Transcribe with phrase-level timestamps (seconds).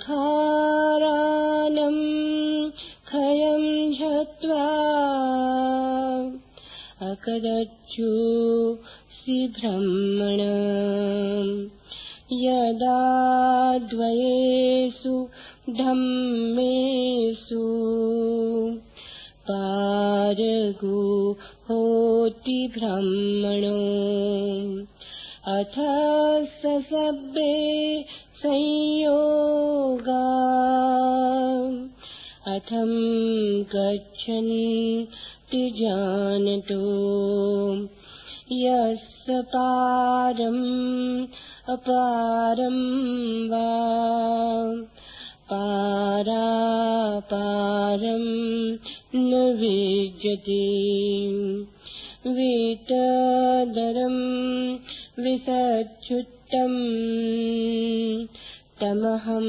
[3.12, 3.64] खयं
[3.98, 4.66] झत्वा
[7.10, 8.12] अकरजु
[9.20, 10.42] सिभ्रह्मण
[12.32, 15.28] यदा द्वयेषु
[21.70, 24.84] होति ब्रह्मणो।
[25.58, 25.74] अथ
[26.46, 28.04] ससब्बे
[28.36, 30.40] संयोगा।
[32.54, 36.90] अथं गच्छन्ति जानतो।
[38.52, 41.26] यस्य पारम्
[41.76, 42.76] पारापारं
[49.14, 50.66] न विद्यते
[52.30, 54.16] वितदरं
[55.24, 56.78] विसच्युतम्
[58.80, 59.46] तमहं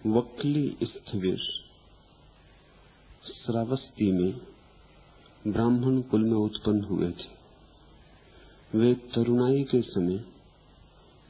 [0.09, 1.39] वक्ली स्थविर,
[3.27, 4.33] श्रावस्ती में
[5.47, 10.19] ब्राह्मण कुल में उत्पन्न हुए थे। वे तरुणाई के समय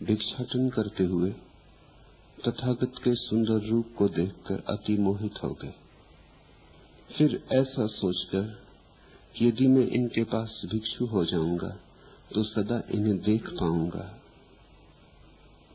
[0.01, 1.31] भिक्षाटन करते हुए
[2.39, 5.75] तथागत के सुंदर रूप को देखकर अति मोहित हो गए।
[7.11, 8.45] फिर ऐसा सोचकर,
[9.43, 11.71] यदि मैं इनके पास भिक्षु हो जाऊँगा
[12.35, 14.07] तो सदा इन्हें देख पाऊँगा।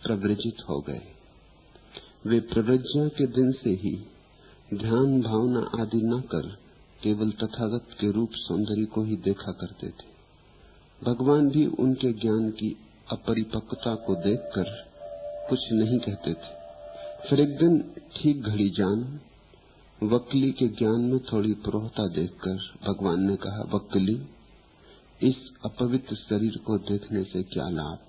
[0.03, 1.01] प्रव्रजित हो गए।
[2.25, 3.95] वे प्रव्रज्ञा के दिन से ही
[4.73, 6.57] ध्यान भावना आदि न कर
[7.03, 10.17] केवल तथागत के रूप सौंदर्य को ही देखा करते थे।
[11.03, 12.77] भगवान भी उनके ज्ञान की
[13.11, 14.87] अपरिपक्वता को देखकर
[15.49, 16.57] कुछ नहीं कहते थे।
[17.29, 19.19] फिर एक दिन ठीक घड़ी जान,
[20.03, 22.55] वकली के ज्ञान में थोड़ी प्रोहता देखकर
[22.87, 24.21] भगवान ने कहा, वकली,
[25.21, 27.99] इस अपवित्र शरीर को देखने से क्या लाभ?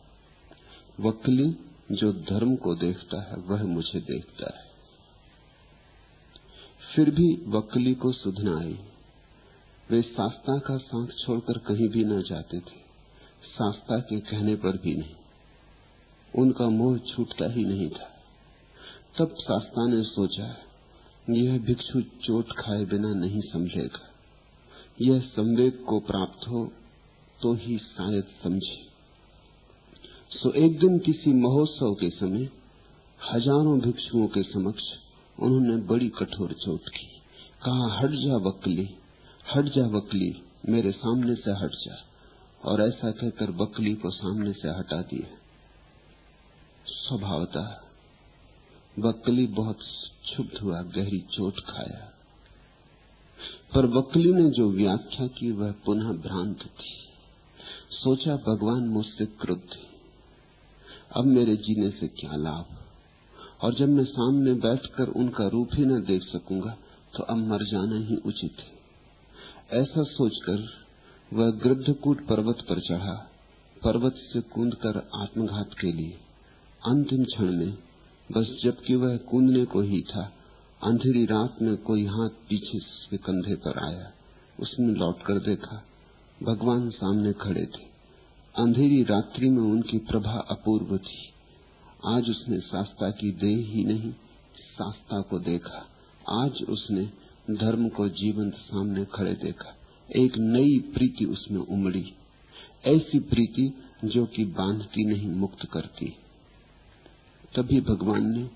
[1.00, 1.56] वकली
[1.92, 4.64] जो धर्म को देखता है, वह मुझे देखता है।
[6.94, 8.78] फिर भी वकली को सुधना आई।
[9.90, 12.88] वे शास्त्रा का साथ छोड़कर कहीं भी न जाते थे।
[13.58, 15.14] शास्त्रा के कहने पर भी नहीं।
[16.36, 18.14] उनका मोह छूटता ही नहीं था।
[19.18, 20.56] तब शास्त्रा ने सोचा,
[21.30, 24.14] यह भिक्षु चोट खाए बिना नहीं समझेगा।
[25.00, 26.72] यह संवेद को प्राप्त हो
[27.42, 28.87] तो ही शायद समझे।
[30.42, 32.48] सो एक दिन किसी महोत्सव के समय,
[33.32, 34.82] हज़ारों भिक्षुओं के समक्ष
[35.40, 37.06] उन्होंने बड़ी कठोर चोट की।
[37.64, 38.88] कहा, हट जा वकली,
[39.54, 41.96] हट जा वकली, मेरे सामने से हट जा।
[42.64, 45.36] और ऐसा कहकर बकली को सामने से हटा दिया।
[46.86, 47.76] स्वभावतः
[48.98, 49.78] बकली बहुत
[50.22, 52.12] क्षुब्ध हुआ, गहरी चोट खाया।
[53.74, 56.94] पर वकली ने जो व्याख्या की, वह पुनः भ्रांत थी।
[57.90, 59.87] सोचा, भगवान मुझसे क्रुद्ध
[61.10, 62.76] अब मेरे जीने से क्या लाभ?
[63.62, 66.76] और जब मैं सामने बैठकर उनका रूप ही न देख सकूँगा
[67.14, 70.66] तो अब मर जाना ही उचित है। ऐसा सोचकर
[71.32, 73.14] वह गृद्धकूट पर्वत पर चढ़ा,
[73.82, 76.18] पर्वत से कूदकर आत्मघात के लिए।
[76.82, 77.72] अंतिम क्षण में
[78.30, 80.30] बस जबकि वह कूदने को ही था,
[80.82, 84.10] अंधेरी रात में कोई हाथ पीछे से कंधे पर आया,
[84.58, 85.82] उसने लौट कर देखा,
[86.42, 87.87] भगवान सामने खड़े थे।
[88.58, 91.28] अंधेरी रात्रि में उनकी प्रभा अपूर्व थी।
[92.06, 94.12] आज उसने शास्त्रा की देह ही नहीं
[94.56, 95.86] शास्त्रा को देखा।
[96.44, 97.04] आज उसने
[97.54, 99.76] धर्म को जीवंत सामने खड़े देखा।
[100.16, 102.12] एक नई प्रीति उसमें उमड़ी।
[102.84, 103.74] ऐसी प्रीति
[104.04, 106.16] जो कि बांधती नहीं, मुक्त करती।
[107.56, 108.50] तभी भगवान ने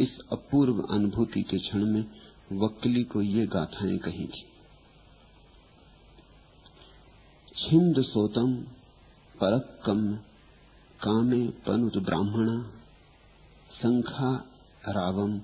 [0.00, 2.04] इस अपूर्व अनुभूति के क्षण में
[2.52, 4.44] वक्ली को ये गाथाएँ कही थी।
[7.56, 8.64] छिंद सोतम
[9.40, 10.16] परक्कम
[11.02, 12.62] कामे। पनुत ब्राह्मणा।
[13.72, 14.36] संखा
[14.88, 15.38] रावम।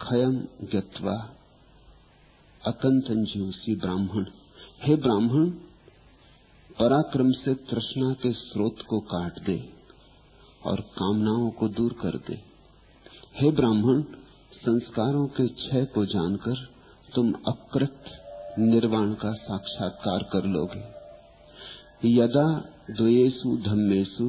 [0.00, 0.36] खयम
[0.74, 1.34] गत्वा।
[2.66, 4.26] अकंतंजूसी ब्राह्मण।
[4.82, 5.50] हे ब्राह्मण,
[6.78, 9.72] पराक्रम से तृष्णा के स्रोत को काट दे
[10.66, 12.40] और कामनाओं को दूर कर दे।
[13.34, 14.02] हे ब्राह्मण,
[14.54, 16.72] संस्कारों के क्षय को जानकर
[17.14, 18.04] तुम अकृत
[18.58, 20.99] निर्वाण का साक्षात्कार कर लोगे।
[22.04, 22.46] यदा
[22.90, 24.26] द्वेषु धम्मेशु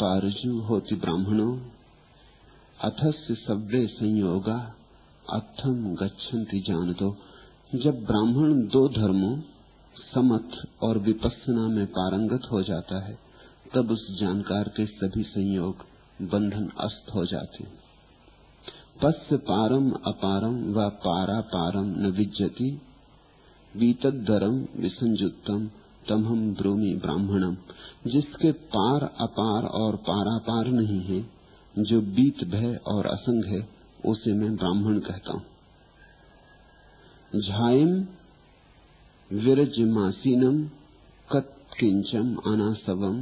[0.00, 1.58] पारजु होती ब्राह्मणों,
[2.80, 4.56] अथस्य सव्य संयोगा
[5.30, 7.16] अथम गच्छन्ति जान दो
[7.74, 9.40] जब ब्राह्मण दो धर्मों
[10.14, 13.18] समथ और विपස්සना में पारंगत हो जाता है,
[13.74, 15.84] तब उस जानकार के सभी संयोग
[16.22, 17.64] बंधन अस्त हो जाते।
[19.02, 22.80] पस्य पारम अपारम व पारा पारम न विज्जति
[23.76, 25.70] वीतदरम विसंजुतम
[26.08, 27.56] तम हम ब्रूमि ब्राह्मणम
[28.06, 31.20] जिसके पार अपार और पारापार नहीं है,
[31.74, 33.60] जो बीत भय और असंग है,
[34.06, 35.42] उसे मैं ब्राह्मण कहता हूँ।
[37.32, 37.92] झाइम
[39.30, 40.62] विरजमासीनम
[41.28, 43.20] कत्किंचम अनासवम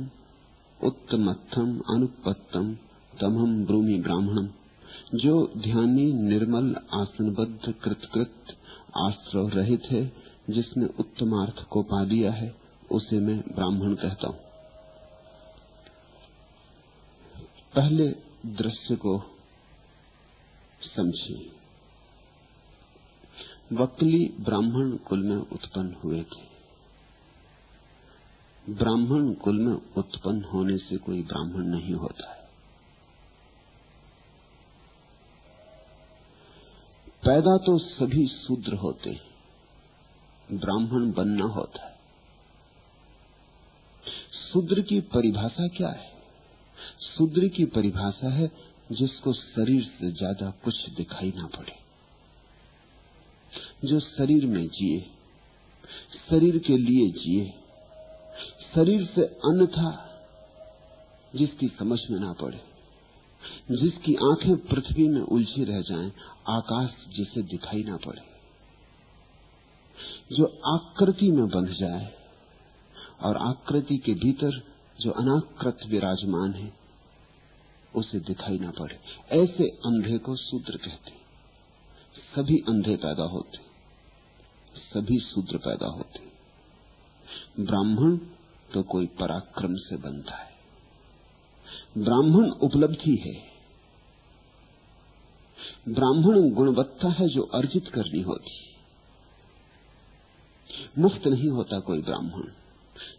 [0.81, 2.73] उत्तमत्थम अनुपत्तम
[3.13, 4.49] तमहम ब्रूमि ब्राह्मणम
[5.17, 8.57] जो ध्यानी निर्मल आसनबद्ध कृतकृत
[8.99, 10.03] आश्रव रहित है,
[10.51, 12.49] जिसने उत्तमार्थ को पा लिया है
[12.91, 14.39] उसे मैं ब्राह्मण कहता हूँ।
[17.75, 18.09] पहले
[18.47, 19.19] दृश्य को
[20.85, 21.51] समझिए
[23.73, 26.49] वकली ब्राह्मण कुल में उत्पन्न हुए थे।
[28.75, 32.41] ब्राह्मण कुल में उत्पन्न होने से कोई ब्राह्मण नहीं होता है।
[37.23, 42.00] पैदा तो सभी शूद्र होते हैं। ब्राह्मण बनना होता है।
[44.53, 46.09] शूद्र की परिभाषा क्या है?
[47.01, 48.51] शूद्र की परिभाषा है
[48.93, 51.79] जिसको शरीर से ज़्यादा कुछ दिखाई ना पड़े।
[53.85, 55.01] जो शरीर में जिए
[56.31, 57.45] शरीर के लिए जिए
[58.75, 59.91] शरीर से अन्न था
[61.35, 62.61] जिसकी समझ में ना पड़े
[63.71, 66.13] जिसकी आँखें पृथ्वी में उलझी रह जाएँ,
[66.49, 68.23] आकाश जिसे दिखाई ना पड़े
[70.37, 72.20] जो आकृति में बंध जाए
[73.21, 74.61] और आकृति के भीतर
[74.99, 76.73] जो अनाकृत विराजमान है,
[77.95, 78.99] उसे दिखाई ना पड़े।
[79.35, 81.19] ऐसे अंधे को सूत्र कहते
[82.27, 83.69] सभी अंधे पैदा होते
[84.83, 86.29] सभी सूत्र पैदा होते
[87.61, 88.17] ब्राह्मण
[88.71, 90.49] तो कोई पराक्रम से बनता है।
[91.99, 93.35] ब्राह्मण उपलब्धि है।
[95.89, 98.59] ब्राह्मण गुणवत्ता है जो अर्जित करनी होती
[100.99, 102.43] मुफ़्त नहीं होता कोई ब्राह्मण।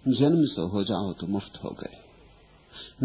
[0.05, 1.97] जन्म से हो जाओ तो मुफ़्त हो गए।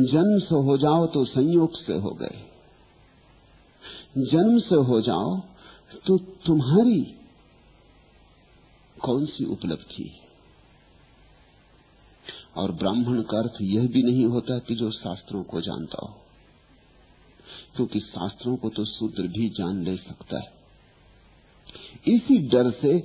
[0.04, 2.44] जन्म से हो जाओ तो संयोग से हो गए।
[4.26, 5.36] जन्म से हो जाओ
[6.06, 7.00] तो तुम्हारी
[8.96, 10.10] कौन सी उपलब्धि?
[12.56, 16.14] और ब्राह्मण का अर्थ यह भी नहीं होता कि जो शास्त्रों को जानता हो,
[17.76, 20.54] क्योंकि शास्त्रों को तो शूद्र भी जान ले सकता है।
[22.06, 22.98] इसी डर से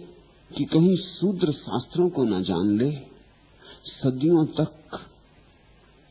[0.51, 2.89] कि कहीं शूद्र शास्त्रों को न जान ले
[3.85, 4.99] सदियों तक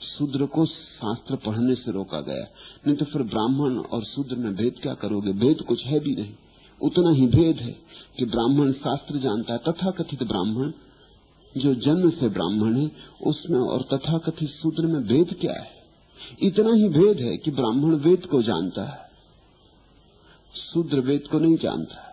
[0.02, 2.46] शूद्र को शास्त्र पढ़ने से रोका गया।
[2.86, 5.32] नहीं तो फिर ब्राह्मण और शूद्र में भेद क्या करोगे?
[5.32, 6.34] भेद कुछ है भी नहीं।
[6.82, 7.76] उतना ही भेद है
[8.18, 10.72] कि ब्राह्मण शास्त्र जानता है। तथा कथित ब्राह्मण,
[11.56, 12.90] जो जन्म से ब्राह्मण है,
[13.26, 15.70] उसमें और तथा कथित शूद्र में भेद क्या है?
[16.42, 19.10] इतना ही भेद है कि ब्राह्मण वेद को जानता है।
[20.72, 22.09] शूद्र वेद को नहीं जानता।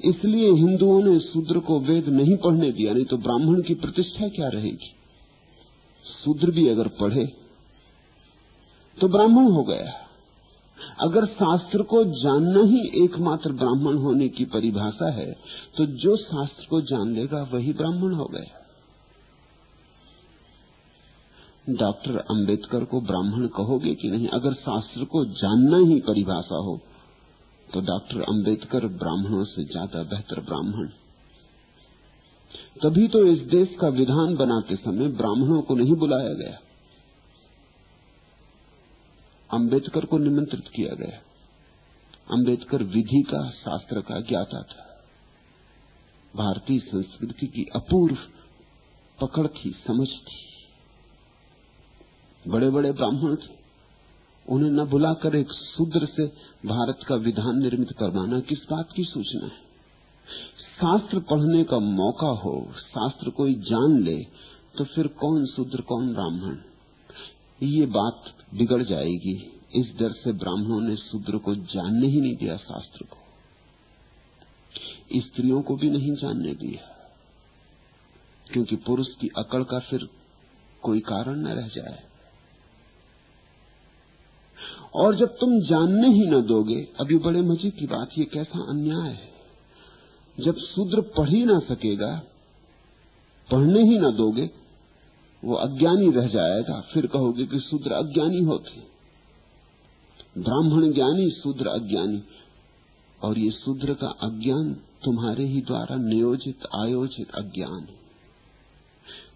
[0.00, 4.48] इसलिए हिंदुओं ने शूद्र को वेद नहीं पढ़ने दिया, नहीं तो ब्राह्मण की प्रतिष्ठा क्या
[4.48, 4.90] रहेगी?
[6.04, 7.24] शूद्र भी अगर पढ़े
[8.98, 9.92] तो ब्राह्मण हो गया।
[11.00, 15.30] अगर शास्त्र को जानना ही एकमात्र ब्राह्मण होने की परिभाषा है
[15.76, 18.56] तो जो शास्त्र को जान लेगा, वही ब्राह्मण हो गया।
[21.76, 24.28] डॉक्टर अंबेडकर को ब्राह्मण कहोगे कि नहीं?
[24.30, 26.74] अगर शास्त्र को जानना ही परिभाषा हो
[27.74, 30.86] तो डॉक्टर अंबेडकर ब्राह्मणों से ज़्यादा बेहतर ब्राह्मण।
[32.82, 36.58] तभी तो इस देश का विधान बनाते समय ब्राह्मणों को नहीं बुलाया गया।
[39.50, 41.18] अंबेडकर को निमंत्रित किया गया।
[42.30, 44.84] अंबेडकर विधि का, शास्त्र का ज्ञाता था।
[46.36, 48.16] भारतीय संस्कृति की अपूर्व
[49.18, 50.40] पकड़ थी, समझ थी।
[52.50, 53.56] बड़े बड़े ब्राह्मण थे।
[54.48, 56.26] उन्हें न बुलाकर एक शूद्र से
[56.62, 59.58] भारत का विधान निर्मित करवाना किस बात की सूचना है?
[60.70, 64.16] शास्त्र पढ़ने का मौका हो, शास्त्र कोई जान ले
[64.78, 66.56] तो फिर कौन शूद्र, कौन ब्राह्मण?
[67.60, 69.36] ये बात बिगड़ जाएगी।
[69.74, 73.16] इस डर से ब्राह्मणों ने शूद्र को जानने ही नहीं दिया, शास्त्र को।
[75.20, 76.82] स्त्रियों को भी नहीं जानने दिया,
[78.46, 80.08] क्योंकि पुरुष की अकड़ का फिर
[80.82, 82.07] कोई कारण न रह जाए।
[84.94, 89.10] और जब तुम जानने ही न दोगे अभी बड़े मज़े की बात, ये कैसा अन्याय
[89.10, 89.32] है?
[90.40, 92.22] जब शूद्र पढ़ ही ना सकेगा,
[93.50, 94.50] पढ़ने ही ना दोगे,
[95.44, 98.88] वो अज्ञानी रह जाएगा। फिर कहोगे कि शूद्र अज्ञानी होते
[100.38, 102.22] ब्राह्मण ज्ञानी शूद्र अज्ञानी।
[103.22, 107.98] और ये शूद्र का अज्ञान तुम्हारे ही द्वारा नियोजित, आयोजित अज्ञान है।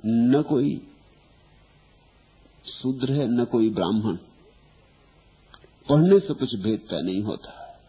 [0.06, 0.82] न कोई
[2.82, 4.18] शूद्र है, न कोई ब्राह्मण।
[5.89, 7.81] पढ़ने से कुछ भेद तय नहीं होता।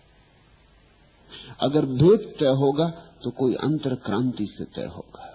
[1.62, 2.90] अगर भेद तय होगा
[3.24, 5.30] तो कोई अंतर क्रांति से तय होगा।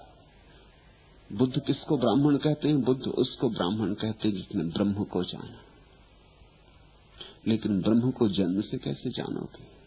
[1.33, 2.83] बुद्ध किसको ब्राह्मण कहते हैं?
[2.83, 5.63] बुद्ध उसको ब्राह्मण कहते हैं जिसने ब्रह्म को जाना।
[7.47, 9.79] लेकिन ब्रह्म को जन्म से कैसे जानोगे?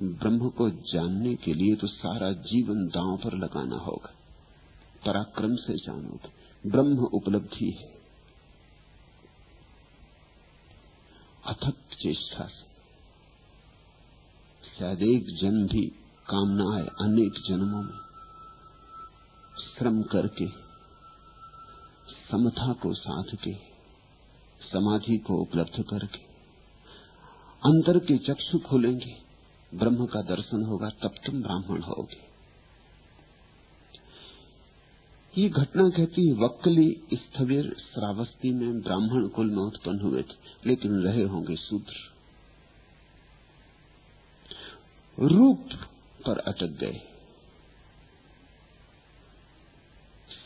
[0.00, 4.14] ब्रह्म को जानने के लिए तो सारा जीवन दांव पर लगाना होगा।
[5.06, 6.30] पराक्रम से जानोगे।
[6.70, 7.97] ब्रह्म उपलब्धि है।
[11.48, 12.68] अथक चेष्टा से।
[14.78, 15.86] शायद एक जन्म भी
[16.30, 17.98] काम न आए अनेक जन्मों में।
[19.78, 20.48] श्रम करके,
[22.30, 23.54] समता को साध के
[24.72, 26.18] समाधि को उपलब्ध करके।
[27.64, 29.16] अंतर के चक्षु खोलेंगे,
[29.74, 32.27] ब्रह्म का दर्शन होगा, तब तुम ब्राह्मण होगे।
[35.38, 40.34] ये घटना कहती वक्कली स्थविर श्रावस्ती में ब्राह्मण कुल में उत्पन्न हुए थे,
[40.66, 41.92] लेकिन रहे होंगे शूद्र।
[45.18, 45.68] रूप
[46.26, 47.00] पर अटक गए।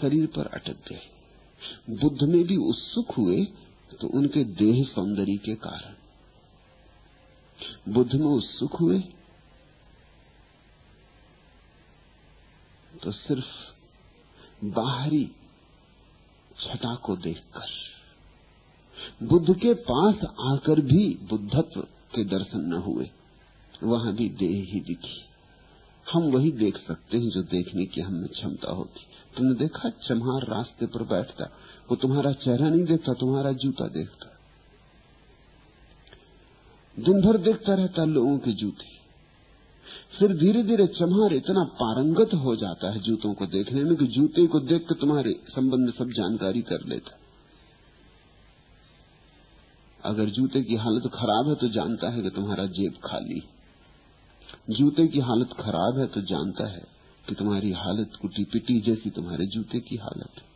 [0.01, 1.01] शरीर पर अटक गए।
[1.91, 3.45] बुद्ध में भी उत्सुक हुए
[4.01, 5.95] तो उनके देह सौंदर्य के कारण।
[7.93, 9.01] बुद्ध में उत्सुक हुए
[13.03, 13.62] तो सिर्फ़
[14.65, 15.31] बाहरी
[16.61, 17.67] छटा को देखकर।
[19.27, 23.11] बुद्ध के पास आकर भी बुद्धत्व के दर्शन न हुए।
[23.83, 25.25] वहाँ भी देह ही दिखी।
[26.13, 29.01] हम वही देख सकते हैं जो देखने की हमें क्षमता होती।
[29.37, 31.45] तुमने देखा चमहार रास्ते पर बैठता?
[31.91, 34.39] वो तुम्हारा चेहरा नहीं देखता, तुम्हारा जूता देखता।
[36.99, 38.92] दिन भर देखता रहता लोगों के जूते।
[40.19, 44.47] फिर धीरे धीरे चमहार इतना पारंगत हो जाता है जूतों को देखने में कि जूते
[44.47, 47.19] को देख कर तुम्हारे संबंध में सब जानकारी कर लेता
[50.05, 53.43] अगर जूते की हालत खराब है तो जानता है कि तुम्हारा जेब खाली
[54.71, 56.85] जूते की हालत खराब है तो जानता है
[57.29, 60.52] कि तुम्हारी हालत कुटी पिटी जैसी तुम्हारे जूते की हालत है।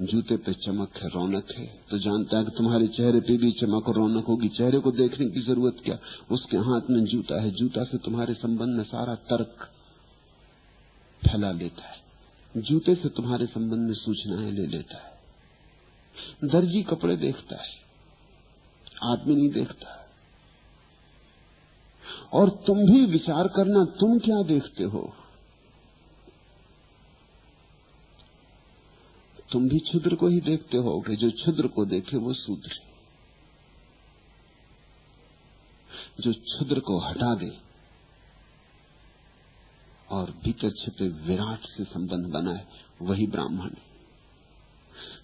[0.00, 3.88] जूते पे चमक है, रौनक है। तो जानता है कि तुम्हारे चेहरे पे भी चमक
[3.88, 5.98] और रौनक होगी। चेहरे को देखने की ज़रूरत क्या?
[6.30, 9.56] उसके हाथ में जूता है। जूता से तुम्हारे संबंध में सारा तर्क
[11.22, 12.02] फैला लेता है।
[12.56, 15.12] जूते से तुम्हारे संबंध में सूचनाएँ ले लेता है।
[16.48, 17.82] दर्जी कपड़े देखता है।
[19.04, 20.10] आदमी नहीं देखता।
[22.32, 25.14] और तुम भी विचार करना, तुम क्या देखते हो?
[29.52, 32.70] तुम भी क्षुद्र को ही देखते हो कि जो क्षुद्र को देखे वो शूद्र।
[36.20, 37.50] जो क्षुद्र को हटा दे
[40.10, 42.66] और भीतर छिपे विराट से संबंध बनाए,
[43.02, 43.90] वही ब्राह्मण है।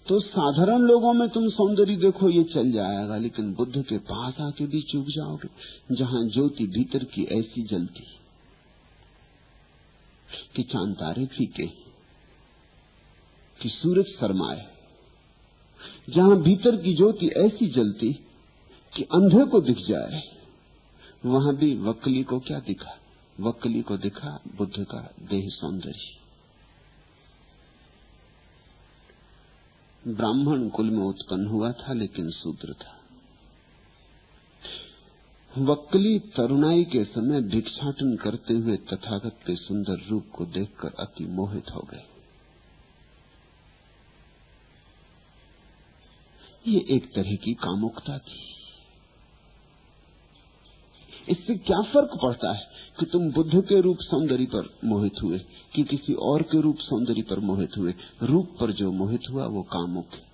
[0.07, 4.65] तो साधारण लोगों में तुम सौंदर्य देखो, ये चल जाएगा, लेकिन बुद्ध के पास आके
[4.65, 5.49] भी चूक जाओगे,
[5.95, 8.07] जहाँ ज्योति भीतर की ऐसी जलती
[10.55, 11.88] कि चाँद तारे फीके।
[13.61, 14.67] कि सूरज शर्माए।
[16.09, 18.13] जहाँ भीतर की ज्योति ऐसी जलती
[18.95, 20.21] कि अंधे को दिख जाए,
[21.25, 22.97] वहाँ भी वक्ली को क्या दिखा?
[23.39, 26.19] वक्ली को दिखा बुद्ध का देह सौंदर्य।
[30.07, 32.95] ब्राह्मण कुल में उत्पन्न हुआ था, लेकिन शूद्र था।
[35.57, 41.69] वक्ली तरुणाई के समय भिक्षाटन करते हुए तथागत के सुंदर रूप को देखकर अति मोहित
[41.75, 42.18] हो गए।
[46.69, 48.47] ये एक तरह की कामुकता थी।
[51.29, 52.67] इससे क्या फ़र्क पड़ता है
[52.99, 55.39] कि तुम बुद्ध के रूप सौंदर्य पर मोहित हुए,
[55.75, 57.93] कि किसी और के रूप सौंदर्य पर मोहित हुए?
[58.23, 60.29] रूप पर जो मोहित हुआ, वो कामुक है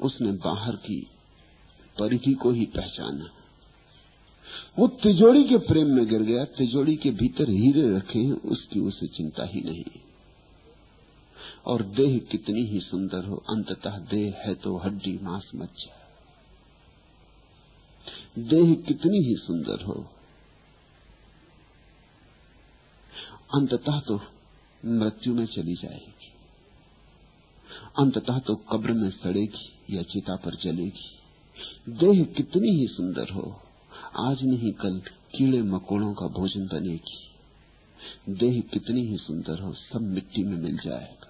[0.00, 1.06] उसने बाहर की
[1.98, 3.26] परिधि को ही पहचाना।
[4.78, 9.06] वो तिजोड़ी के प्रेम में गिर गया। तिजोड़ी के भीतर हीरे रखे हैं, उसकी उसे
[9.06, 9.84] चिंता ही नहीं।
[11.66, 15.94] और देह कितनी ही सुंदर हो, अंततः देह है तो हड्डी, मांस मज्जा
[18.40, 19.94] देह कितनी ही सुंदर हो,
[23.54, 24.20] अंततः तो
[24.82, 26.32] मृत्यु में चली जाएगी।
[27.98, 33.44] अंततः तो कब्र में सड़ेगी या चिता पर जलेगी। देह कितनी ही सुंदर हो,
[34.20, 34.98] आज नहीं कल
[35.32, 41.25] कीड़े मकोड़ों का भोजन बनेगी। देह कितनी ही सुंदर हो, सब मिट्टी में मिल जाएगा।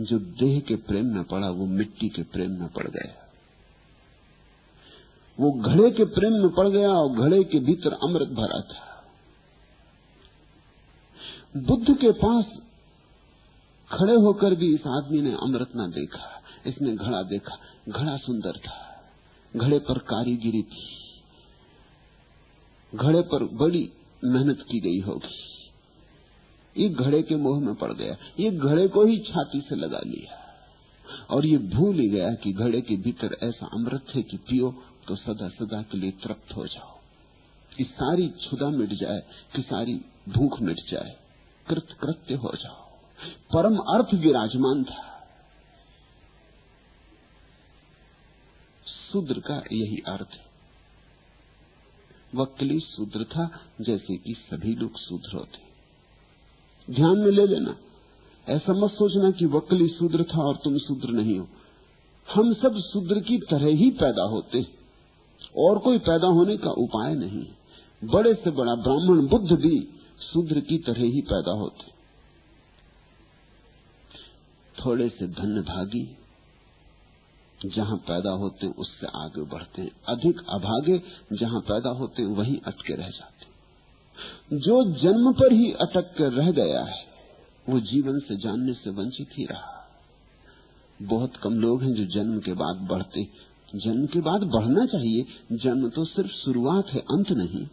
[0.00, 3.24] जो देह के प्रेम में पड़ा, वो मिट्टी के प्रेम में पड़ गया।
[5.40, 8.88] वो घड़े के प्रेम में पड़ गया और घड़े के भीतर अमृत भरा था।
[11.56, 12.44] बुद्ध के पास
[13.92, 17.58] खड़े होकर भी इस आदमी ने अमृत न देखा। इसने घड़ा देखा।
[17.88, 19.04] घड़ा सुंदर था।
[19.56, 20.98] घड़े पर कारीगिरी थी।
[22.94, 23.92] घड़े पर बड़ी
[24.24, 25.47] मेहनत की गई होगी।
[26.78, 30.44] ये घड़े के मोह में पड़ गया, ये घड़े को ही छाती से लगा लिया।
[31.30, 35.16] और ये भूल ही गया कि घड़े के भीतर ऐसा अमृत है कि पियो तो
[35.16, 36.98] सदा सदा के लिए तृप्त हो जाओ।
[37.76, 39.20] कि सारी क्षुदा मिट जाए,
[39.56, 39.94] कि सारी
[40.28, 41.16] भूख मिट जाए
[41.68, 42.88] कृत कृत्य हो जाओ।
[43.52, 45.28] परम अर्थ विराजमान था।
[49.12, 50.48] शूद्र का यही अर्थ है।
[52.34, 55.67] वक्ली शूद्र था जैसे कि सभी लोग शूद्र होते।
[56.88, 57.74] ध्यान में ले लेना।
[58.46, 61.46] ऐसा मत सोचना कि वक्ली शूद्र था और तुम शूद्र नहीं हो।
[62.28, 64.66] हम सब शूद्र की तरह ही पैदा होते
[65.58, 67.44] और कोई पैदा होने का उपाय नहीं
[68.02, 69.78] बड़े से बड़ा ब्राह्मण बुद्ध भी
[70.22, 71.96] शूद्र की तरह ही पैदा होते
[74.74, 76.02] थोड़े से धन्य भागी,
[77.66, 80.98] जहाँ पैदा होते हैं उससे आगे बढ़ते हैं। अधिक अभागे
[81.32, 83.37] जहाँ पैदा होते हैं, वहीं अटके रह जाते
[84.52, 87.04] जो जन्म पर ही अटक कर रह गया है,
[87.68, 89.88] वो जीवन से जानने से वंचित ही रहा।
[91.02, 95.88] बहुत कम लोग हैं जो जन्म के बाद बढ़ते जन्म के बाद बढ़ना चाहिए। जन्म
[95.88, 97.66] तो सिर्फ़ शुरुआत है, अंत नहीं।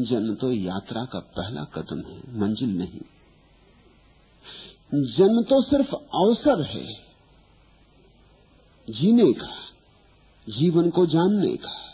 [0.00, 3.00] जन्म तो यात्रा का पहला कदम है, मंजिल नहीं।
[5.02, 6.86] जन्म तो सिर्फ़ अवसर है,
[8.90, 9.56] जीने का,
[10.48, 11.85] जीवन को जानने का।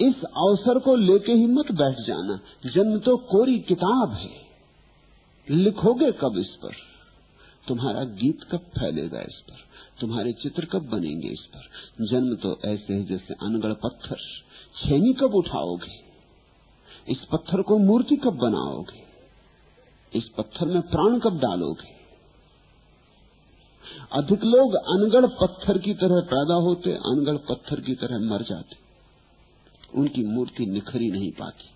[0.00, 4.48] इस अवसर को लेके ही मत बैठ जाना। जन्म तो कोरी किताब है।
[5.50, 6.72] लिखोगे कब इस पर?
[7.68, 9.56] तुम्हारा गीत कब फैलेगा इस पर?
[10.00, 11.60] तुम्हारे चित्र कब बनेंगे इस पर?
[12.04, 14.16] जन्म तो ऐसे है जैसे अनगढ़ पत्थर।
[14.82, 16.08] छेनी कब उठाओगे?
[17.08, 19.08] इस पत्थर को मूर्ति कब बनाओगे?
[20.18, 21.98] इस पत्थर में प्राण कब डालोगे?
[24.12, 28.87] अधिक लोग अनगढ़ पत्थर की तरह पैदा होते, अनगढ़ पत्थर की तरह मर जाते।
[29.94, 31.68] उनकी मूर्ति निखरी नहीं पाती।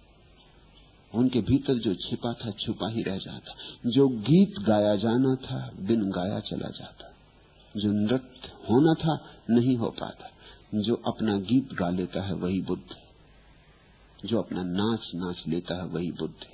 [1.14, 3.52] उनके भीतर जो छिपा था, छुपा ही रह जाता।
[3.90, 7.14] जो गीत गाया जाना था बिन गाया चला जाता।
[7.76, 10.28] जो नृत्य होना था, नहीं हो पाता।
[10.74, 12.96] जो अपना गीत गा लेता है, वही बुद्ध
[14.24, 16.46] जो अपना नाच नाच लेता है, वही बुद्ध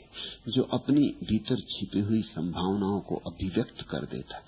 [0.51, 4.43] जो अपनी भीतर छिपी हुई संभावनाओं को अभिव्यक्त कर देता है,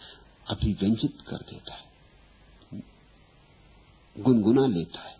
[0.49, 1.85] अभिव्यंजित कर देता है,
[4.19, 5.17] गुनगुना लेता है,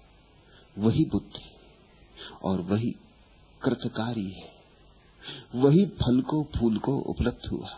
[0.79, 1.50] वही बुद्ध है।
[2.43, 2.91] और वही
[3.63, 4.53] कृतकारी है।
[5.55, 7.69] वही फल को, फूल को उपलब्ध हुआ।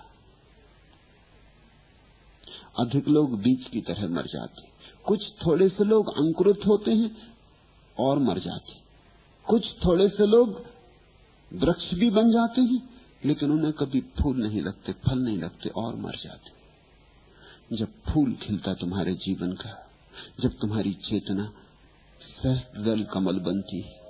[2.78, 4.62] अधिक लोग बीज की तरह मर जाते।
[5.06, 7.34] कुछ थोड़े से लोग अंकुरित होते हैं
[7.98, 8.72] और मर जाते।
[9.48, 10.64] कुछ थोड़े से लोग
[11.52, 12.90] वृक्ष भी बन जाते हैं,
[13.24, 16.62] लेकिन उन्हें कभी फूल नहीं लगते, फल नहीं लगते और मर जाते।
[17.76, 19.90] जब फूल खिलता तुम्हारे जीवन का,
[20.40, 21.52] जब तुम्हारी चेतना
[22.42, 24.01] सहस्त्र कमल बनती है।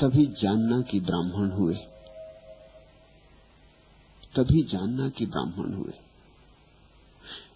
[0.00, 1.74] तभी जानना कि ब्राह्मण हुए।
[4.36, 5.92] तभी जानना कि ब्राह्मण हुए।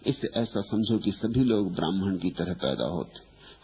[0.07, 3.19] इसे ऐसा समझो कि सभी लोग ब्राह्मण की तरह पैदा होते।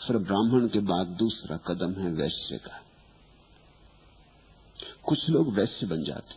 [0.07, 2.81] फिर ब्राह्मण के बाद दूसरा कदम है वैश्य का।
[5.03, 6.35] कुछ लोग वैश्य बन जाते।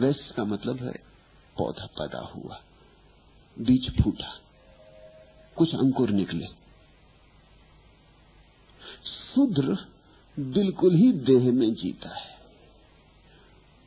[0.00, 0.92] वैश्य का मतलब है
[1.58, 2.60] पौधा पैदा हुआ,
[3.58, 4.32] बीज फूटा,
[5.56, 6.46] कुछ अंकुर निकले।
[9.34, 9.95] शूद्र
[10.40, 12.36] बिल्कुल ही देह में जीता है।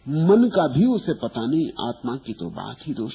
[0.07, 3.13] मन का भी उसे पता नहीं, आत्मा की तो बात ही दोष।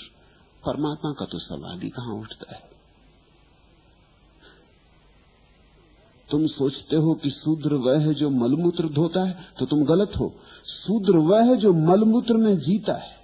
[0.66, 2.70] परमात्मा का तो सवाल ही कहाँ उठता है?
[6.30, 10.34] तुम सोचते हो कि शूद्र वह है जो मलमूत्र धोता है तो तुम गलत हो।
[10.66, 13.16] शूद्र वह है जो मलमूत्र में जीता है।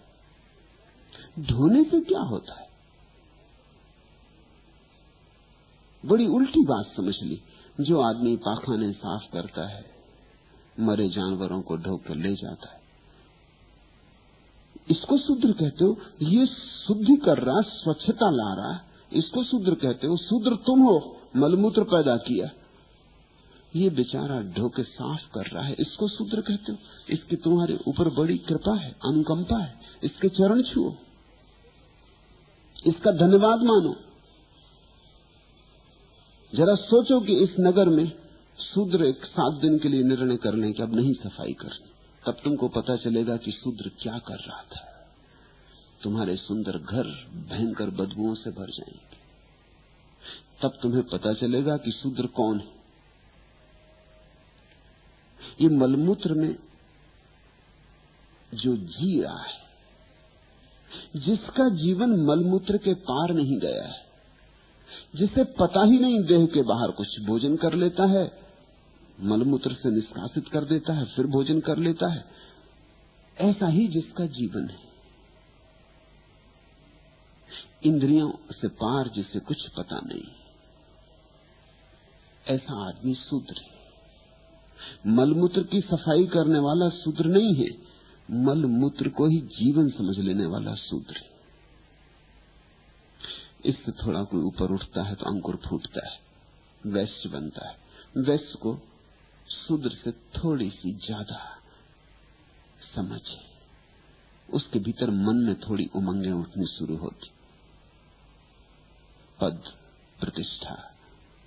[1.39, 2.69] धोने से क्या होता है?
[6.07, 7.43] बड़ी उल्टी बात समझ ली,
[7.81, 10.00] जो आदमी पाखाने साफ़ करता है।
[10.81, 12.81] मरे जानवरों को ढोकर कर ले जाता है।
[14.91, 16.47] इसको शूद्र कहते हो, ये
[16.87, 18.81] शुद्धि कर रहा स्वच्छता ला रहा
[19.13, 22.51] इसको शूद्र कहते हो, शूद्र तुम हो, मलमूत्र पैदा किया।
[23.77, 26.79] ये बेचारा ढोके साफ़ कर रहा है। इसको शूद्र कहते हो,
[27.11, 30.93] इसकी तुम्हारे ऊपर बड़ी कृपा है, अनुकंपा है। इसके चरण छुओ।
[32.87, 33.97] इसका धन्यवाद मानो।
[36.55, 38.13] जरा सोचो कि इस नगर में
[38.75, 41.91] शूद्र सात दिन के लिए निर्णय कर लें कि अब नहीं सफ़ाई करनी।
[42.27, 45.11] तब तुमको पता चलेगा कि शूद्र क्या कर रहा था।
[46.03, 47.05] तुम्हारे सुंदर घर
[47.35, 49.21] भयंकर बदबुओं से भर जाएँगे।
[50.63, 52.81] तब तुम्हें पता चलेगा कि शूद्र कौन है।
[55.61, 56.57] ये मलमूत्र में
[58.55, 59.61] जो जी रहा है,
[61.17, 64.05] जिसका जीवन मलमूत्र के पार नहीं गया है,
[65.17, 68.50] जिसे पता ही नहीं देह के बाहर कुछ भोजन कर लेता है
[69.23, 72.25] मलमूत्र से निष्कासित कर देता है, फिर भोजन कर लेता है।
[73.41, 74.91] ऐसा ही जिसका जीवन है।
[77.85, 80.25] इंद्रियों से पार जिसे कुछ पता नहीं।
[82.47, 83.81] ऐसा आदमी शूद्र है।
[85.07, 87.71] मलमूत्र की सफ़ाई करने वाला शूद्र नहीं है।
[88.31, 91.31] मलमूत्र को ही जीवन समझ लेने वाला शूद्र है।
[93.65, 96.19] इससे थोड़ा कोई ऊपर उठता है तो अंकुर फूटता है,
[96.87, 97.77] वैश्य बनता है।
[98.17, 98.79] वैश्य को
[99.71, 101.61] शूद्र से थोड़ी सी ज़्यादा
[102.95, 103.39] समझ। है
[104.49, 107.31] उसके भीतर मन में थोड़ी उमंगें उठनी शुरू होती।
[109.41, 109.63] पद,
[110.21, 110.75] प्रतिष्ठा,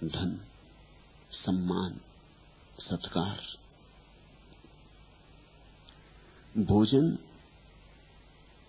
[0.04, 0.40] धन,
[1.32, 2.00] सम्मान,
[2.80, 3.42] सत्कार।
[6.58, 7.18] भोजन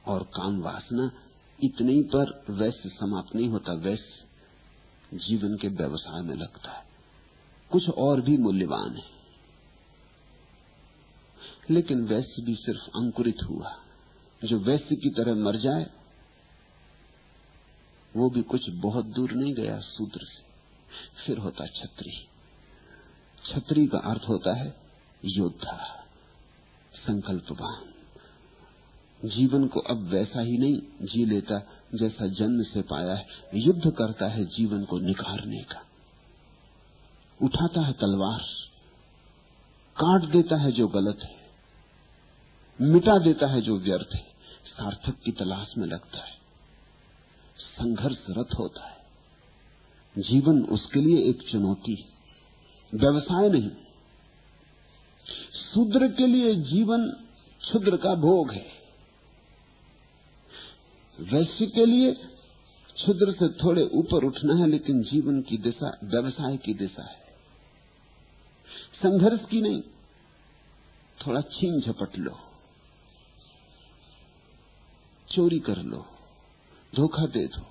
[0.04, 1.10] और काम वासना
[1.58, 6.84] इतने ही पर वैश्य समाप्त नहीं होता, वैश्य जीवन के व्यवसाय में लगता है।
[7.70, 9.13] कुछ और भी मूल्यवान है।
[11.70, 13.76] लेकिन वैश्य भी सिर्फ़ अंकुरित हुआ।
[14.44, 15.86] जो वैश्य की तरह मर जाए,
[18.16, 20.44] वो भी कुछ बहुत दूर नहीं गया सूत्र से।
[21.26, 22.28] फिर होता छत्री
[23.52, 24.76] छत्री का अर्थ होता है
[25.24, 26.04] योद्धा,
[26.94, 27.94] संकल्पवान।
[29.28, 31.58] जीवन को अब वैसा ही नहीं जी लेता
[31.94, 35.82] जैसा जन्म से पाया है। युद्ध करता है जीवन को निखारने का।
[37.42, 38.40] उठाता है तलवार,
[40.02, 41.33] काट देता है जो गलत है।
[42.80, 44.26] मिटा देता है जो व्यर्थ है।
[44.66, 46.32] सार्थक की तलाश में लगता है।
[47.58, 48.96] संघर्षरत होता है।
[50.18, 52.08] जीवन उसके लिए एक चुनौती है।
[52.94, 53.70] व्यवसाय नहीं।
[55.74, 57.08] शूद्र के लिए जीवन
[57.60, 58.66] क्षुद्र का भोग है।
[61.20, 62.12] वैश्य के लिए
[62.94, 67.24] क्षुद्र से थोड़े ऊपर उठना है, लेकिन जीवन की दिशा, व्यवसाय की दिशा है।
[68.96, 69.82] संघर्ष की नहीं।
[71.26, 72.40] थोड़ा छीन झपट लो।
[75.36, 76.06] चोरी कर लो,
[76.94, 77.62] धोखा दे दो।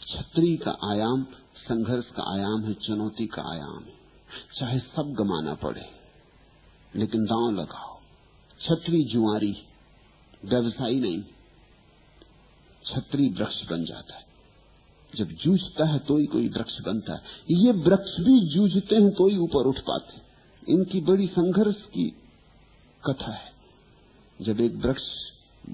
[0.00, 1.24] छत्री का आयाम,
[1.56, 3.94] संघर्ष का आयाम है, चुनौती का आयाम है।
[4.58, 5.86] चाहे सब गमाना पड़े,
[6.96, 7.98] लेकिन दांव लगाओ।
[8.60, 9.56] छत्री जुआरी,
[10.44, 11.22] व्यवसायी नहीं।
[12.84, 14.24] छत्री वृक्ष बन जाता है।
[15.14, 19.28] जब जूझता है तो ही कोई वृक्ष बनता है। ये वृक्ष भी जूझते हैं तो
[19.28, 20.20] ही ऊपर उठ पाते
[20.72, 22.10] इनकी बड़ी संघर्ष की
[23.04, 23.53] कथा है।
[24.40, 25.02] जब एक वृक्ष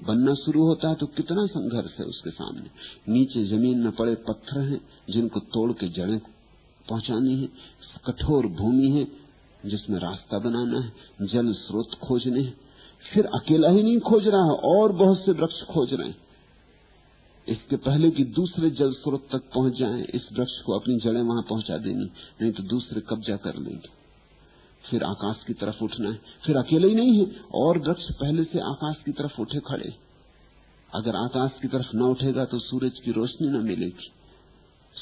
[0.07, 4.59] बनना शुरू होता है तो कितना संघर्ष है उसके सामने। नीचे ज़मीन में पड़े पत्थर
[4.59, 6.19] हैं जिनको तोड़ के जड़ें
[6.87, 7.47] पहुंचानी है,
[8.05, 9.07] कठोर भूमि है
[9.65, 10.91] जिसमें रास्ता बनाना है,
[11.23, 12.53] जल स्रोत खोजने हैं।
[13.05, 16.17] फिर अकेला ही नहीं खोज रहा है, और बहुत से वृक्ष खोज रहे हैं।
[17.47, 21.41] इसके पहले कि दूसरे जल स्रोत तक पहुँच जाएँ, इस वृक्ष को अपनी जड़ें वहाँ
[21.41, 22.09] पहुँचा देनी,
[22.41, 24.00] नहीं तो दूसरे कब्जा कर लेंगे।
[24.91, 28.59] फिर आकाश की तरफ़ उठना है। फिर अकेले ही नहीं है, और वृक्ष पहले से
[28.59, 29.95] आकाश की तरफ़ उठे खड़े।
[30.95, 34.11] अगर आकाश की तरफ़ न उठेगा तो सूरज की रोशनी न मिलेगी,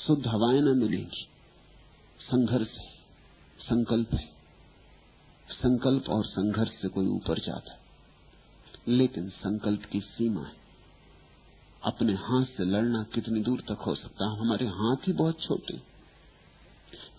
[0.07, 1.25] शुद्ध हवाएँ न मिलेंगी।
[2.19, 2.89] संघर्ष है,
[3.59, 4.29] संकल्प है।
[5.51, 7.79] संकल्प और संघर्ष से कोई ऊपर जाता है।
[8.87, 10.53] लेकिन संकल्प की सीमा है।
[11.83, 14.39] अपने हाथ से लड़ना कितनी दूर तक हो सकता है?
[14.39, 15.77] हमारे हाथ ही बहुत छोटे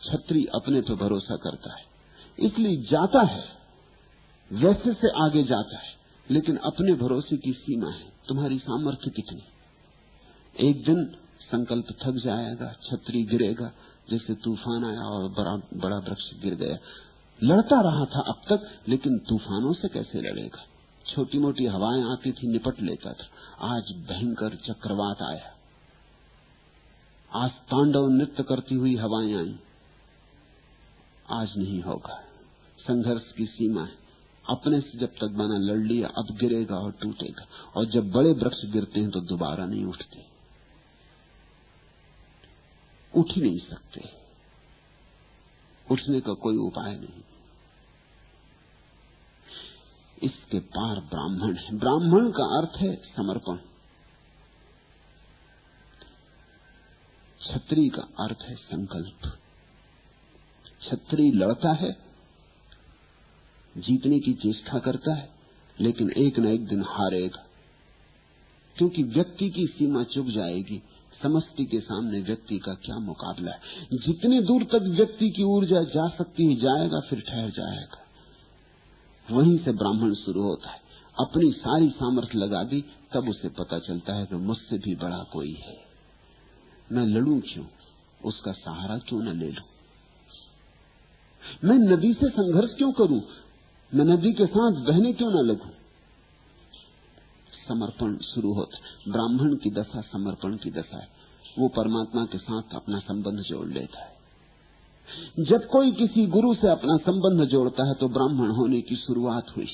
[0.04, 1.89] छत्री अपने पे भरोसा करता है।
[2.40, 3.44] इसलिए जाता है
[4.52, 5.94] वैसे से आगे जाता है,
[6.30, 9.42] लेकिन अपने भरोसे की सीमा है। तुम्हारी सामर्थ्य कितनी?
[10.68, 11.04] एक दिन
[11.40, 13.72] संकल्प थक जाएगा, छतरी गिरेगा,
[14.10, 16.78] जैसे तूफ़ान आया और बड़ा बड़ा वृक्ष गिर गया।
[17.42, 20.64] लड़ता रहा था अब तक, लेकिन तूफानों से कैसे लड़ेगा?
[21.14, 23.26] छोटी मोटी हवाएँ आती थी, निपट लेता था।
[23.76, 25.56] आज भयंकर चक्रवात आया।
[27.34, 29.58] आज तांडव नृत्य करती हुई हवाएँ आई।
[31.30, 32.29] आज नहीं होगा।
[32.90, 33.98] संघर्ष की सीमा है।
[34.50, 38.64] अपने से जब तक बना लड़ लिया, अब गिरेगा और टूटेगा। और जब बड़े वृक्ष
[38.64, 40.26] गिरते हैं तो दोबारा नहीं उठते।
[43.16, 44.00] उठ ही नहीं सकते।
[45.90, 47.22] उठने का कोई उपाय नहीं।
[50.22, 53.58] इसके पार ब्राह्मण है। ब्राह्मण का अर्थ है समर्पण।
[57.40, 59.38] छत्री का अर्थ है संकल्प।
[60.82, 62.09] छत्री लड़ता है
[63.78, 65.30] जीतने की चेष्टा करता है,
[65.80, 67.46] लेकिन एक न एक दिन हारेगा।
[68.76, 70.82] क्योंकि व्यक्ति की सीमा चुक जाएगी,
[71.22, 73.60] समष्टि के सामने व्यक्ति का क्या मुकाबला है?
[73.92, 78.06] जितने दूर तक व्यक्ति की ऊर्जा जा सकती है, जाएगा, फिर ठहर जाएगा।
[79.30, 80.80] वहीं से ब्राह्मण शुरू होता है।
[81.20, 85.52] अपनी सारी सामर्थ्य लगा दी, तब उसे पता चलता है कि मुझसे भी बड़ा कोई
[85.52, 85.78] है।
[86.92, 87.64] मैं लड़ू क्यों?
[88.24, 89.62] उसका सहारा क्यों न ले लू?
[91.64, 93.22] मैं नदी से संघर्ष क्यों करूँ?
[93.94, 95.68] मैं नदी के साथ बहने क्यों न लगू?
[97.68, 98.78] समर्पण शुरू होता
[99.12, 101.08] ब्राह्मण की दशा समर्पण की दशा है।
[101.58, 104.16] वो परमात्मा के साथ अपना संबंध जोड़ लेता है।
[105.40, 109.66] जब कोई किसी गुरु से अपना संबंध जोड़ता है तो ब्राह्मण होने की शुरुआत हुई।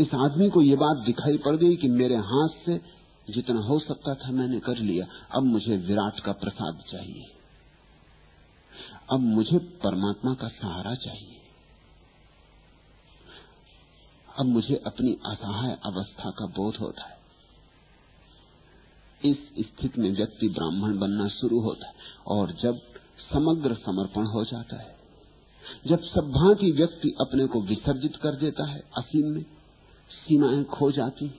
[0.00, 2.78] इस आदमी को यह बात दिखाई पड़ गई कि मेरे हाथ से
[3.32, 7.26] जितना हो सकता था मैंने कर लिया। अब मुझे विराट का प्रसाद चाहिए।
[9.12, 11.39] अब मुझे परमात्मा का सहारा चाहिए।
[14.40, 17.16] अब मुझे अपनी असहाय अवस्था का बोध होता है।
[19.30, 21.94] इस स्थिति में व्यक्ति ब्राह्मण बनना शुरू होता है
[22.26, 22.78] और जब
[23.32, 24.96] समग्र समर्पण हो जाता है,
[25.86, 29.42] जब सद्भांति व्यक्ति अपने को विसर्जित कर देता है असीम में,
[30.10, 31.30] सीमाएँ खो जाती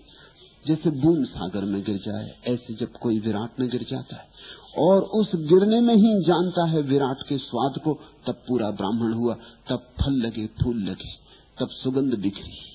[0.68, 4.30] जैसे बूंद सागर में गिर जाए, ऐसे जब कोई विराट में गिर जाता है
[4.78, 7.94] और उस गिरने में ही जानता है विराट के स्वाद को,
[8.28, 9.34] तब पूरा ब्राह्मण हुआ,
[9.70, 11.16] तब फल लगे, फूल लगे,
[11.60, 12.71] तब सुगंध बिखरी।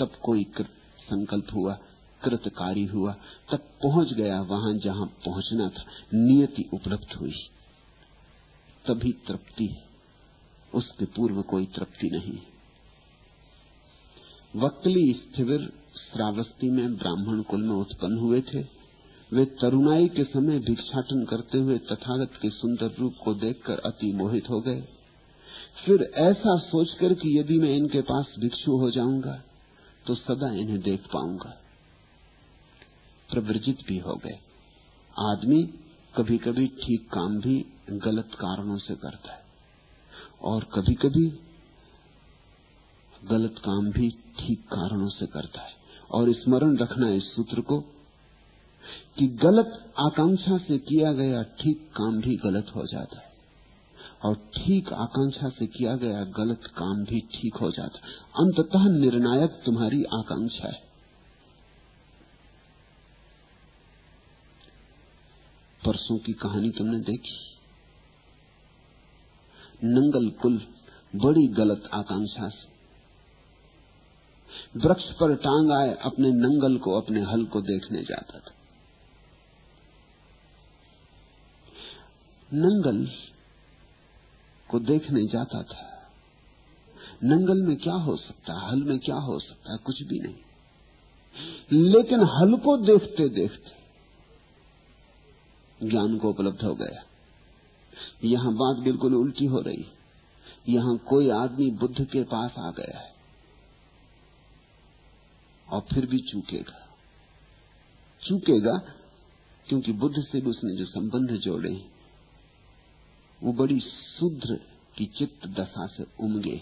[0.00, 0.68] तब कोई कृत
[1.00, 1.78] संकल्प हुआ,
[2.24, 3.12] कृतकारी हुआ,
[3.52, 7.32] तब पहुँच गया वहाँ जहाँ पहुँचना था, नियति उपलब्ध हुई।
[8.86, 9.84] तभी तृप्ति है,
[10.74, 12.38] उसके पूर्व कोई तृप्ति नहीं।
[14.62, 18.76] वक्तली स्थिविर श्रावस्ती में ब्राह्मण कुल में उत्पन्न हुए थे।
[19.32, 24.50] वे तरुणाई के समय भिक्षाटन करते हुए तथागत के सुंदर रूप को देखकर अति मोहित
[24.50, 24.80] हो गए।
[25.84, 29.42] फिर ऐसा सोचकर कि यदि मैं इनके पास भिक्षु हो जाऊँगा
[30.06, 31.50] तो सदा इन्हें देख पाऊँगा।
[33.28, 34.38] प्रवृजित भी हो गए।
[35.16, 35.62] आदमी
[36.16, 37.54] कभी कभी ठीक काम भी
[37.90, 39.44] गलत कारणों से करता है
[40.42, 41.26] और कभी कभी
[43.24, 45.74] गलत काम भी ठीक कारणों से करता है।
[46.10, 47.80] और स्मरण रखना इस सूत्र को
[49.18, 53.25] कि गलत आकांक्षा से किया गया ठीक काम भी गलत हो जाता है।
[54.24, 57.98] और ठीक आकांक्षा से किया गया गलत काम भी ठीक हो जाता
[58.36, 60.86] अंततः निर्णायक तुम्हारी आकांक्षा है।
[65.86, 67.36] परसों की कहानी तुमने देखी?
[69.84, 70.58] नंगल कुल
[71.16, 72.76] बड़ी गलत आकांक्षा से।
[74.78, 78.54] वृक्ष पर टांग आए अपने नंगल को अपने हल को देखने जाता था।
[82.52, 83.10] नंगल
[84.70, 85.92] को देखने जाता था।
[87.24, 90.34] नंगल में क्या हो सकता हल में क्या हो सकता कुछ भी नहीं।
[91.72, 93.76] लेकिन हल को देखते देखते
[95.88, 97.02] ज्ञान को उपलब्ध हो गया।
[98.24, 99.86] यहाँ बात बिल्कुल उल्टी हो रही।
[100.68, 103.14] यहाँ कोई आदमी बुद्ध के पास आ गया है
[105.68, 106.86] और फिर भी चूकेगा।
[108.22, 108.78] चूकेगा
[109.66, 111.95] क्योंकि बुद्ध से भी उसने जो संबंध जोड़े
[113.40, 114.54] वो बड़ी शुद्र
[114.96, 116.60] की चित्त दशा से उमगे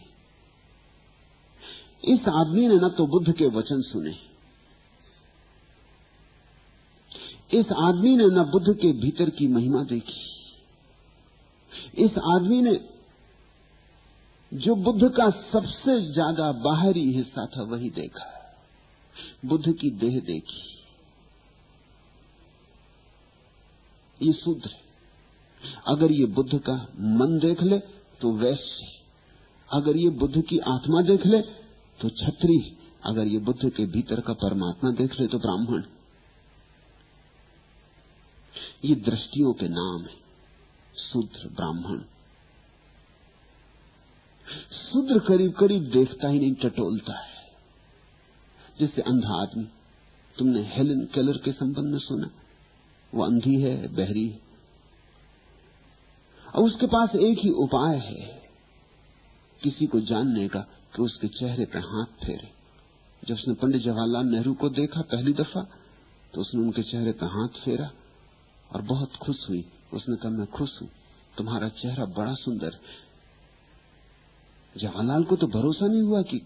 [2.05, 4.15] इस आदमी ने न तो बुद्ध के वचन सुने।
[7.53, 10.23] इस आदमी ने न बुद्ध के भीतर की महिमा देखी।
[12.05, 12.75] इस आदमी ने
[14.53, 18.31] जो बुद्ध का सबसे ज़्यादा बाहरी हिस्सा था वही देखा।
[19.45, 20.63] बुद्ध की देह देखी।
[24.21, 24.71] ये शूद्र
[25.89, 26.75] अगर ये बुद्ध का
[27.17, 27.79] मन देख ले
[28.21, 28.87] तो वैश्य।
[29.69, 31.41] अगर ये बुद्ध की आत्मा देख ले
[32.01, 32.59] तो छत्री
[33.05, 35.83] अगर ये बुद्ध के भीतर का परमात्मा देख ले तो ब्राह्मण।
[38.85, 40.17] ये दृष्टियों के नाम है
[41.03, 42.01] शूद्र ब्राह्मण।
[44.73, 47.33] शूद्र करीब करीब देखता ही नहीं, टटोलता है।
[48.81, 49.65] जैसे अंधा आदमी,
[50.37, 52.31] तुमने हेलन केलर के संबंध में सुना,
[53.13, 54.44] वो अंधी है, बहरी है।
[56.55, 58.43] और उसके पास एक ही उपाय है।
[59.63, 60.61] किसी को जानने का
[60.97, 62.49] कि उसके चेहरे पर हाथ फेरे।
[63.23, 65.63] जब उसने पंडित जवाहरलाल नेहरू को देखा पहली दफ़ा
[66.35, 67.91] तो उसने उनके चेहरे पर हाथ फेरा
[68.71, 69.65] और बहुत खुश हुई।
[69.95, 70.89] उसने कहा, मैं खुश हूँ।
[71.39, 72.79] तुम्हारा चेहरा बड़ा सुंदर
[74.77, 76.39] जवाहरलाल को तो भरोसा नहीं हुआ कि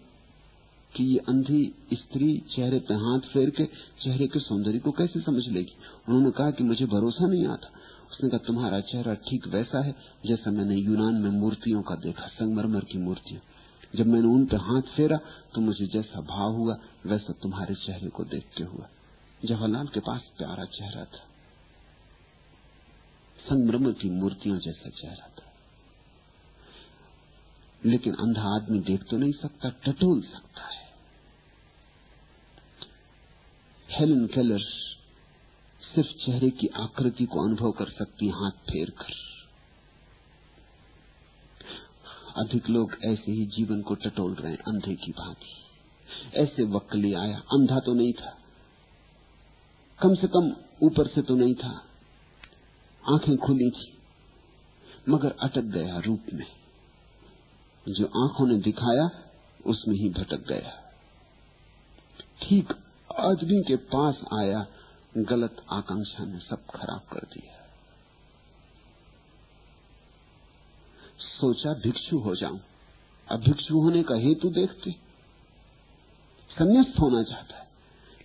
[0.95, 3.65] कि ये अंधी स्त्री चेहरे पे हाथ फेर के
[4.03, 5.77] चेहरे के सौंदर्य को कैसे समझ लेगी।
[6.09, 7.69] उन्होंने कहा कि मुझे भरोसा नहीं आता।
[8.13, 9.95] उसने कहा तुम्हारा चेहरा ठीक वैसा है,
[10.27, 13.41] जैसा मैंने यूनान में मूर्तियों का देखा, संगमरमर की मूर्तियाँ।
[13.97, 15.17] जब मैंने उन पे हाथ फेरा
[15.55, 16.75] तो मुझे जैसा भाव हुआ,
[17.07, 18.89] वैसा तुम्हारे चेहरे को देखते हुआ
[19.45, 21.25] जवाहरलाल के पास प्यारा चेहरा था।
[23.49, 25.53] संगमरमर की मूर्तियों जैसा चेहरा था।
[27.87, 30.87] लेकिन अंधा आदमी देख तो नहीं सकता, टटोल सकता है।
[33.91, 34.61] हेलन केलर
[35.99, 39.13] सिर्फ़ चेहरे की आकृति को अनुभव कर सकती हाथ फेर कर।
[42.41, 45.47] अधिक लोग ऐसे ही जीवन को टटोल रहे हैं, अंधे की भांति।
[46.35, 48.39] ऐसे वक्त ले आया, अंधा तो नहीं था।
[50.03, 51.85] कम से कम ऊपर से तो नहीं था।
[53.09, 53.99] आँखें खुली थी,
[55.09, 56.47] मगर अटक गया रूप में।
[57.89, 59.11] जो आँखों ने दिखाया,
[59.67, 60.93] उसमें ही भटक गया।
[62.43, 62.73] ठीक
[63.19, 64.67] आदमी के पास आया
[65.13, 67.57] गलत आकांक्षा ने सब खराब कर दिया।
[71.19, 72.61] सोचा भिक्षु हो जाऊँ,
[73.29, 74.93] अब भिक्षु होने का हेतु देखते।
[76.51, 77.67] संन्यास्त होना चाहता है,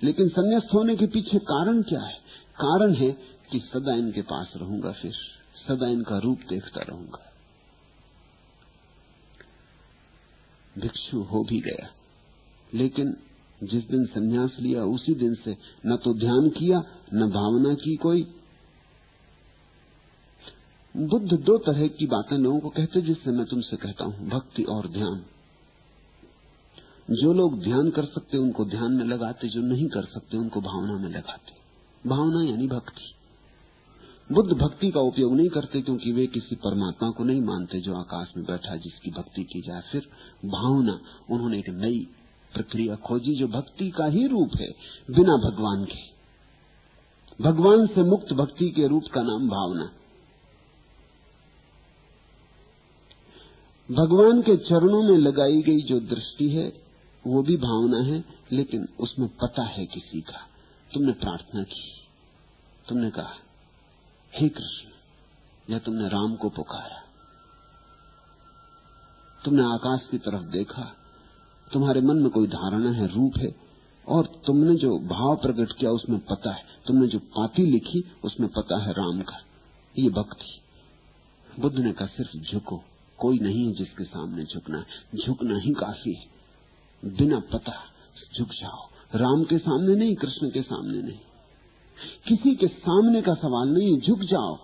[0.01, 2.15] लेकिन संन्यास्त होने के पीछे कारण क्या है?
[2.57, 3.11] कारण है
[3.51, 5.13] कि सदा इनके पास रहूँगा फिर
[5.57, 7.29] सदा इनका रूप देखता रहूँगा।
[10.75, 11.87] भिक्षु हो भी गया,
[12.71, 13.15] लेकिन
[13.63, 18.23] जिस दिन संन्यास लिया, उसी दिन से न तो ध्यान किया, न भावना की कोई।
[20.97, 24.87] बुद्ध दो तरह की बातें लोगों को कहते जिससे मैं तुमसे कहता हूँ, भक्ति और
[24.87, 25.25] ध्यान।
[27.11, 30.97] जो लोग ध्यान कर सकते उनको ध्यान में लगाते, जो नहीं कर सकते, उनको भावना
[30.97, 31.63] में लगाते।
[32.09, 33.13] भावना यानी भक्ति।
[34.33, 38.27] बुद्ध भक्ति का उपयोग नहीं करते, क्योंकि वे किसी परमात्मा को नहीं मानते, जो आकाश
[38.37, 40.01] में बैठा जिसकी भक्ति की जाए। फिर
[40.45, 40.99] भावना,
[41.29, 42.07] उन्होंने एक नई
[42.53, 44.71] प्रक्रिया खोजी जो भक्ति का ही रूप है,
[45.11, 46.13] बिना भगवान के।
[47.43, 49.91] भगवान से मुक्त भक्ति के रूप का नाम भावना।
[53.91, 56.81] भगवान के चरणों में लगाई गई जो दृष्टि है,
[57.27, 60.47] वो भी भावना है, लेकिन उसमें पता है किसी का।
[60.93, 61.93] तुमने प्रार्थना की।
[62.89, 63.33] तुमने कहा,
[64.35, 64.89] हे कृष्ण,
[65.73, 67.03] या तुमने राम को पुकारा।
[69.45, 70.95] तुमने आकाश की तरफ़ देखा
[71.73, 73.55] तुम्हारे मन में कोई धारणा है, रूप है,
[74.07, 78.77] और तुमने जो भाव प्रकट किया उसमें पता है। तुमने जो पाती लिखी उसमें पता
[78.77, 79.37] है राम का।
[79.97, 80.59] ये भक्ति।
[81.61, 82.83] बुद्ध ने कहा, सिर्फ़ झुको।
[83.17, 84.85] कोई नहीं है जिसके सामने झुकना है।
[85.25, 86.25] झुकना ही काफ़ी है।
[87.05, 87.73] बिना पता
[88.37, 91.19] झुक जाओ। राम के सामने नहीं, कृष्ण के सामने नहीं।
[92.27, 94.57] किसी के सामने का सवाल नहीं, झुक जाओ।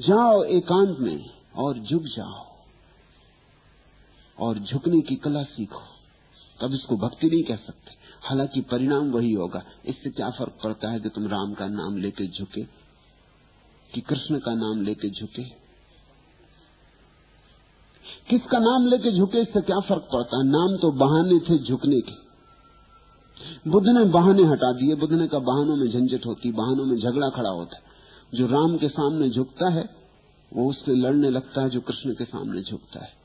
[0.00, 2.49] जाओ एकांत में और झुक जाओ।
[4.40, 5.82] और झुकने की कला सीखो।
[6.60, 7.90] तब इसको भक्ति नहीं कह सकते।
[8.28, 12.26] हालाँकि परिणाम वही होगा। इससे क्या फ़र्क पड़ता है कि तुम राम का नाम लेके
[12.26, 12.62] झुके?
[13.94, 15.44] कि कृष्ण का नाम लेके झुके?
[18.30, 20.44] किसका नाम लेके झुके, इससे क्या फ़र्क पड़ता है?
[20.44, 22.30] नाम तो बहाने थे झुकने के।
[23.70, 27.28] बुद्ध ने बहाने हटा दिए। बुद्ध ने कहा, बहानों में झंझट होती, बहानों में झगड़ा
[27.28, 27.78] खड़ा होता
[28.34, 29.90] जो राम के सामने झुकता है,
[30.52, 33.19] वो उससे लड़ने लगता है, जो कृष्ण के सामने झुकता है।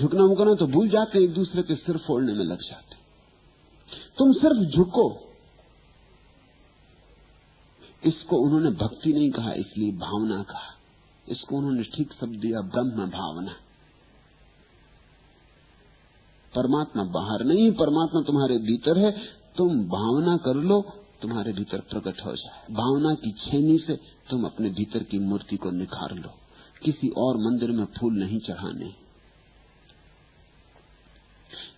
[0.00, 2.96] झुकना मुकना तो भूल जाते एक दूसरे के सिर फोड़ने में लग जाते
[4.18, 5.28] तुम सिर्फ़ झुको।
[8.06, 10.78] इसको उन्होंने भक्ति नहीं कहा, इसलिए भावना कहा।
[11.28, 13.52] इसको उन्होंने ठीक शब्द दिया, ब्रह्म भावना।
[16.54, 19.10] परमात्मा बाहर नहीं, परमात्मा तुम्हारे भीतर है,
[19.56, 20.82] तुम भावना कर लो,
[21.22, 23.96] तुम्हारे भीतर प्रकट हो जाए। भावना की छेनी से
[24.30, 26.30] तुम अपने भीतर की मूर्ति को निखार लो।
[26.84, 29.01] किसी और मंदिर में फूल नहीं चढ़ाने।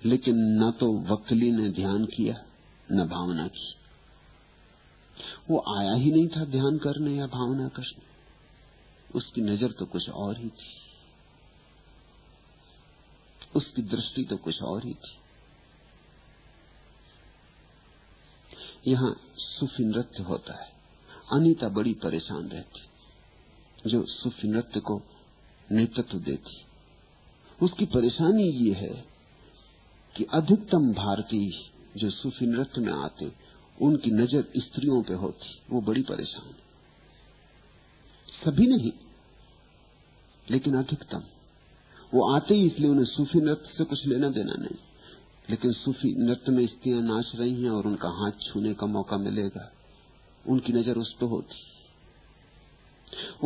[0.05, 2.35] लेकिन न तो वकली ने ध्यान किया,
[2.89, 3.75] न भावना की।
[5.51, 8.13] वो आया ही नहीं था ध्यान करने या भावना करने।
[9.15, 10.73] उसकी नज़र तो कुछ और ही थी।
[13.57, 15.17] उसकी दृष्टि तो कुछ और ही थी।
[18.87, 20.73] यहाँ सूफी नृत्य होता है।
[21.33, 25.01] अनीता बड़ी परेशान रहती, जो सूफी नृत्य को
[25.69, 26.63] नेतृत्व देती।
[27.59, 29.14] उसकी परेशानी ये है
[30.17, 31.51] कि अधिकतम भारतीय
[31.97, 33.33] जो सूफी नृत्य में आते,
[33.83, 36.55] उनकी नज़र स्त्रियों पे होती, वो बड़ी परेशान
[38.45, 38.93] सभी नहीं,
[40.51, 41.23] लेकिन अधिकतम।
[42.15, 44.77] वो आते ही इसलिए उन्हें सूफी नृत्य से कुछ लेना देना नहीं।
[45.51, 49.73] लेकिन सूफी नृत्य में स्त्रियाँ नाच रही हैं और उनका हाथ छूने का मौका मिलेगा।
[50.49, 51.55] उनकी नज़र उस पर होती।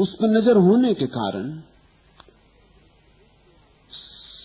[0.03, 1.63] उस पर नज़र होने के कारण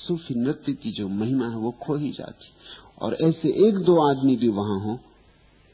[0.04, 2.52] सूफी नृत्य की जो महिमा है वो खो ही जाती
[3.02, 5.00] और ऐसे एक दो आदमी भी वहाँ हो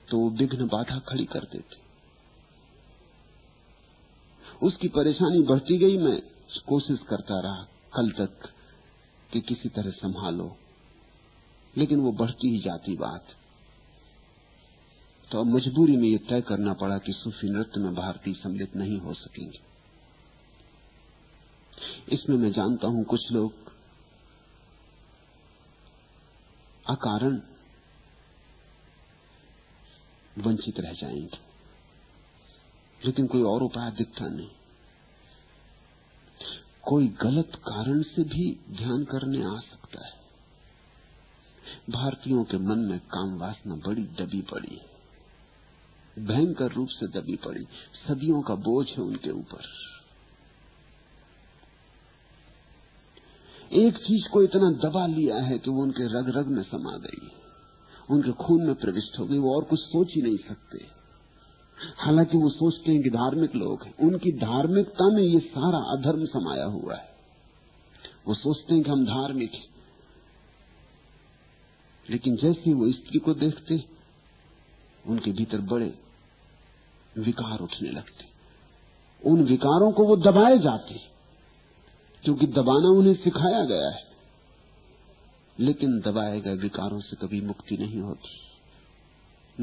[0.08, 1.78] तो वो विघ्न बाधा खड़ी कर देते।
[4.66, 6.22] उसकी परेशानी बढ़ती गई, मैं
[6.68, 7.64] कोशिश करता रहा
[7.96, 8.50] कल तक
[9.34, 10.56] कि किसी तरह संभालो।
[11.74, 13.36] लेकिन वो बढ़ती ही जाती बात।
[15.32, 19.14] तो मजबूरी में यह तय करना पड़ा कि सूफी नृत्य में भारतीय सम्मिलित नहीं हो
[19.14, 19.60] सकेंगे।
[22.12, 23.69] इसमें मैं जानता हूँ कुछ लोग
[26.90, 27.42] अकारण
[30.38, 31.38] वंचित रह जाएँगे।
[33.06, 34.50] लेकिन कोई और उपाय दिखता नहीं।
[36.82, 40.20] कोई गलत कारण से भी ध्यान करने आ सकता है।
[41.90, 45.00] भारतीयों के मन में काम वासना बड़ी दबी पड़ी है।
[46.26, 47.66] भयंकर रूप से दबी पड़ी।
[48.08, 49.89] सदियों का बोझ है उनके ऊपर।
[53.74, 57.32] एक चीज़ को इतना दबा लिया है कि वो उनके रग रग में समा गई।
[58.10, 60.78] उनके खून में प्रविष्ट हो गई, वो और कुछ सोच ही नहीं सकते।
[61.98, 66.66] हालाँकि वो सोचते हैं कि धार्मिक लोग हैं, उनकी धार्मिकता में ये सारा अधर्म समाया
[66.66, 67.16] हुआ है।
[68.28, 69.68] वो सोचते हैं कि हम धार्मिक हैं।
[72.10, 73.84] लेकिन जैसे वो स्त्री को देखते,
[75.08, 76.00] उनके भीतर बड़े
[77.18, 78.26] विकार उठने लगते।
[79.30, 81.09] उन विकारों को वो दबाए जाते।
[82.24, 84.10] क्योंकि दबाना उन्हें सिखाया गया है।
[85.60, 88.40] लेकिन दबाए गए विकारों से कभी मुक्ति नहीं होती।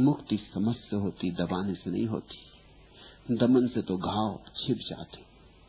[0.00, 2.36] मुक्ति समझ से होती, दबाने से नहीं होती।
[3.36, 5.18] दमन से तो घाव छिप जाते,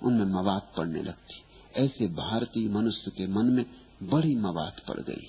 [0.04, 1.44] उनमें मवाद पड़ने लगती।
[1.76, 3.66] ऐसे भारतीय मनुष्य के मन में
[4.04, 5.28] बड़ी मवाद पड़ गई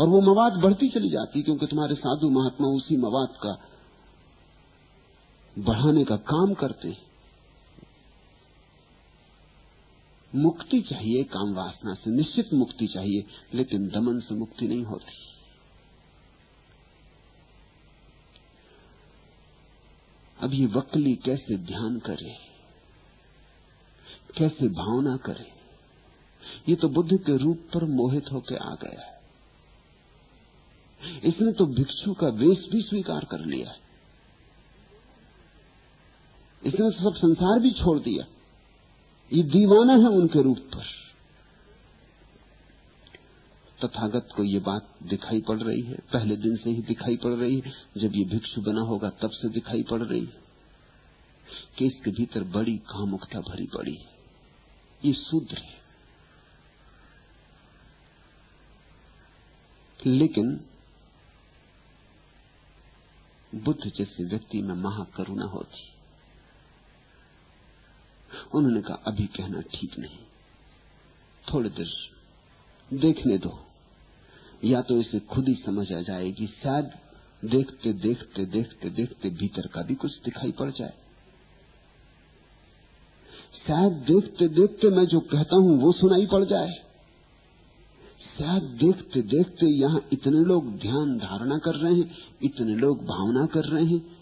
[0.00, 3.58] और वो मवाद बढ़ती चली जाती, क्योंकि तुम्हारे साधु महात्मा उसी मवाद का
[5.58, 7.07] बढ़ाने का काम करते हैं।
[10.34, 13.24] मुक्ति चाहिए, काम वासना से निश्चित मुक्ति चाहिए,
[13.54, 15.12] लेकिन दमन से मुक्ति नहीं होती।
[20.42, 22.36] अब ये वकली कैसे ध्यान करे?
[24.38, 25.52] कैसे भावना करे?
[26.68, 29.16] ये तो बुद्ध के रूप पर मोहित होकर आ गया है।
[31.24, 33.74] इसने तो भिक्षु का वेश भी स्वीकार कर लिया
[36.62, 38.24] इसने तो सब संसार भी छोड़ दिया
[39.32, 40.84] ये दीवाना है उनके रूप पर।
[43.84, 47.62] तथागत को ये बात दिखाई पड़ रही है। पहले दिन से ही दिखाई पड़ रही
[47.66, 50.40] है। जब ये भिक्षु बना होगा, तब से दिखाई पड़ रही है
[51.78, 54.18] कि इसके भीतर बड़ी कामुकता भरी पड़ी है।
[55.04, 55.78] ये शूद्र है।
[60.06, 60.60] लेकिन
[63.54, 65.87] बुद्ध जैसे व्यक्ति में महाकरुणा होती
[68.54, 70.18] उन्होंने कहा, अभी कहना ठीक नहीं।
[71.52, 71.90] थोड़ी देर
[72.98, 73.58] देखने दो।
[74.64, 76.90] या तो इसे खुद ही समझ आ जाएगी, शायद
[77.44, 80.94] देखते देखते देखते देखते भीतर का भी कुछ दिखाई पड़ जाए।
[83.66, 86.72] शायद देखते देखते मैं जो कहता हूँ वो सुनाई पड़ जाए।
[88.38, 92.10] शायद देखते देखते यहाँ इतने लोग ध्यान धारणा कर रहे हैं,
[92.42, 94.17] इतने लोग भावना कर रहे हैं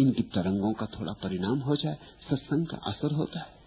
[0.00, 1.98] इनकी तरंगों का थोड़ा परिणाम हो जाए,
[2.30, 3.62] सत्संग का असर होता है।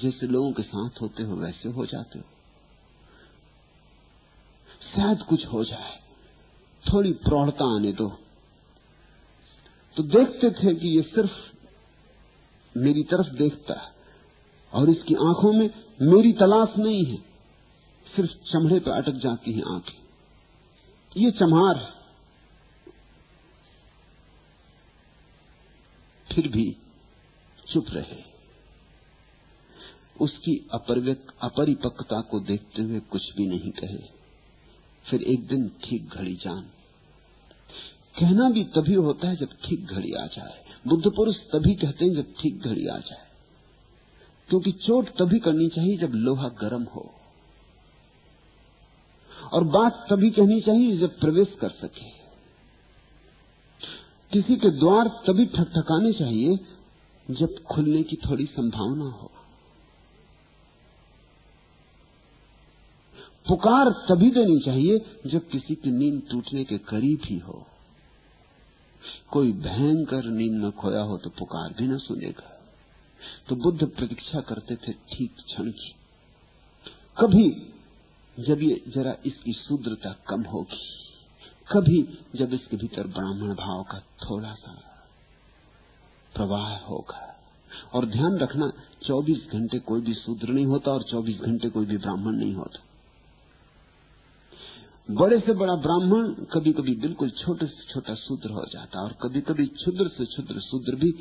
[0.00, 2.24] जैसे लोगों के साथ होते हो, वैसे हो जाते हो।
[4.96, 5.98] शायद कुछ हो जाए।
[6.92, 8.08] थोड़ी प्रौढ़ता आने दो।
[9.96, 11.32] तो देखते थे कि ये सिर्फ़
[12.76, 13.92] मेरी तरफ़ देखता है
[14.72, 15.70] और इसकी आँखों में
[16.02, 17.16] मेरी तलाश नहीं है।
[18.16, 19.98] सिर्फ़ चमड़े पर अटक जाती है आँखें।
[21.16, 21.97] ये चमार है।
[26.38, 26.76] फिर भी
[27.72, 28.22] चुप रहे।
[30.20, 30.68] उसकी
[31.42, 33.98] अपरिपक्वता को देखते हुए कुछ भी नहीं कहे।
[35.10, 36.62] फिर एक दिन ठीक घड़ी जान।
[38.20, 42.12] कहना भी तभी होता है जब ठीक घड़ी आ जाए। बुद्ध पुरुष तभी कहते हैं
[42.12, 43.26] जब ठीक घड़ी आ जाए।
[44.48, 47.14] क्योंकि चोट तभी करनी चाहिए जब लोहा गर्म हो।
[49.52, 52.17] और बात तभी कहनी चाहिए जब प्रवेश कर सके।
[54.32, 56.58] किसी के द्वार तभी ठकठकाने चाहिए
[57.30, 59.30] जब खुलने की थोड़ी संभावना हो।
[63.48, 67.66] पुकार तभी देनी चाहिए जब किसी की नींद टूटने के करीब ही हो।
[69.30, 72.54] कोई भयंकर नींद में खोया हो तो पुकार भी न सुनेगा।
[73.48, 75.94] तो बुद्ध प्रतीक्षा करते थे ठीक क्षण की।
[77.18, 77.48] कभी
[78.38, 80.97] जब ये जरा इसकी शूद्रता कम होगी।
[81.72, 84.72] कभी जब इसके भीतर ब्राह्मण भाव का थोड़ा सा
[86.34, 87.34] प्रवाह होगा।
[87.94, 88.72] और ध्यान रखना
[89.06, 92.82] 24 घंटे कोई भी शूद्र नहीं होता और 24 घंटे कोई भी ब्राह्मण नहीं होता।
[95.10, 99.40] बड़े से बड़ा ब्राह्मण कभी कभी बिल्कुल छोटे से छोटा शूद्र हो जाता और कभी
[99.40, 101.12] कभी क्षुद्र से क्षुद्र शूद्र भी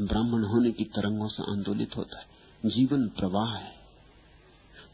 [0.00, 2.24] ब्राह्मण होने की तरंगों से आंदोलित होता है।
[2.66, 3.72] जीवन प्रवाह है।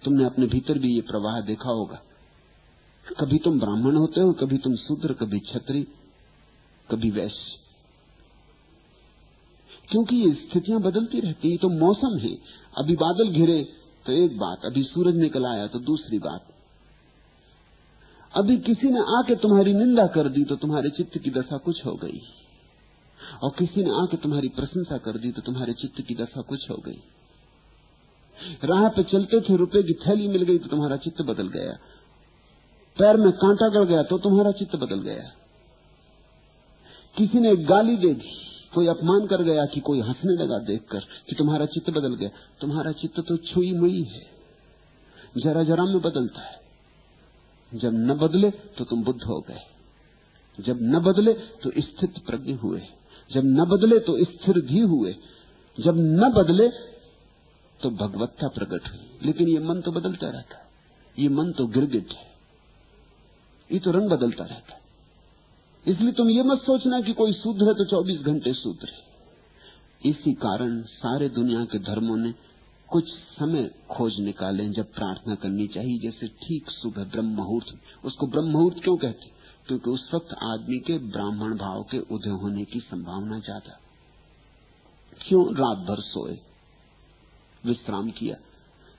[0.04, 2.02] तुमने अपने भीतर भी ये प्रवाह देखा होगा।
[3.06, 5.82] कभी तुम ब्राह्मण होते हो, कभी तुम शूद्र, कभी छत्री
[6.88, 7.52] कभी वैश्य।
[9.88, 12.34] क्योंकि ये स्थितियाँ बदलती रहती है तो मौसम है।
[12.74, 13.62] अभी बादल घिरे
[14.06, 16.52] तो एक बात, अभी सूरज निकल आया तो दूसरी बात।
[18.34, 21.94] अभी किसी ने आके तुम्हारी निंदा कर दी तो तुम्हारे चित्त की दशा कुछ हो
[21.94, 22.20] गई।
[23.42, 26.76] और किसी ने आके तुम्हारी प्रशंसा कर दी तो तुम्हारे चित्त की दशा कुछ हो
[26.76, 27.00] गई।
[28.64, 31.76] राह पे चलते थे, रुपए की थैली मिल गई तो तुम्हारा चित्त बदल गया।
[32.98, 35.32] पैर में कांटा गड़ गया तो तुम्हारा चित्त बदल गया।
[37.16, 38.30] किसी ने गाली दे दी,
[38.74, 42.28] कोई अपमान कर गया कि कोई हंसने लगा देखकर कि तुम्हारा चित्त बदल गया।
[42.60, 44.26] तुम्हारा चित्त तो छुई मुई है।
[45.38, 46.60] जरा जरा में बदलता है।
[47.74, 49.60] जब न बदले तो तुम बुद्ध हो गए।
[50.60, 52.82] जब न बदले तो स्थित प्रज्ञ हुए।
[53.32, 55.16] जब न बदले तो स्थिर भी हुए।
[55.80, 56.68] जब न बदले
[57.82, 60.70] तो भगवत्ता प्रकट हुई। लेकिन ये मन तो बदलता रहता।
[61.18, 62.33] ये मन तो गिरगिट है।
[63.74, 64.82] ये तो रंग बदलता रहता है।
[65.84, 70.32] इसलिए तुम ये मत सोचना कि कोई शूद्र है तो 24 घंटे शूद्र है इसी
[70.40, 72.32] कारण सारे दुनिया के धर्मों ने
[72.88, 78.50] कुछ समय खोज निकाले जब प्रार्थना करनी चाहिए। जैसे ठीक सुबह ब्रह्म मुहूर्त उसको ब्रह्म
[78.50, 79.30] मुहूर्त क्यों कहते?
[79.66, 83.78] क्योंकि उस वक्त आदमी के ब्राह्मण भाव के उदय होने की संभावना ज़्यादा।
[85.20, 86.38] क्यों रात भर सोए?
[87.64, 88.36] विश्राम किया।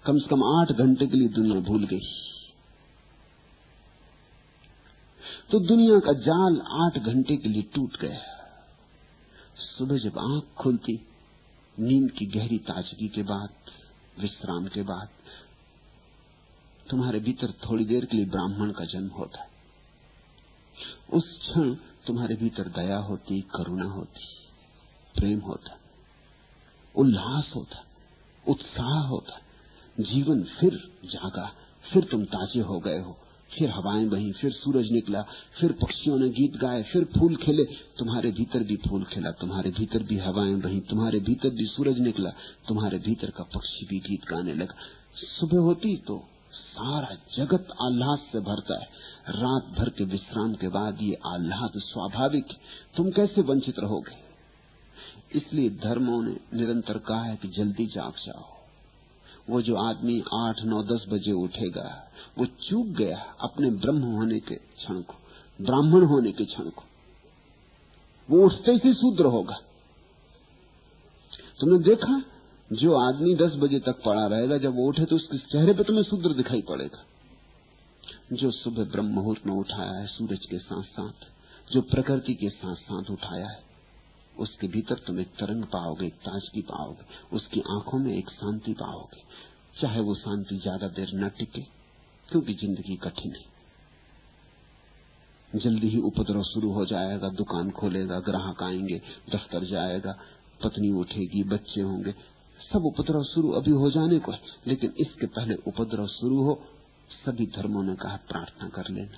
[0.06, 2.02] कम से कम आठ घंटे के लिए दुनिया भूल गई।
[5.52, 8.20] तो दुनिया का जाल आठ घंटे के लिए टूट गया
[9.58, 11.08] सुबह जब आँख खुलती,
[11.80, 13.50] नींद की गहरी ताजगी के बाद,
[14.20, 15.08] विश्राम के बाद,
[16.90, 19.50] तुम्हारे भीतर थोड़ी देर के लिए ब्राह्मण का जन्म होता है।
[21.14, 21.74] उस क्षण
[22.08, 24.28] तुम्हारे भीतर दया होती, करुणा होती,
[25.16, 25.78] प्रेम होता,
[26.96, 27.84] उल्लास होता,
[28.48, 29.40] उत्साह होता,
[30.00, 31.52] जीवन फिर जागा,
[31.94, 33.18] फिर तुम ताजे हो गए हो।
[33.60, 35.22] फिर हवाएँ बही, फिर सूरज निकला,
[35.60, 37.64] फिर पक्षियों ने गीत गाए, फिर फूल खिले,
[37.98, 42.30] तुम्हारे भीतर भी फूल खिला, तुम्हारे भीतर भी हवाएँ बही, तुम्हारे भीतर भी सूरज निकला,
[42.68, 44.76] तुम्हारे भीतर का पक्षी भी गीत गाने लगा।
[45.16, 50.98] सुबह होती तो सारा जगत आह्लाद से भरता है। रात भर के विश्राम के बाद
[51.02, 52.46] ये आह्लाद स्वाभाविक
[52.98, 54.26] तुम कैसे वंचित रहोगे?
[55.38, 58.56] इसलिए धर्मों ने निरंतर कहा है कि जल्दी जाग जाओ।
[59.50, 64.56] वो जो आदमी आठ, नौ, दस बजे उठेगा वो चूक गया अपने ब्रह्म होने के
[64.56, 65.14] क्षण को,
[65.60, 66.84] ब्राह्मण होने के क्षण को।
[68.30, 69.58] वो उठते ही शूद्र होगा।
[71.60, 72.22] तुमने देखा?
[72.72, 76.04] जो आदमी दस बजे तक पड़ा रहेगा, जब वो उठे तो उसके चेहरे पे तुम्हें
[76.04, 77.06] शूद्र दिखाई पड़ेगा।
[78.34, 81.28] जो सुबह ब्रह्म मुहूर्त में उठाया है, सूरज के साथ साथ
[81.74, 83.64] जो प्रकृति के साथ साथ उठाया है,
[84.38, 89.24] उसके भीतर तुम एक तरंग पाओगे, एक ताजगी पाओगे, उसकी आँखों में एक शांति पाओगे।
[89.82, 91.75] चाहे वो शांति ज़्यादा देर न टिके
[92.30, 93.56] क्योंकि ज़िंदगी कठिन है।
[95.60, 99.02] जल्दी ही उपद्रव शुरू हो जाएगा, दुकान खोलेगा, ग्राहक आएँगे,
[99.34, 100.12] दफ्तर जाएगा,
[100.64, 102.14] पत्नी उठेगी, बच्चे होंगे।
[102.74, 106.62] सब उपद्रव शुरू अभी हो जाने को है, लेकिन इसके पहले उपद्रव शुरू हो,
[107.26, 109.18] सभी धर्मों ने कहा प्रार्थना कर लेना।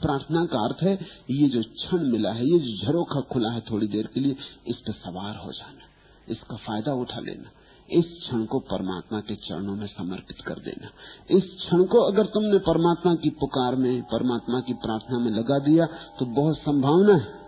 [0.00, 0.94] प्रार्थना का अर्थ है,
[1.30, 4.36] ये जो क्षण मिला है, ये जो झरोखा खुला है थोड़ी देर के लिए,
[4.66, 5.88] इस पर सवार हो जाना,
[6.28, 7.50] इसका फ़ायदा उठा लेना।
[7.88, 10.90] इस क्षण को परमात्मा के चरणों में समर्पित कर देना।
[11.30, 15.86] इस क्षण को अगर तुमने परमात्मा की पुकार में, परमात्मा की प्रार्थना में लगा दिया
[16.18, 17.42] तो बहुत संभावना है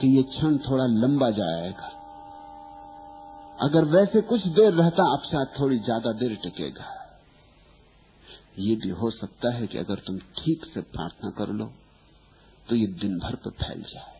[0.00, 1.90] कि ये क्षण थोड़ा लंबा जाएगा।
[3.58, 6.88] अगर वैसे कुछ देर रहता, अब शायद थोड़ी ज़्यादा देर टिकेगा।
[8.60, 11.66] ये भी हो सकता है कि अगर तुम ठीक से प्रार्थना कर लो
[12.68, 14.18] तो ये दिन भर पर फैल जाए।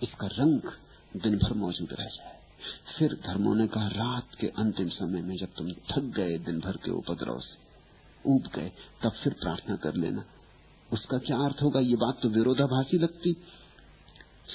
[0.00, 0.70] इसका रंग
[1.14, 2.33] दिन भर मौजूद रह जाए।
[2.98, 6.76] फिर धर्मों ने कहा, रात के अंतिम समय में जब तुम थक गए दिन भर
[6.76, 7.56] के उपद्रव से,
[8.24, 8.72] ऊब गए,
[9.02, 10.24] तब फिर प्रार्थना कर लेना।
[10.90, 11.80] उसका क्या अर्थ होगा?
[11.80, 13.32] ये बात तो विरोधाभासी लगती।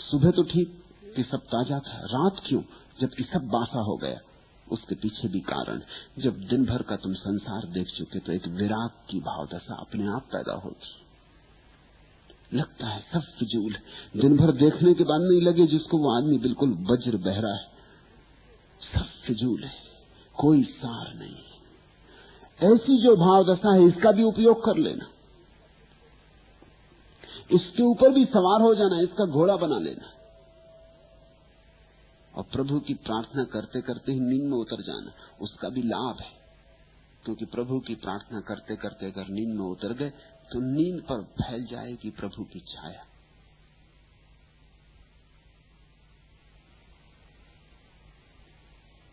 [0.01, 0.83] सुबह तो ठीक,
[1.15, 2.61] कि सब ताज़ा था। रात क्यों?
[3.01, 4.19] जबकि सब बासा हो गया।
[4.71, 5.81] उसके पीछे भी कारण।
[6.19, 10.27] जब दिन भर का तुम संसार देख चुके तो एक विराग की भावदशा अपने आप
[10.31, 10.97] पैदा होगी
[12.53, 13.75] लगता है सब फिजूल।
[14.21, 17.78] दिन भर देखने के बाद नहीं लगे जिसको वो आदमी बिल्कुल वज्र बहरा है।
[18.93, 19.71] सब फिजूल है,
[20.35, 21.35] कोई सार नहीं।
[22.73, 25.05] ऐसी जो भावदशा है, इसका भी उपयोग कर लेना।
[27.51, 30.13] इसके ऊपर भी सवार हो जाना, इसका घोड़ा बना लेना।
[32.35, 35.11] और प्रभु की प्रार्थना करते करते ही नींद में उतर जाना,
[35.41, 36.39] उसका भी लाभ है।
[37.25, 40.09] क्योंकि प्रभु की प्रार्थना करते करते अगर नींद में उतर गए
[40.51, 43.05] तो नींद पर फैल जाएगी प्रभु की छाया।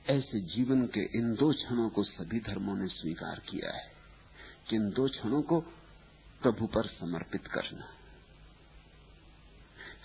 [0.09, 3.90] ऐसे जीवन के इन दो क्षणों को सभी धर्मों ने स्वीकार किया है
[4.68, 5.61] कि इन दो क्षणों को
[6.42, 7.86] प्रभु पर समर्पित करना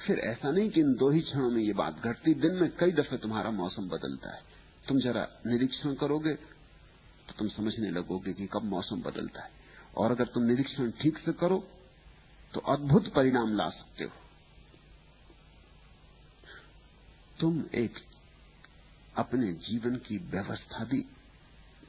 [0.05, 2.91] फिर ऐसा नहीं कि इन दो ही क्षणों में ये बात घटती, दिन में कई
[2.91, 4.41] दफे तुम्हारा मौसम बदलता है।
[4.87, 9.49] तुम जरा निरीक्षण करोगे तो तुम समझने लगोगे कि कब मौसम बदलता है।
[9.97, 11.57] और अगर तुम निरीक्षण ठीक से करो
[12.53, 14.11] तो अद्भुत परिणाम ला सकते हो।
[17.39, 17.99] तुम एक
[19.17, 21.01] अपने जीवन की व्यवस्था भी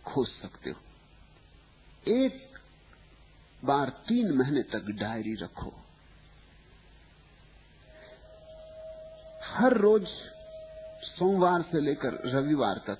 [0.04, 0.80] खोज सकते हो।
[2.12, 2.58] एक
[3.64, 5.72] बार तीन महीने तक डायरी रखो।
[9.44, 10.06] हर रोज
[11.04, 12.98] सोमवार से लेकर रविवार तक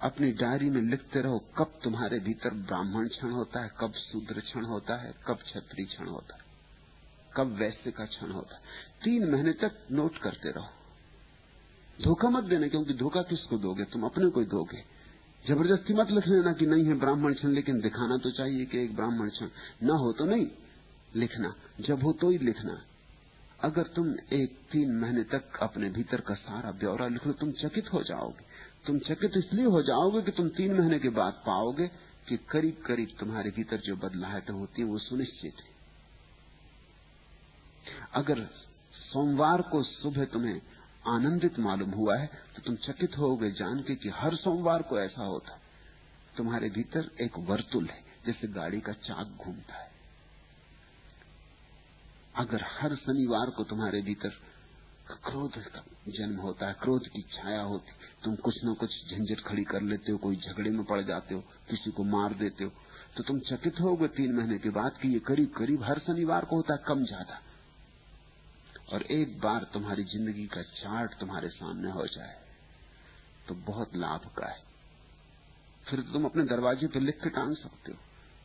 [0.00, 4.64] अपनी डायरी में लिखते रहो, कब तुम्हारे भीतर ब्राह्मण क्षण होता है, कब शूद्र क्षण
[4.64, 6.42] होता है, कब क्षत्रिय क्षण होता है,
[7.36, 8.62] कब वैश्य का क्षण होता है।
[9.04, 10.70] तीन महीने तक नोट करते रहो।
[12.02, 13.84] धोखा मत देना, क्योंकि धोखा किसको दोगे?
[13.84, 14.82] तुम अपने को ही दोगे।
[15.44, 18.94] ज़बरदस्ती मत लिख लेना कि नहीं है ब्राह्मण क्षण लेकिन दिखाना तो चाहिए कि एक
[18.96, 19.48] ब्राह्मण क्षण
[19.82, 20.46] न हो तो नहीं
[21.16, 22.78] लिखना, जब हो तो ही लिखना।
[23.60, 27.92] अगर तुम एक तीन महीने तक अपने भीतर का सारा ब्यौरा लिख लो, तुम चकित
[27.92, 28.44] हो जाओगे।
[28.86, 31.86] तुम चकित इसलिए हो जाओगे कि तुम तीन महीने के बाद पाओगे
[32.28, 35.70] कि करीब करीब तुम्हारे भीतर जो बदलाहटें होती है, वो सुनिश्चित है।
[38.14, 38.46] अगर
[39.02, 40.60] सोमवार को सुबह तुम्हें
[41.04, 42.26] आनंदित मालूम हुआ है
[42.56, 45.60] तो तुम चकित होगे जान के कि हर सोमवार को ऐसा होता है।
[46.36, 49.90] तुम्हारे भीतर एक वर्तुल है, जैसे गाड़ी का चाक घूमता है।
[52.36, 54.40] अगर हर शनिवार को तुम्हारे भीतर
[55.24, 57.92] क्रोध का जन्म होता है, क्रोध की छाया होती,
[58.24, 61.40] तुम कुछ न कुछ झंझट खड़ी कर लेते हो, कोई झगड़े में पड़ जाते हो,
[61.70, 62.70] किसी को मार देते हो
[63.16, 66.56] तो तुम चकित होगे तीन महीने के बाद कि ये करीब करीब हर शनिवार को
[66.56, 67.40] होता है, कम ज़्यादा।
[68.92, 72.40] और एक बार तुम्हारी ज़िंदगी का चार्ट तुम्हारे सामने हो जाए
[73.48, 74.62] तो बहुत लाभ का है।
[75.86, 77.98] फिर तुम अपने दरवाजे पर लिख के टांग सकते हो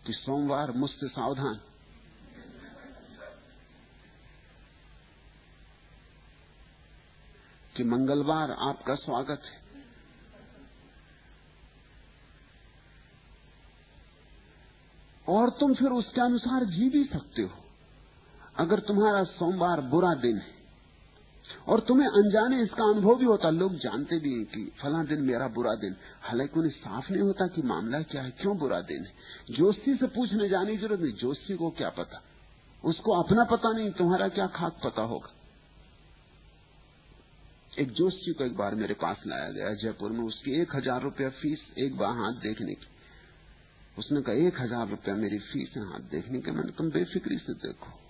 [0.06, 1.60] कि सोमवार मुझसे सावधान।
[7.76, 9.66] कि मंगलवार आपका स्वागत है।
[15.28, 17.67] और तुम फिर उसके अनुसार जी भी सकते हो।
[18.58, 20.56] अगर तुम्हारा सोमवार बुरा दिन है,
[21.68, 25.48] और तुम्हें अनजाने इसका अनुभव भी होता, लोग जानते भी हैं कि फला दिन मेरा
[25.48, 29.56] बुरा दिन। हालाँकि उन्हें साफ़ नहीं होता कि मामला क्या है, क्यों बुरा दिन है।
[29.56, 32.22] जोशी से पूछने जाने की ज़रूरत नहीं, जोशी को क्या पता?
[32.84, 35.34] उसको अपना पता नहीं, तुम्हारा क्या खाक पता होगा?
[37.80, 41.30] एक जोशी को एक बार मेरे पास लाया गया, जयपुर में उसकी एक हज़ार रुपया
[41.30, 42.88] फ़ीस एक बार हाथ देखने की।
[43.98, 47.54] उसने कहा, एक हज़ार रुपया मेरी फ़ीस है हाथ देखने के, मैंने तुम बेफिक्री से
[47.54, 48.07] देखो।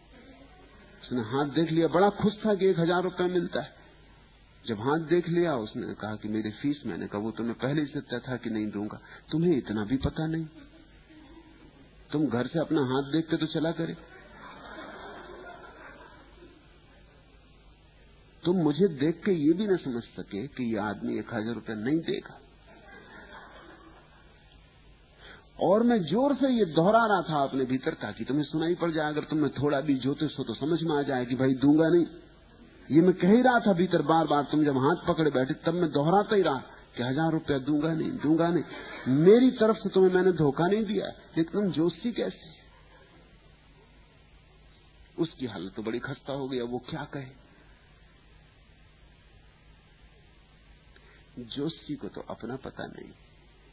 [1.07, 3.75] उसने हाथ देख लिया, बड़ा खुश था कि एक हज़ार रुपया मिलता है।
[4.65, 8.01] जब हाथ देख लिया, उसने कहा कि मेरी फ़ीस मैंने कहा, वो तुम्हें पहले से
[8.01, 8.99] तय था कि नहीं दूँगा।
[9.31, 10.45] तुम्हें इतना भी पता नहीं।
[12.11, 13.95] तुम घर से अपना हाथ देखते तो चला करे।
[18.43, 21.75] तुम मुझे देख के ये भी ना समझ सके कि ये आदमी एक हज़ार रुपया
[21.75, 22.39] नहीं देगा।
[25.59, 29.09] और मैं ज़ोर से ये दोहरा रहा था अपने भीतर ताकि तुम्हें सुनाई पड़ जाए।
[29.09, 32.05] अगर तुम्हें थोड़ा भी ज्योतिष हो तो समझ में आ जाए कि भाई दूँगा नहीं।
[32.89, 35.73] ये मैं कह ही रहा था भीतर बार बार तुम जब हाथ पकड़े बैठे तब
[35.73, 36.57] मैं दोहराता ही रहा
[36.97, 41.07] कि हज़ार रुपया दूँगा नहीं दूँगा नहीं। मेरी तरफ़ से तुम्हें मैंने धोखा नहीं दिया,
[41.37, 42.55] लेकिन तुम जोशी कैसे?
[45.17, 47.31] उसकी हालत तो बड़ी खस्ता हो गया वो क्या कहे?
[51.47, 53.11] जोशी को तो अपना पता नहीं।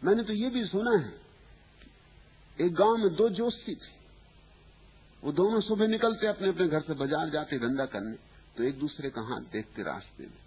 [0.03, 1.13] मैंने तो ये भी सुना है
[2.61, 3.93] एक गाँव में दो जोशी थे।
[5.23, 8.17] वो दोनों सुबह निकलते अपने अपने घर से बाज़ार जाते धंधा करने।
[8.57, 10.39] तो एक दूसरे का हाथ देखते रास्ते में।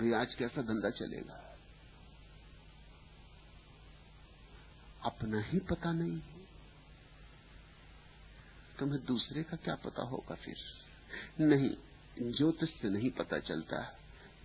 [0.00, 1.42] भाई, आज कैसा धंधा चलेगा?
[5.04, 6.20] अपना ही पता नहीं।
[8.78, 10.56] तुम्हें दूसरे का क्या पता होगा फिर?
[11.40, 11.70] नहीं,
[12.32, 13.82] ज्योतिष से नहीं पता चलता।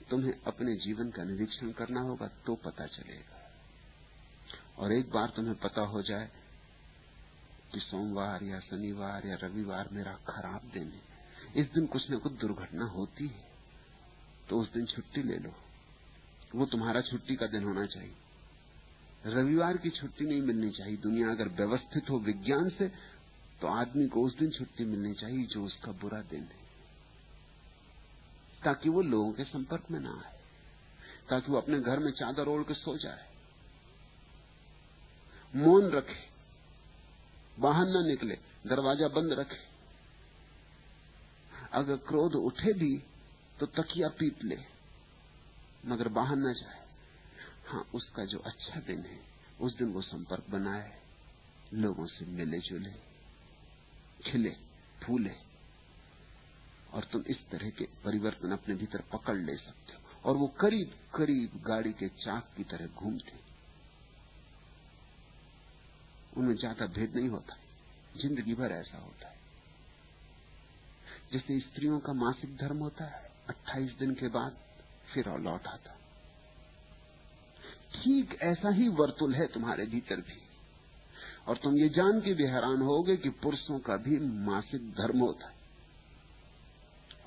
[0.10, 3.40] तुम्हें अपने जीवन का निरीक्षण करना होगा तो पता चलेगा।
[4.78, 6.30] और एक बार तुम्हें पता हो जाए
[7.74, 11.12] कि सोमवार या शनिवार या रविवार मेरा खराब दिन है
[11.56, 13.52] इस दिन कुछ न कुछ दुर्घटना होती है।
[14.50, 15.52] तो उस दिन छुट्टी ले लो।
[16.56, 18.16] वो तुम्हारा छुट्टी का दिन होना चाहिए।
[19.26, 22.88] रविवार की छुट्टी नहीं मिलनी चाहिए। दुनिया अगर व्यवस्थित हो विज्ञान से
[23.62, 26.62] तो आदमी को उस दिन छुट्टी मिलनी चाहिए जो उसका बुरा दिन है।
[28.64, 30.40] ताकि वो लोगों के संपर्क में ना आए।
[31.30, 33.32] ताकि वो अपने घर में चादर ओढ़ के सो जाए।
[35.56, 36.31] मौन रखे।
[37.60, 38.36] बाहर न निकले,
[38.68, 39.60] दरवाज़ा बंद रखे।
[41.74, 42.98] अगर क्रोध उठे भी
[43.60, 44.58] तो तकिया पीट ले,
[45.86, 46.80] मगर बाहर न जाए।
[47.68, 49.20] हाँ उसका जो अच्छा दिन है,
[49.62, 51.02] उस दिन वो संपर्क बनाए,
[51.74, 52.94] लोगों से मिले जुले,
[54.26, 54.56] खिले,
[55.04, 55.36] फूले,
[56.94, 60.94] और तुम इस तरह के परिवर्तन अपने भीतर पकड़ ले सकते हो। और वो करीब
[61.16, 63.51] करीब गाड़ी के चाक की तरह घूमते।
[66.38, 67.58] उनमें ज़्यादा भेद नहीं होता
[68.22, 69.40] ज़िंदगी भर ऐसा होता है।
[71.32, 74.58] जैसे स्त्रियों का मासिक धर्म होता है 28 दिन के बाद
[75.14, 76.00] फिर और लौट आता
[77.94, 80.40] ठीक ऐसा ही वर्तुल है तुम्हारे भीतर भी।
[81.48, 85.48] और तुम ये जान के भी हैरान होगे कि पुरुषों का भी मासिक धर्म होता
[85.48, 85.56] है।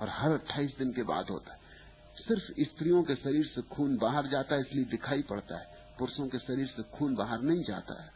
[0.01, 1.59] और हर 28 दिन के बाद होता है।
[2.19, 5.67] सिर्फ़ स्त्रियों के शरीर से खून बाहर जाता है, इसलिए दिखाई पड़ता है।
[5.99, 8.11] पुरुषों के शरीर से खून बाहर नहीं जाता है।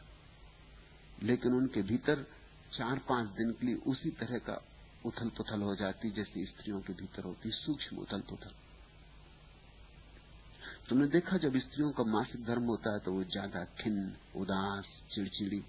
[1.23, 2.25] लेकिन उनके भीतर
[2.73, 4.61] चार पाँच दिन के लिए उसी तरह का
[5.05, 8.51] उथल पुथल हो जाती जैसी स्त्रियों के भीतर होती सूक्ष्म उथल पुथल
[10.89, 15.59] तुमने देखा जब स्त्रियों का मासिक धर्म होता है तो वो ज़्यादा खिन्न, उदास, चिड़चिड़ी।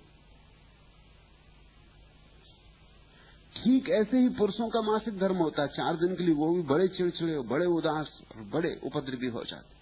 [3.55, 6.63] ठीक ऐसे ही पुरुषों का मासिक धर्म होता है, चार दिन के लिए वो भी
[6.65, 9.79] बड़े चिड़चिड़े, बड़े उदास और बड़े उपद्रवी हो जाते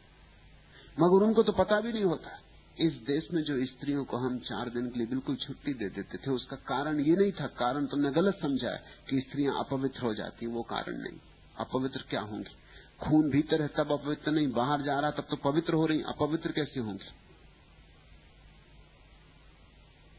[0.96, 2.28] मगर उनको तो पता भी नहीं होता
[2.80, 6.18] इस देश में जो स्त्रियों को हम चार दिन के लिए बिल्कुल छुट्टी दे देते
[6.18, 10.14] थे, उसका कारण ये नहीं था। कारण तुमने गलत समझा है कि स्त्रियाँ अपवित्र हो
[10.14, 11.18] जाती वो कारण नहीं।
[11.58, 12.56] अपवित्र क्या होंगी?
[13.00, 16.52] खून भीतर है, तब अपवित्र नहीं। बाहर जा रहा, तब तो पवित्र हो रही अपवित्र
[16.52, 17.10] कैसे होंगी?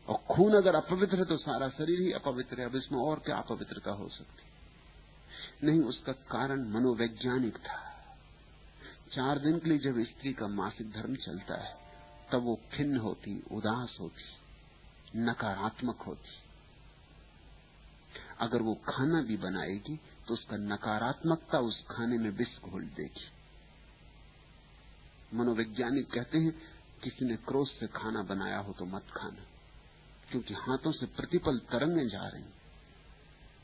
[0.07, 3.37] और खून अगर अपवित्र है तो सारा शरीर ही अपवित्र है। अब इसमें और क्या
[3.37, 4.43] अपवित्रता हो सकती?
[5.67, 8.05] नहीं, उसका कारण मनोवैज्ञानिक था।
[9.13, 11.88] चार दिन के लिए जब स्त्री का मासिक धर्म चलता है
[12.31, 14.23] तब वो खिन्न होती, उदास होती,
[15.19, 16.37] नकारात्मक होती।
[18.39, 19.95] अगर वो खाना भी बनाएगी
[20.27, 23.27] तो उसका नकारात्मकता उस खाने में विष घोल देगी।
[25.33, 26.51] मनोवैज्ञानिक कहते हैं,
[27.03, 29.43] किसी ने क्रोध से खाना बनाया हो तो मत खाना,
[30.31, 32.43] क्योंकि हाथों से प्रतिपल तरंगे जा रही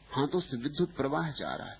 [0.09, 1.79] हाथों से विद्युत प्रवाह जा रहा है।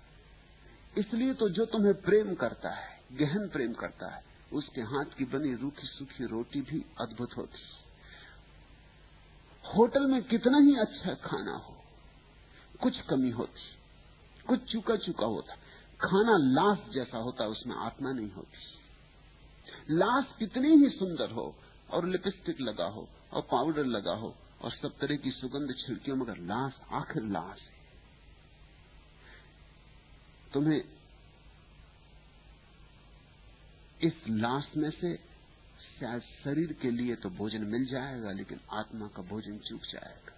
[0.97, 4.23] इसलिए तो जो तुम्हें प्रेम करता है, गहन प्रेम करता है
[4.55, 7.59] उसके हाथ की बनी रूखी सूखी रोटी भी अद्भुत होती।
[9.63, 11.75] होटल में कितना ही अच्छा खाना हो,
[12.81, 13.61] कुछ कमी होती,
[14.47, 15.55] कुछ चुका चुका होता।
[16.01, 21.55] खाना लाश जैसा होता, उसमें आत्मा नहीं होती। लाश कितनी ही सुंदर हो,
[21.89, 26.37] और लिपस्टिक लगा हो, और पाउडर लगा हो, और सब तरह की सुगंध छिड़कियों मगर
[26.37, 27.73] लाश आखिर लाश है।
[30.53, 30.94] तुम्हें
[34.01, 35.15] इस लाश में से
[35.99, 40.31] शायद शरीर के लिए तो भोजन मिल जाएगा, लेकिन आत्मा का भोजन चूक जाएगा।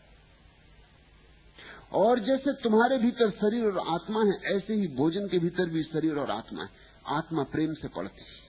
[1.91, 6.15] और जैसे तुम्हारे भीतर शरीर और आत्मा है, ऐसे ही भोजन के भीतर भी शरीर
[6.15, 6.69] और आत्मा है।
[7.07, 8.47] आत्मा प्रेम से पड़ती है।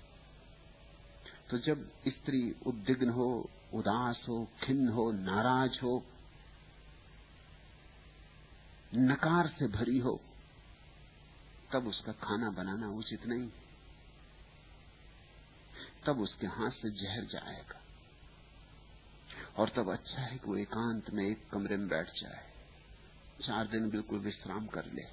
[1.51, 6.05] तो जब स्त्री उद्विग्न हो, उदास हो, खिन्न हो, नाराज़ हो,
[8.95, 10.21] नकार से भरी हो,
[11.73, 13.49] तब उसका खाना बनाना उचित नहीं।
[16.07, 17.83] तब उसके हाथ से जहर जाएगा।
[19.57, 22.53] और तब अच्छा है कि वो एकांत में एक कमरे में बैठ जाए।
[23.47, 25.05] चार दिन बिल्कुल विश्राम कर ले।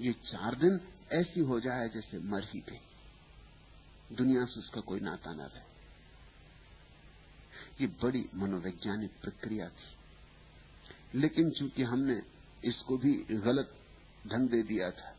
[0.00, 0.80] ये चार दिन
[1.12, 2.80] ऐसी हो जाए जैसे मर ही गई।
[4.16, 5.76] दुनिया से उसका कोई नाता ना रहे।
[7.80, 9.96] ये बड़ी मनोवैज्ञानिक प्रक्रिया थी।
[11.18, 12.22] लेकिन चूँकि हमने
[12.64, 13.78] इसको भी गलत
[14.26, 15.15] ढंग दे दिया था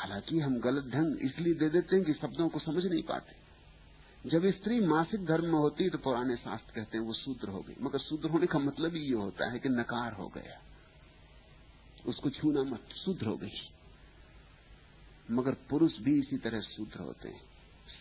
[0.00, 3.50] हालाँकि हम गलत ढंग इसलिए दे देते हैं कि शब्दों को समझ नहीं पाते।
[4.30, 7.74] जब स्त्री मासिक धर्म में होती तो पुराने शास्त्र कहते हैं वो शूद्र हो गई।
[7.80, 10.62] मगर शूद्र होने का मतलब ही ये होता है कि नकार हो गया।
[12.06, 13.52] उसको छूना मत, शूद्र हो गई।
[15.30, 17.40] मगर पुरुष भी इसी तरह शूद्र होते हैं।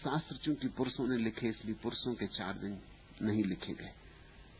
[0.03, 2.79] शास्त्र चूँकि पुरुषों ने लिखे, इसलिए पुरुषों के चार दिन
[3.21, 3.91] नहीं लिखे गए।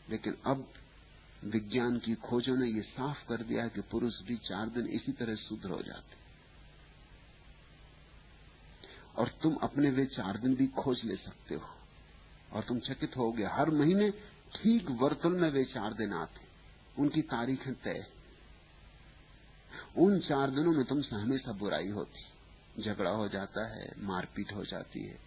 [0.09, 0.73] लेकिन अब
[1.43, 5.35] विज्ञान की खोजों ने यह साफ़ कर दिया कि पुरुष भी चार दिन इसी तरह
[5.35, 6.28] शुद्ध हो जाते
[9.15, 11.65] और तुम अपने वे चार दिन भी खोज ले सकते हो।
[12.53, 14.11] और तुम चकित हो गए। हर महीने
[14.55, 16.41] ठीक वर्तुल में वे चार दिन आते।
[17.01, 18.05] उनकी तारीखें तय।
[19.97, 22.29] उन चार दिनों में तुमसे हमेशा बुराई होती।
[22.83, 25.19] झगड़ा हो जाता है, मारपीट हो जाती है।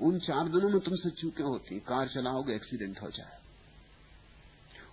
[0.00, 3.40] उन चार दिनों में तुमसे चूके होती। कार चलाओगे, एक्सीडेंट हो जाए।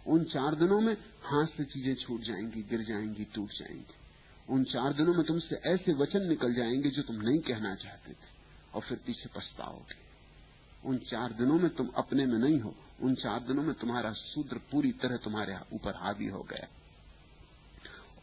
[0.07, 0.93] उन चार दिनों में
[1.23, 3.93] हाथ से चीज़ें छूट जाएँगी, गिर जाएँगी, टूट जाएँगी।
[4.49, 8.37] उन चार दिनों में तुमसे ऐसे वचन निकल जाएँगे जो तुम नहीं कहना चाहते थे।
[8.73, 10.07] और फिर पीछे पछताओगे।
[10.85, 14.57] उन चार दिनों में तुम अपने में नहीं हो। उन चार दिनों में तुम्हारा शूद्र
[14.57, 16.67] पूरी तरह तुम्हारे ऊपर हावी हो गया।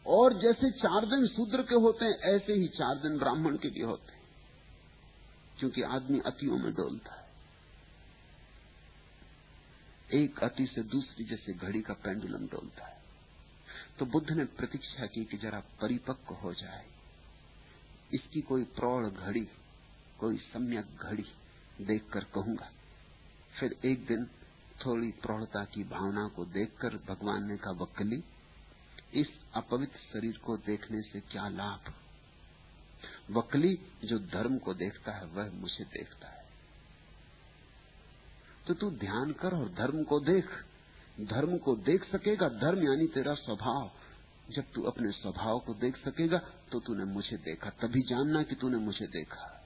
[0.07, 3.81] और जैसे चार दिन शूद्र के होते हैं, ऐसे ही चार दिन ब्राह्मण के भी
[3.81, 4.23] होते हैं।
[5.59, 7.25] क्योंकि आदमी अतियों में डोलता है।
[10.13, 13.04] एक अति से दूसरी जैसे घड़ी का पेंडुलम डोलता है।
[13.99, 16.85] तो बुद्ध ने प्रतीक्षा की कि जरा परिपक्व हो जाए।
[18.13, 19.47] इसकी कोई प्रौढ़ घड़ी,
[20.19, 21.25] कोई सम्यक घड़ी
[21.81, 22.71] देखकर कहूँगा।
[23.59, 24.25] फिर एक दिन
[24.85, 28.23] थोड़ी प्रौढ़ता की भावना को देखकर भगवान ने कहा, वक्ली,
[29.13, 31.93] इस अपवित्र शरीर को देखने से क्या लाभ?
[33.29, 36.45] वकली जो धर्म को देखता है, वह मुझे देखता है।
[38.67, 40.49] तो तू ध्यान कर और धर्म को देख।
[41.21, 43.91] धर्म को देख सकेगा, धर्म यानी तेरा स्वभाव।
[44.51, 46.37] जब तू अपने स्वभाव को देख सकेगा
[46.71, 49.61] तो तूने मुझे देखा, तभी जानना कि तूने मुझे देखा।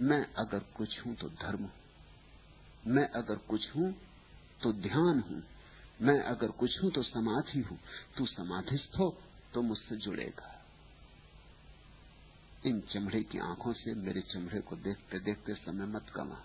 [0.00, 1.72] मैं अगर कुछ हूँ तो धर्म हूँ।
[2.86, 3.92] मैं अगर कुछ हूँ
[4.62, 5.42] तो ध्यान हूँ।
[6.02, 7.78] मैं अगर कुछ हूँ तो समाधि हूँ।
[8.18, 9.18] तू समाधिस्थ हो
[9.54, 10.54] तो मुझसे जुड़ेगा।
[12.66, 16.42] इन चमड़े की आँखों से मेरे चमड़े को देखते देखते समय मत कमा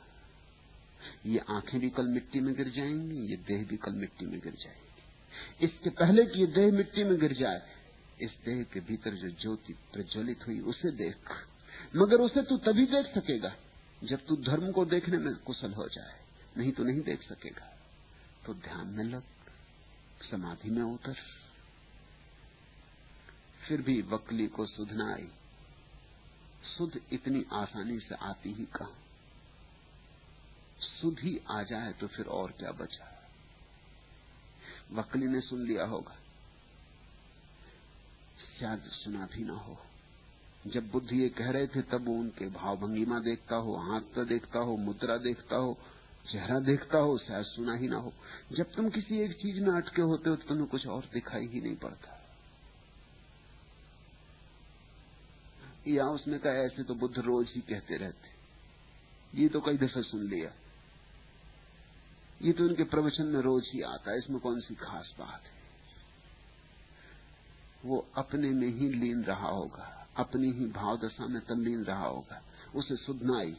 [1.25, 4.53] ये आँखें भी कल मिट्टी में गिर जाएँगी, ये देह भी कल मिट्टी में गिर
[4.53, 7.61] जाएगी। इसके पहले कि ये देह मिट्टी में गिर जाए,
[8.21, 11.15] इस देह के भीतर जो ज्योति प्रज्वलित हुई, उसे देख।
[11.95, 13.55] मगर उसे तू तभी देख सकेगा,
[14.03, 16.19] जब तू धर्म को देखने में कुशल हो जाए।
[16.57, 17.77] नहीं तो नहीं देख सकेगा।
[18.45, 19.23] तो ध्यान में लग,
[20.31, 21.15] समाधि में उतर।
[23.67, 25.27] फिर भी वकली को सुधना आई
[26.77, 29.02] सुध इतनी आसानी से आती ही कहा?
[31.03, 33.29] सुध ही आ जाए तो फिर और क्या बचा?
[34.91, 36.15] वकली ने सुन लिया होगा।
[38.59, 39.77] शायद सुना भी ना हो।
[40.67, 44.77] जब बुद्ध ये कह रहे थे, तब उनके भाव भंगिमा देखता हो हाथ देखता हो,
[44.77, 45.77] मुद्रा देखता हो,
[46.31, 48.13] चेहरा देखता हो, शायद सुना ही ना हो।
[48.51, 51.61] जब तुम किसी एक चीज़ में अटके होते हो तो तुम्हें कुछ और दिखाई ही
[51.61, 52.23] नहीं पड़ता।
[55.87, 58.29] या उसने कहा, ऐसे तो बुद्ध रोज ही कहते रहते।
[59.41, 60.62] ये तो कई दफे सुन लिया।
[62.41, 65.53] ये तो उनके प्रवचन में रोज ही आता है, इसमें कौन सी खास बात है?
[67.85, 72.41] वो अपने में ही लीन रहा होगा, अपनी ही भाव दशा में तल्लीन रहा होगा,
[72.75, 73.57] उसे सुधनाई।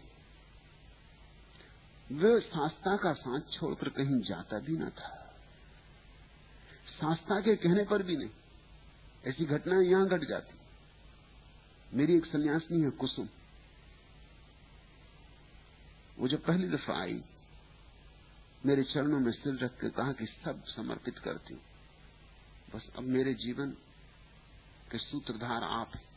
[2.12, 5.20] वे शास्त्रा का साथ छोड़कर कहीं जाता भी न था।
[7.00, 8.30] शास्त्रा के कहने पर भी नहीं।
[9.24, 10.58] ऐसी घटनाएँ यहाँ घट जाती।
[11.96, 13.28] मेरी एक सन्यासिनी है कुसुम।
[16.18, 17.22] वो जब पहली दफ़ा आई
[18.66, 21.62] मेरे चरणों में सिर रख के कहा कि सब समर्पित करती हूँ।
[22.74, 23.70] बस अब मेरे जीवन
[24.90, 26.14] के सूत्रधार आप हैं।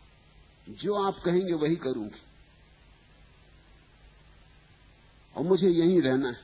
[0.75, 2.21] जो आप कहेंगे वही करूँगी।
[5.35, 6.41] और मुझे यहीं रहना है।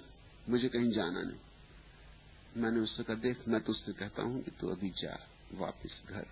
[0.49, 1.39] मुझे कहीं जाना नहीं।
[2.61, 6.25] मैंने उससे कहा, देख, मैं तो उससे कहता हूँ कि तू अभी जा, वापस घर।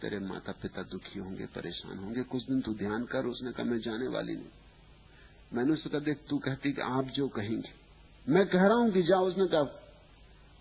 [0.00, 3.78] तेरे माता पिता दुखी होंगे, परेशान होंगे। कुछ दिन तू ध्यान कर, उसने कहा, मैं
[3.78, 4.48] जाने वाली नहीं।
[5.52, 7.85] मैंने उससे कहा, देख, तू कहती कि आप जो कहेंगे
[8.28, 9.82] मैं कह रहा हूँ कि जा उसने कहा,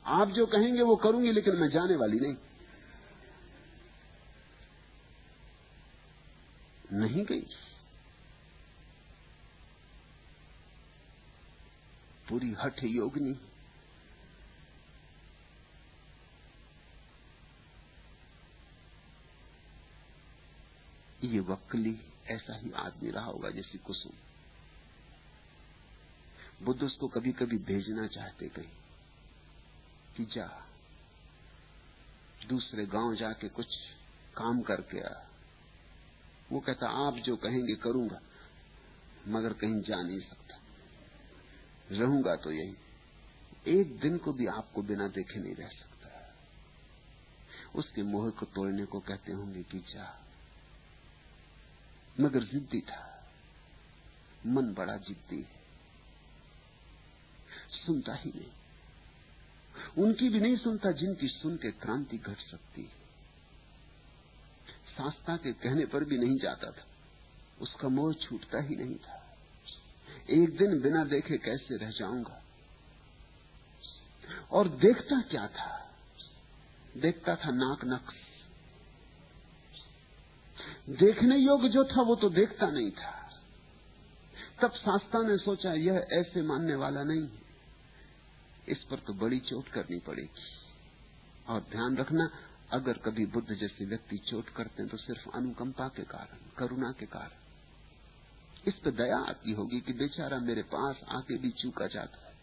[0.05, 2.35] आप जो कहेंगे वो करूँगी, लेकिन मैं जाने वाली नहीं।
[6.93, 7.47] नहीं गई।
[12.29, 13.39] पूरी हठ योगनी।
[21.23, 24.11] ये वक्ली ऐसा ही आदमी रहा होगा जैसी कुसुम।
[26.63, 28.69] बुद्ध उसको कभी कभी भेजना चाहते कहीं
[30.17, 30.65] कि जा।
[32.47, 33.67] दूसरे गाँव जाके कुछ
[34.37, 35.23] काम करके आ।
[36.51, 38.21] वो कहता, आप जो कहेंगे करूँगा,
[39.27, 40.59] मगर कहीं जा नहीं सकता।
[41.91, 42.75] रहूँगा तो यही।
[43.67, 46.35] एक दिन को भी आपको बिना देखे नहीं रह सकता।
[47.75, 50.25] उसके मोह को तोड़ने को कहते होंगे कि जा।
[52.19, 53.31] मगर जिद्दी था।
[54.45, 55.64] मन बड़ा जिद्दी है।
[57.85, 58.51] सुनता ही नहीं।
[60.03, 63.05] उनकी भी नहीं सुनता जिनकी सुन के क्रांति घट सकती। है
[64.97, 66.85] शास्त्रा के कहने पर भी नहीं जाता था।
[67.61, 69.37] उसका मोह छूटता ही नहीं था।
[70.29, 72.43] एक दिन बिना देखे कैसे रह जाऊँगा?
[74.51, 75.95] और देखता क्या था?
[76.97, 78.15] देखता था नाक नक्श।
[80.89, 83.41] देखने योग्य जो था वो तो देखता नहीं था।
[84.61, 87.44] तब शास्त्रा ने सोचा, यह ऐसे मानने वाला नहीं है।
[88.67, 90.43] इस पर तो बड़ी चोट करनी पड़ेगी।
[91.49, 92.29] और ध्यान रखना,
[92.71, 97.05] अगर कभी बुद्ध जैसे व्यक्ति चोट करते हैं तो सिर्फ़ अनुकंपा के कारण, करुणा के
[97.05, 97.43] कारण।
[98.67, 102.33] इस पर दया आती होगी कि बेचारा मेरे पास आके भी चूका जाता है।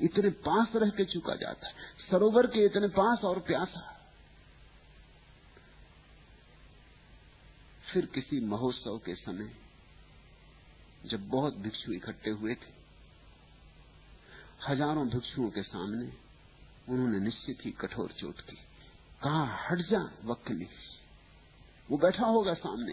[0.00, 1.74] इतने पास रह के चूका जाता है।
[2.10, 3.94] सरोवर के इतने पास और प्यासा
[7.92, 9.50] फिर किसी महोत्सव के समय,
[11.06, 12.77] जब बहुत भिक्षु इकट्ठे हुए थे
[14.68, 16.12] हज़ारों भिक्षुओं के सामने
[16.88, 18.56] उन्होंने निश्चित ही कठोर चोट की।
[19.22, 20.68] कहा, हट जा वक्ली
[21.90, 22.92] वो बैठा होगा सामने।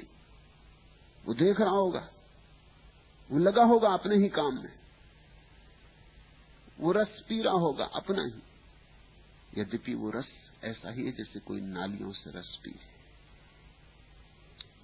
[1.25, 2.09] वो देख रहा होगा।
[3.31, 4.73] वो लगा होगा अपने ही काम में।
[6.79, 8.41] वो रस पी रहा होगा अपना ही।
[9.61, 10.27] यद्यपि वो रस
[10.63, 12.75] ऐसा ही है जैसे कोई नालियों से रस पी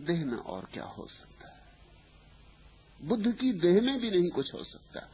[0.05, 1.61] देह में और क्या हो सकता है?
[3.03, 5.09] बुद्ध की देह में भी नहीं कुछ हो सकता।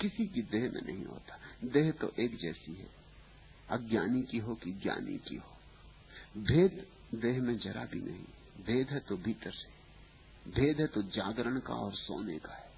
[0.00, 2.90] किसी की देह में नहीं होता। देह तो एक जैसी है।
[3.70, 5.56] अज्ञानी की हो कि ज्ञानी की हो।
[6.36, 8.24] भेद देह में जरा भी नहीं।
[8.66, 9.78] भेद है तो भीतर से।
[10.50, 12.68] भेद है तो जागरण का और सोने का है।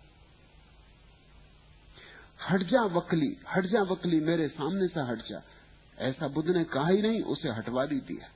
[2.50, 5.42] हट जा वकली, हट जा वकली, मेरे सामने से सा हट जा।
[5.98, 8.30] ऐसा बुद्ध ने कहा ही नहीं, उसे हटवा भी दिया।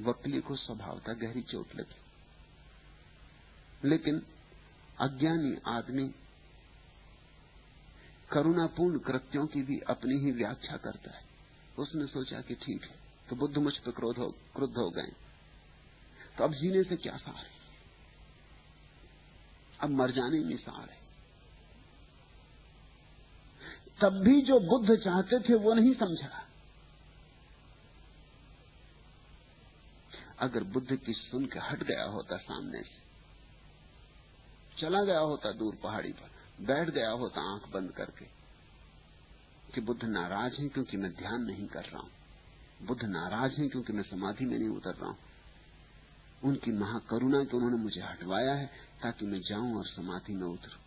[0.00, 1.94] वकली को स्वभावता गहरी चोट लगी।
[3.88, 4.26] लेकिन
[5.00, 6.14] अज्ञानी आदमी
[8.32, 11.22] करुणापूर्ण कृत्यों की भी अपनी ही व्याख्या करता है।
[11.78, 12.96] उसने सोचा कि ठीक है
[13.28, 15.12] तो बुद्ध मुझ पर क्रोध हो, क्रुद्ध हो गए।
[16.38, 17.52] तो अब जीने से क्या सार है?
[19.80, 21.02] अब मर जाने में सार है।
[24.00, 26.42] तब भी जो बुद्ध चाहते थे, वो नहीं समझा।
[30.38, 33.02] अगर बुद्ध की सुन के हट गया होता सामने से,
[34.80, 38.24] चला गया होता दूर पहाड़ी पर बैठ गया होता आँख बंद करके।
[39.74, 42.10] कि बुद्ध नाराज़ हैं क्योंकि मैं ध्यान नहीं कर रहा हूँ।
[42.86, 45.18] बुद्ध नाराज़ हैं क्योंकि मैं समाधि में नहीं उतर रहा हूँ।
[46.44, 48.66] उनकी महाकरुणा कि उन्होंने मुझे हटवाया है
[49.02, 50.80] ताकि मैं जाऊँ और समाधि में उतरूं।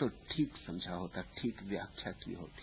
[0.00, 2.62] तो ठीक समझा होता, ठीक व्याख्या की होती।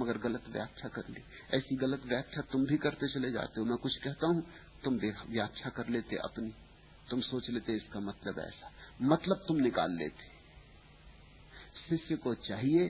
[0.00, 1.22] मगर गलत व्याख्या कर ली।
[1.56, 4.46] ऐसी गलत व्याख्या तुम भी करते चले जाते हो। मैं कुछ कहता हूँ,
[4.84, 4.94] तुम
[5.28, 6.54] व्याख्या कर लेते अपनी।
[7.10, 10.33] तुम सोच लेते इसका मतलब ऐसा। मतलब तुम निकाल लेते।
[11.88, 12.88] शिष्य को चाहिए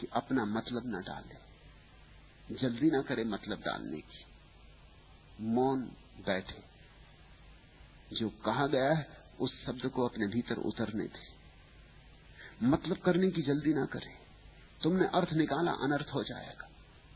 [0.00, 1.44] कि अपना मतलब न डाले।
[2.54, 4.24] जल्दी ना करे मतलब डालने की।
[5.40, 5.82] मौन
[6.26, 6.62] बैठे।
[8.16, 9.08] जो कहा गया है,
[9.40, 11.34] उस शब्द को अपने भीतर उतरने थे
[12.62, 14.14] मतलब करने की जल्दी ना करे।
[14.82, 16.68] तुमने अर्थ निकाला, अनर्थ हो जाएगा।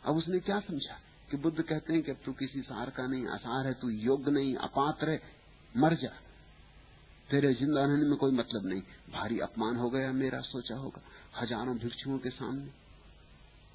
[0.04, 1.00] अब उसने क्या समझा?
[1.30, 4.30] कि बुद्ध कहते हैं कि अब तू किसी सार का नहीं आसार है, तू योग्य
[4.30, 5.22] नहीं, अपात्र है,
[5.76, 6.27] मर जा।
[7.30, 11.00] तेरे ज़िंदा रहने में कोई मतलब नहीं। भारी अपमान हो गया मेरा, सोचा होगा।
[11.40, 12.70] हज़ारों भिक्षुओं के सामने।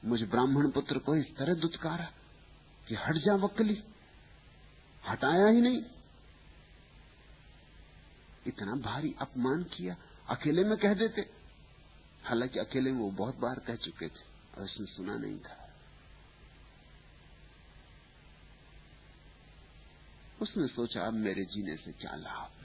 [0.06, 2.12] मुझे ब्राह्मण पुत्र को इस तरह दुत्कारा
[2.88, 3.84] कि हट जा वक्ली
[5.10, 5.84] हटाया ही नहीं।
[8.48, 9.96] इतना भारी अपमान किया।
[10.30, 11.22] अकेले में कह देते।
[12.24, 14.26] हालाँकि अकेले में वो बहुत बार कह चुके थे
[14.58, 15.60] और उसने सुना नहीं था।
[20.42, 22.63] उसने सोचा, अब मेरे जीने से क्या लाभ?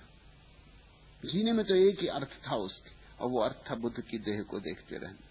[1.22, 4.42] जीने में तो एक ही अर्थ था उसके, और वो अर्थ था बुद्ध की देह
[4.42, 5.26] को देखते रहना।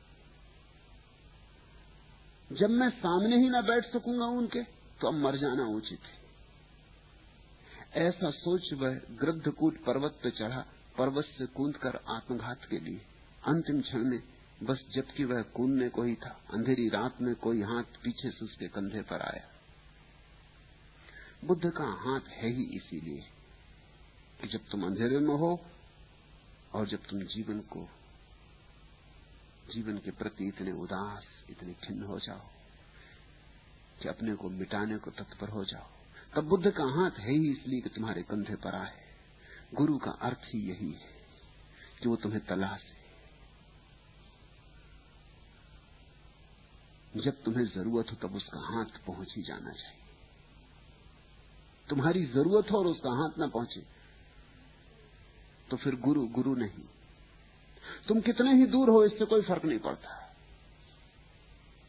[2.52, 4.64] जब मैं सामने ही ना बैठ सकूँगा उनके
[5.00, 6.16] तो अब मर जाना उचित है।
[8.02, 10.66] ऐसा सोच वह गृद्धकूट पर्वत पे चढ़ा,
[10.98, 13.02] पर्वत से कूद कर आत्मघात के लिए।
[13.48, 14.22] अंतिम क्षण में
[14.64, 18.68] बस जबकि वह कूदने को ही था, अंधेरी रात में कोई हाथ पीछे से उसके
[18.68, 19.46] कंधे पर आया।
[21.46, 23.22] बुद्ध का हाथ है ही इसीलिए
[24.42, 25.52] कि जब तुम अंधेरे में हो
[26.78, 27.90] और जब तुम जीवन को,
[29.74, 32.42] जीवन के प्रति इतने उदास, इतने खिन्न हो जाओ,
[34.02, 35.88] कि अपने को मिटाने को तत्पर हो जाओ,
[36.36, 39.08] तब बुद्ध का हाथ है ही इसलिए कि तुम्हारे कंधे पर आए।
[39.74, 41.16] गुरु का अर्थ ही यही है
[42.02, 42.82] कि वो तुम्हें तलाश।
[47.18, 50.02] जब तुम्हें ज़रूरत हो तब उसका हाथ पहुँच ही जाना चाहिए।
[51.90, 53.97] तुम्हारी ज़रूरत हो और उसका हाथ ना पहुँचे
[55.72, 56.84] तो फिर गुरु गुरु नहीं।
[58.08, 60.24] तुम कितने ही दूर हो, इससे कोई फ़र्क नहीं पड़ता।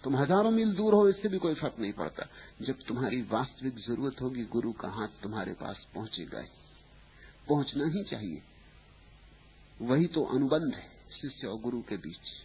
[0.05, 2.27] तुम हज़ारों मील दूर हो, इससे भी कोई फ़र्क नहीं पड़ता।
[2.63, 6.49] जब तुम्हारी वास्तविक ज़रूरत होगी, गुरु का हाथ तुम्हारे पास पहुंचेगा ही।
[7.49, 8.43] पहुँचना ही चाहिए।
[9.83, 12.45] वही तो अनुबंध है, शिष्य और गुरु के बीच।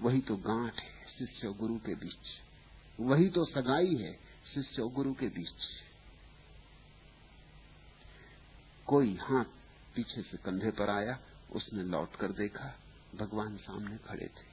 [0.00, 2.40] वही तो गांठ है, शिष्य और गुरु के बीच।
[3.00, 4.12] वही तो सगाई है,
[4.54, 5.81] शिष्य और गुरु के बीच।
[8.86, 9.44] कोई हाथ
[9.94, 11.18] पीछे से कंधे पर आया,
[11.52, 12.74] उसने लौट कर देखा,
[13.14, 14.52] भगवान सामने खड़े थे।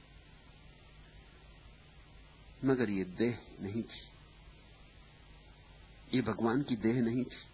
[2.66, 4.10] मगर ये देह नहीं थी।
[6.14, 7.50] ये भगवान की देह नहीं थी।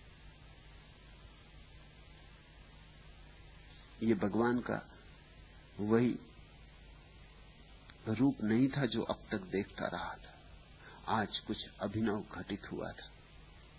[4.03, 4.91] ये भगवान का
[5.81, 6.19] वही
[8.09, 10.39] रूप नहीं था जो अब तक देखता रहा था।
[11.09, 13.13] आज कुछ अभिनव घटित हुआ था।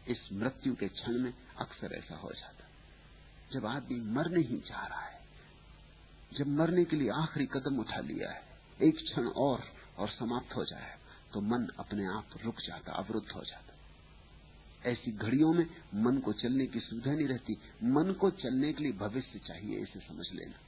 [0.08, 2.57] इस मृत्यु के क्षण में अक्सर ऐसा हो जाता
[3.52, 5.20] जब आदमी मरने ही जा रहा है,
[6.34, 8.42] जब मरने के लिए आखिरी कदम उठा लिया है,
[8.80, 9.64] एक क्षण और
[9.98, 10.96] और समाप्त हो जाए
[11.34, 13.74] तो मन अपने आप रुक जाता, अवरुद्ध हो जाता।
[14.84, 17.54] ऐसी घड़ियों में मन को चलने की सुविधा नहीं रहती।
[17.86, 20.60] मन को चलने के लिए भविष्य चाहिए, इसे समझ लेना।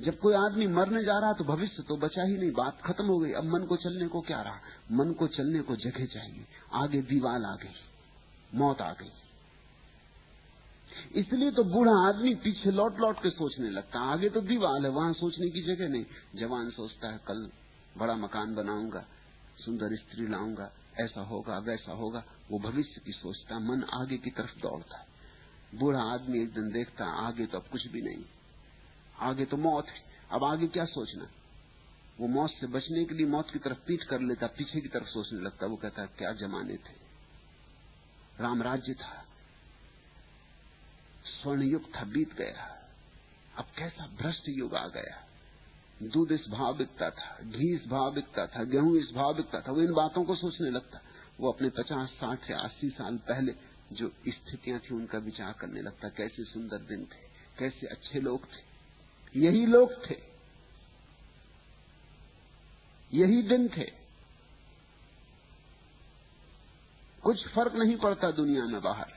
[0.00, 3.18] जब कोई आदमी मरने जा रहा तो भविष्य तो बचा ही नहीं, बात खत्म हो
[3.18, 4.60] गई। अब मन को चलने को क्या रहा?
[4.92, 7.74] मन को चलने को जगह चाहिए। आगे दीवाल आ गई,
[8.54, 9.12] मौत आ गई।
[11.14, 14.90] इसलिए तो बूढ़ा आदमी पीछे लौट लौट के सोचने लगता है। आगे तो दीवाल है,
[14.90, 16.04] वहाँ सोचने की जगह नहीं।
[16.36, 17.50] जवान सोचता है, कल
[17.96, 19.06] बड़ा मकान बनाऊँगा,
[19.58, 24.60] सुंदर स्त्री लाऊँगा, ऐसा होगा, वैसा होगा। वो भविष्य की सोचता मन आगे की तरफ़
[24.60, 25.06] दौड़ता है।
[25.74, 28.24] बूढ़ा आदमी एक दिन देखता आगे तो अब कुछ भी नहीं।
[29.18, 31.28] आगे तो मौत है। अब आगे क्या सोचना?
[32.20, 35.04] वो मौत से बचने के लिए मौत की तरफ़ पीठ कर लेता, पीछे की तरफ़
[35.04, 37.06] सोचने लगता वो कहता क्या जमाने थे?
[38.40, 39.25] राम राज्य था।
[41.46, 42.86] स्वर्ण युग था बीत गया।
[43.56, 45.26] अब कैसा भ्रष्ट युग आ गया।
[46.02, 49.72] दूध इस भाव बिकता था, घी इस भाव बिकता था, गेहूँ इस भाव बिकता था,
[49.72, 51.00] वो इन बातों को सोचने लगता।
[51.40, 53.54] वो अपने पचास, साठ या अस्सी साल पहले
[53.92, 57.28] जो स्थितियाँ थी, उनका विचार करने लगता, कैसे सुंदर दिन थे,
[57.58, 58.76] कैसे अच्छे लोग थे।
[59.40, 60.16] यही लोग थे।
[63.14, 63.92] यही दिन थे।
[67.22, 69.12] कुछ फ़र्क नहीं पड़ता दुनिया में बाहर।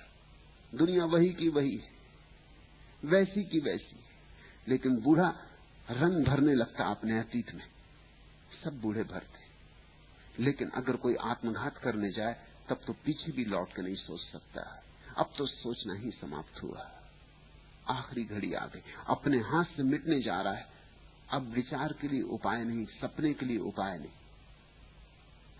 [0.75, 1.98] दुनिया वही की वही है।
[3.05, 3.99] वैसी की वैसी।
[4.67, 5.29] लेकिन बूढ़ा
[5.91, 7.67] रंग भरने लगता अपने अतीत में।
[8.63, 9.39] सब बूढ़े भरते
[10.43, 14.83] लेकिन अगर कोई आत्मघात करने जाए, तब तो पीछे भी लौट के नहीं सोच सकता।
[15.17, 17.01] अब तो सोचना ही समाप्त हुआ।
[17.89, 20.67] आखिरी घड़ी आ गई। अपने हाथ से मिटने जा रहा है।
[21.31, 24.11] अब विचार के लिए उपाय नहीं, सपने के लिए उपाय नहीं।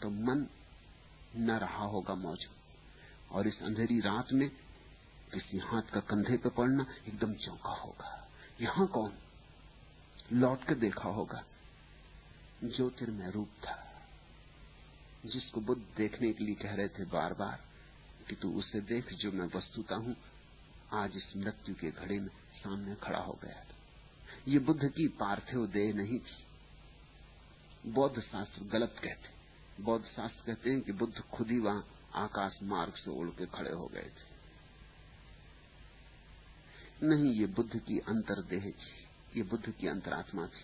[0.01, 0.47] तो मन
[1.35, 2.55] न रहा होगा मौजूद
[3.31, 4.51] और इस अंधेरी रात में
[5.33, 8.29] किसी हाथ का कंधे पे पड़ना एकदम चौंका होगा।
[8.61, 9.13] यहाँ कौन?
[10.33, 11.43] लौट के देखा होगा।
[12.63, 13.85] ज्योतिर्मय रूप था।
[15.25, 17.63] जिसको बुद्ध देखने के लिए कह रहे थे बार बार
[18.29, 20.15] कि तू उसे देख, जो मैं वस्तुता हूँ,
[20.93, 22.29] आज इस मृत्यु के घड़े में
[22.63, 23.75] सामने खड़ा हो गया था।
[24.47, 26.45] ये बुद्ध की पार्थिव देह नहीं थी।
[27.91, 29.39] बौद्ध शास्त्र गलत कहते।
[29.83, 33.71] बौद्ध शास्त्र कहते हैं कि बुद्ध खुद ही वहाँ आकाश मार्ग से उड़ के खड़े
[33.71, 34.28] हो गए थे।
[37.01, 38.97] नहीं, ये बुद्ध की अंतरदेह थी।
[39.35, 40.63] ये बुद्ध की अंतरात्मा थी।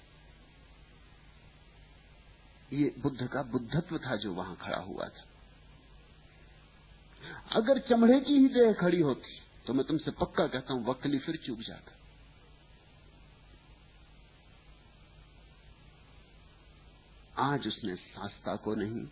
[2.72, 5.26] ये बुद्ध का बुद्धत्व था जो वहाँ खड़ा हुआ था।
[7.52, 11.36] अगर चमड़े की ही देह खड़ी होती तो मैं तुमसे पक्का कहता हूँ, वक्ली फिर
[11.38, 11.92] चूक जाता।
[17.44, 19.06] आज उसने सास्ता को नहीं,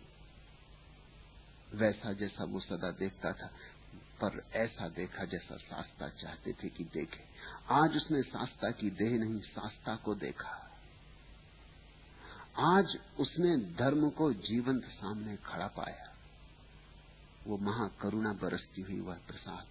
[1.74, 3.50] वैसा जैसा वो सदा देखता था।
[4.14, 7.24] पर ऐसा देखा जैसा शास्ता चाहते थे कि देखे।
[7.74, 10.52] आज उसने सास्ता की देह नहीं शास्ता को देखा।
[12.58, 16.12] आज उसने धर्म को जीवंत सामने खड़ा पाया।
[17.46, 19.66] वो महाकरुणा बरसती हुई वह प्रसाद,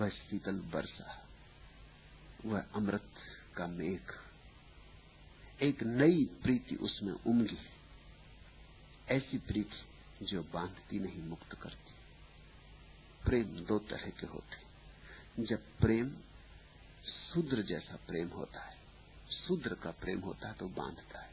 [0.00, 1.20] वह शीतल वर्षा
[2.44, 3.10] वह अमृत
[3.56, 4.10] का मेघ।
[5.62, 7.58] एक नई प्रीति उसमें उमगी
[9.08, 11.83] ऐसी प्रीति जो बांधती नहीं मुक्त करती।
[13.24, 16.10] प्रेम दो तरह के होते जब प्रेम
[17.04, 18.76] शूद्र जैसा प्रेम होता है
[19.36, 21.32] शूद्र का प्रेम होता है तो बांधता है।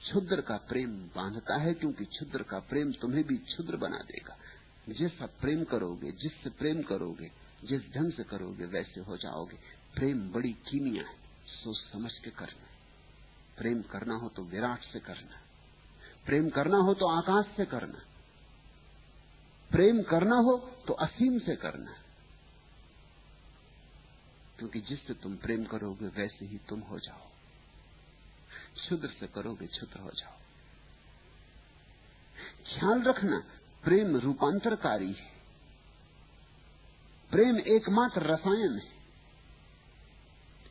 [0.00, 4.36] क्षुद्र का प्रेम बांधता है क्योंकि क्षुद्र का प्रेम तुम्हें भी क्षुद्र बना देगा।
[4.88, 7.30] जैसा प्रेम करोगे, जिससे प्रेम करोगे,
[7.64, 9.56] जिस ढंग से करोगे, वैसे हो जाओगे।
[9.94, 11.16] प्रेम बड़ी कीमिया है,
[11.48, 12.66] सोच समझ के करना
[13.58, 15.40] प्रेम करना हो तो विराट से करना
[16.26, 17.98] प्रेम करना हो तो आकाश से करना
[19.70, 21.94] प्रेम करना हो तो असीम से करना
[24.58, 27.28] क्योंकि जिससे तुम प्रेम करोगे, वैसे ही तुम हो जाओ।
[28.74, 30.32] क्षुद्र से करोगे, क्षुद्र हो जाओ।
[32.74, 33.38] ख्याल रखना,
[33.84, 35.32] प्रेम रूपांतरकारी है।
[37.30, 38.98] प्रेम एकमात्र रसायन है।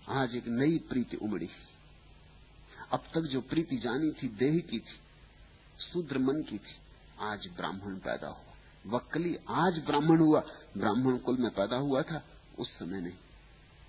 [0.09, 1.49] आज एक नई प्रीति उमड़ी।
[2.91, 4.99] अब तक जो प्रीति जानी थी, देह की थी
[5.93, 6.77] शूद्र मन की थी,
[7.19, 8.56] आज ब्राह्मण पैदा हुआ।
[8.87, 10.39] वक्कली आज ब्राह्मण हुआ।
[10.77, 12.23] ब्राह्मण कुल में पैदा हुआ था,
[12.59, 13.17] उस समय नहीं।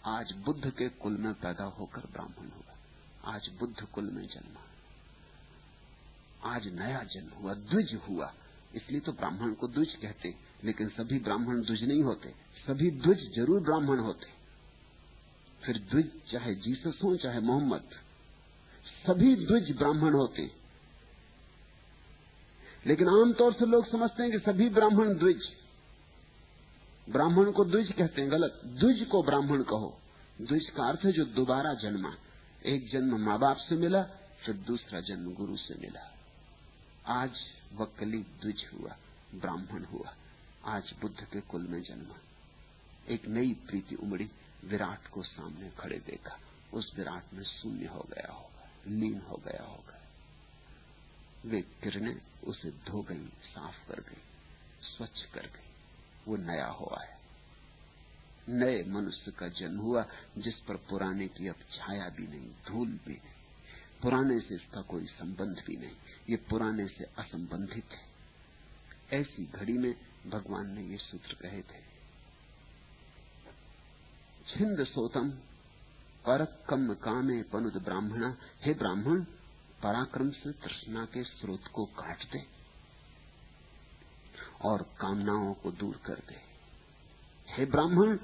[0.07, 4.66] आज बुद्ध के कुल में पैदा होकर ब्राह्मण हुआ। आज बुद्ध कुल में जन्मा
[6.47, 8.33] आज नया जन्म हुआ, द्विज हुआ।
[8.75, 10.35] इसलिए तो ब्राह्मण को द्विज कहते
[10.65, 12.35] लेकिन सभी ब्राह्मण द्विज नहीं होते।
[12.66, 14.27] सभी द्विज ज़रूर ब्राह्मण होते।
[15.62, 17.89] फिर द्विज चाहे जीसस हो, चाहे मोहम्मद,
[19.07, 20.51] सभी द्विज ब्राह्मण होते।
[22.89, 25.43] लेकिन आमतौर से लोग समझते हैं कि सभी ब्राह्मण द्विज।
[27.10, 29.98] ब्राह्मण को द्विज कहते हैं, गलत। द्विज को ब्राह्मण कहो।
[30.40, 32.16] द्विज का अर्थ है जो दोबारा जन्मा।
[32.66, 34.02] एक जन्म माँ बाप से मिला,
[34.47, 36.15] फिर दूसरा जन्म गुरु से मिला।
[37.06, 37.31] आज
[37.74, 38.97] वक्कली द्विज हुआ,
[39.35, 40.15] ब्राह्मण हुआ।
[40.65, 42.15] आज बुद्ध के कुल में जन्मा।
[43.09, 44.31] एक नई प्रीति उमड़ी,
[44.65, 46.39] विराट को सामने खड़े देखा।
[46.74, 49.98] उस विराट में शून्य हो गया होगा, लीन हो गया होगा।
[51.44, 54.23] वे किरणें उसे धो गई, साफ़ कर गई,
[54.82, 55.69] स्वच्छ कर गई।
[56.28, 57.19] वो नया हुआ है।
[58.48, 60.06] नए मनुष्य का जन्म हुआ,
[60.39, 63.36] जिस पर पुराने की अब छाया भी नहीं, धूल भी नहीं।
[64.02, 65.97] पुराने से इसका कोई संबंध भी नहीं,
[66.31, 68.09] ये पुराने से असंबंधित है।
[69.20, 69.94] ऐसी घड़ी में
[70.27, 71.82] भगवान ने ये सूत्र कहे थे,
[74.48, 75.31] छिंद सोतम
[76.27, 79.24] पर कम कामे पनुद ब्राह्मणा। हे ब्राह्मण
[79.83, 82.47] पराक्रम से तृष्णा के स्रोत को काट दे
[84.65, 86.41] और कामनाओं को दूर कर दे।
[87.49, 88.17] हे ब्राह्मण,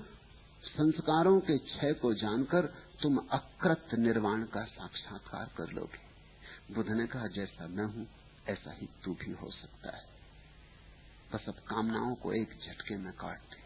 [0.64, 2.66] संस्कारों के क्षय को जानकर
[3.02, 6.05] तुम अकृत निर्वाण का साक्षात्कार कर लोगे।
[6.74, 8.06] बुद्ध ने कहा, जैसा मैं हूँ,
[8.48, 10.05] ऐसा ही तू भी हो सकता है।
[11.32, 13.64] बस अब कामनाओं को एक झटके में काट दे।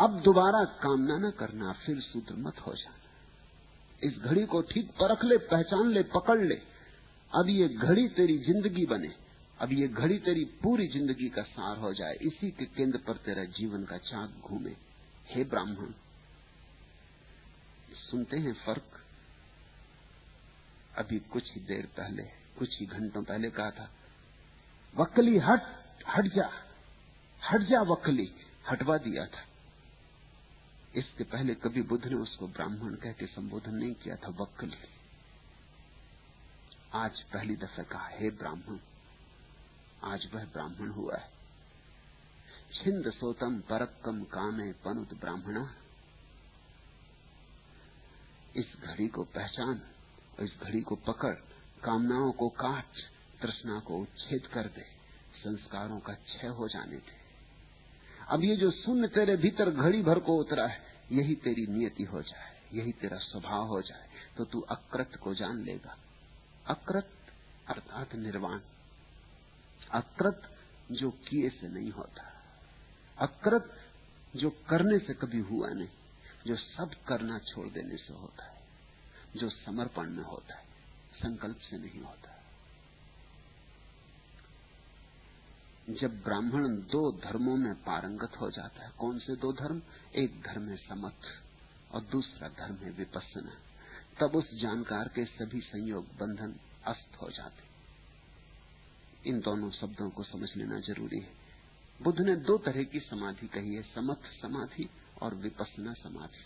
[0.00, 2.97] अब दोबारा कामना न करना, फिर सूत्र मत हो जाना।
[4.02, 6.54] इस घड़ी को ठीक परख ले, पहचान ले, पकड़ ले।
[7.32, 9.08] अब ये घड़ी तेरी ज़िंदगी बने,
[9.58, 13.44] अब ये घड़ी तेरी पूरी ज़िंदगी का सार हो जाए। इसी के केंद्र पर तेरा
[13.56, 14.74] जीवन का चाक घूमे।
[15.26, 15.92] हे ब्राह्मण,
[18.02, 18.96] सुनते हैं फ़र्क?
[20.94, 22.22] अभी कुछ ही देर पहले,
[22.58, 23.90] कुछ ही घंटों पहले कहा था
[24.94, 25.62] वक्कली हट
[26.08, 26.48] हट जा
[27.42, 28.30] हट जा वक्कली
[28.70, 29.44] हटवा दिया था।
[30.96, 34.76] इसके पहले कभी बुद्ध ने उसको ब्राह्मण कह के संबोधन नहीं किया था, वक्कली
[36.94, 38.78] आज पहली दफे कहा, हे ब्राह्मण,
[40.04, 41.30] आज वह ब्राह्मण हुआ है।
[42.74, 45.74] छिंद सोतम परक्कम कामे पनुत ब्राह्मणा।
[48.56, 49.80] इस घड़ी को पहचान
[50.38, 51.34] और इस घड़ी को पकड़,
[51.84, 52.96] कामनाओं को काट,
[53.42, 54.82] तृष्णा को उच्छेद कर दे,
[55.36, 57.17] संस्कारों का क्षय हो जाने दे।
[58.28, 60.82] अब ये जो शून्य तेरे भीतर घड़ी भर को उतरा है,
[61.12, 65.64] यही तेरी नियति हो जाए, यही तेरा स्वभाव हो जाए तो तू अकृत को जान
[65.64, 65.96] लेगा।
[66.66, 67.10] अकृत
[67.68, 68.60] अर्थात निर्वाण।
[69.90, 70.56] अकृत
[70.92, 72.32] जो किए से नहीं होता।
[73.18, 73.80] अकृत
[74.36, 75.88] जो करने से कभी हुआ नहीं,
[76.46, 78.60] जो सब करना छोड़ देने से होता है,
[79.36, 80.64] जो समर्पण में होता है,
[81.16, 82.37] संकल्प से नहीं होता।
[85.88, 89.82] जब ब्राह्मण दो धर्मों में पारंगत हो जाता है, कौन से दो धर्म?
[90.14, 91.26] एक धर्म है समथ
[91.92, 93.52] और दूसरा धर्म है विपස්සना
[94.20, 96.54] तब उस जानकार के सभी संयोग बंधन
[96.86, 97.62] अस्त हो जाते।
[99.30, 101.32] इन दोनों शब्दों को समझ लेना ज़रूरी है।
[102.02, 104.90] बुद्ध ने दो तरह की समाधि कही है समथ समाधि
[105.22, 106.44] और विपसना समाधि।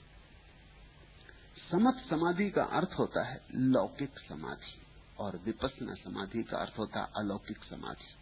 [1.73, 4.83] समथ समाधि का अर्थ होता है लौकिक समाधि
[5.19, 8.22] और विपसना समाधि का अर्थ होता है अलौकिक समाधि।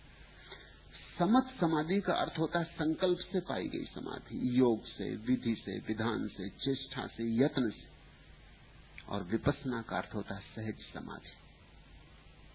[1.21, 5.79] समथ समाधि का अर्थ होता है संकल्प से पाई गई समाधि, योग से, विधि से,
[5.79, 7.91] विधान से, चेष्टा से, यत्न से।
[9.09, 11.33] और विपसना का अर्थ होता है सहज समाधि।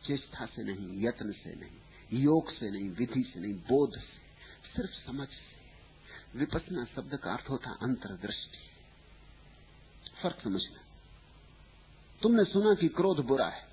[0.07, 4.17] चेष्टा से नहीं, यत्न से नहीं, योग से नहीं, विधि से नहीं, बोध से,
[4.75, 8.57] सिर्फ़ समझ से। विपसना शब्द का अर्थ होता है अंतर्दृष्टि।
[10.23, 10.81] फ़र्क समझना।
[12.21, 13.67] तुमने सुना कि क्रोध बुरा है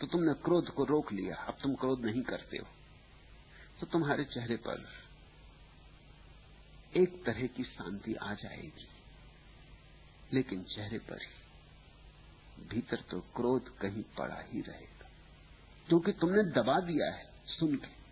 [0.00, 2.83] तो तुमने क्रोध को रोक लिया, अब तुम क्रोध नहीं करते हो।
[3.80, 4.88] तो तुम्हारे चेहरे पर
[6.96, 8.88] एक तरह की शांति आ जाएगी।
[10.32, 11.18] लेकिन चेहरे पर
[12.68, 15.08] भीतर तो क्रोध कहीं पड़ा ही रहेगा।
[15.88, 18.04] क्योंकि तुमने दबा दिया है, सुन के।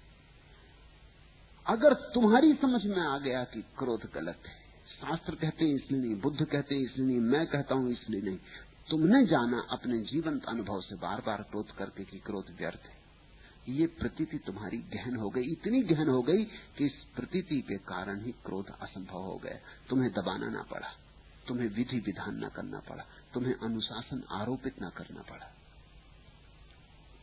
[1.66, 4.54] अगर तुम्हारी समझ में आ गया कि क्रोध गलत है,
[5.00, 8.38] शास्त्र कहते हैं इसलिए नहीं, बुद्ध कहते हैं इसलिए नहीं, मैं कहता हूँ इसलिए नहीं,
[8.90, 13.01] तुमने जाना अपने जीवंत अनुभव से बार बार क्रोध करके कि क्रोध व्यर्थ है।
[13.68, 18.24] ये प्रतीति तुम्हारी गहन हो गई, इतनी गहन हो गई कि इस प्रतीति के कारण
[18.24, 20.88] ही क्रोध असंभव हो गया। तुम्हें दबाना ना पड़ा,
[21.48, 25.46] तुम्हें विधि विधान न करना पड़ा, तुम्हें अनुशासन आरोपित न करना पड़ा।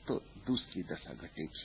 [0.07, 1.63] तो दूसरी दशा घटेगी।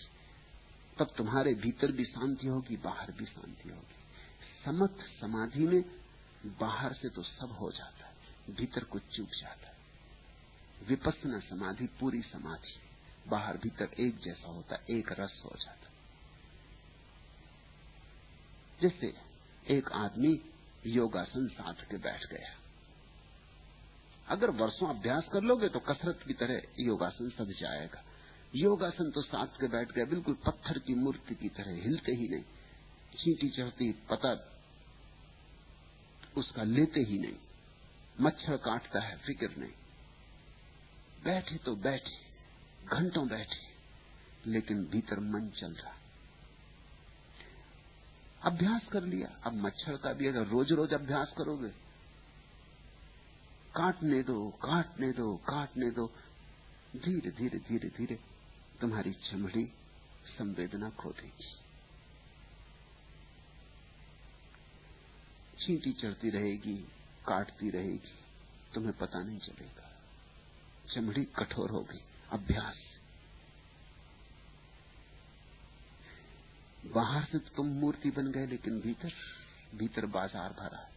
[0.99, 4.05] तब तुम्हारे भीतर भी शांति होगी, बाहर भी शांति होगी।
[4.65, 5.85] समथ समाधि में
[6.61, 8.15] बाहर से तो सब हो जाता है,
[8.51, 9.77] भीतर कुछ चूक जाता है।
[10.89, 12.84] विपස්සना समाधि, पूरी समाधि।
[13.29, 15.91] बाहर भीतर एक जैसा होता, एक रस हो जाता।
[18.83, 19.15] जैसे
[19.69, 20.41] एक आदमी
[20.87, 22.55] योगासन साध के बैठ गया।
[24.29, 28.05] अगर वर्षों अभ्यास कर लोगे तो कसरत की तरह योगासन सद जाएगा।
[28.55, 32.43] योगासन तो साध के बैठ गया, बिल्कुल पत्थर की मूर्ति की तरह हिलते ही नहीं।
[33.19, 34.51] चींटी चढ़ती पता
[36.37, 37.37] उसका लेते ही नहीं।
[38.21, 39.73] मच्छर काटता है, फ़िक्र नहीं।
[41.25, 42.24] बैठे तो बैठे।
[42.89, 43.63] घंटों बैठे,
[44.47, 45.95] लेकिन भीतर मन चल रहा।
[48.43, 51.69] अभ्यास कर लिया। अब मच्छर का भी अगर रोज रोज अभ्यास करोगे,
[53.75, 56.07] काटने दो काटने दो काटने दो,
[56.97, 58.19] धीरे धीरे धीरे धीरे
[58.81, 59.65] तुम्हारी चमड़ी
[60.29, 61.53] संवेदना खो देगी।
[65.59, 66.77] चींटी चढ़ती रहेगी,
[67.27, 68.15] काटती रहेगी,
[68.75, 69.91] तुम्हें पता नहीं चलेगा।
[70.95, 72.03] चमड़ी कठोर हो गई
[72.35, 72.77] अभ्यास।
[76.87, 79.13] बाहर से तो तुम मूर्ति बन गए, लेकिन भीतर
[79.75, 80.93] भीतर बाज़ार भरा है।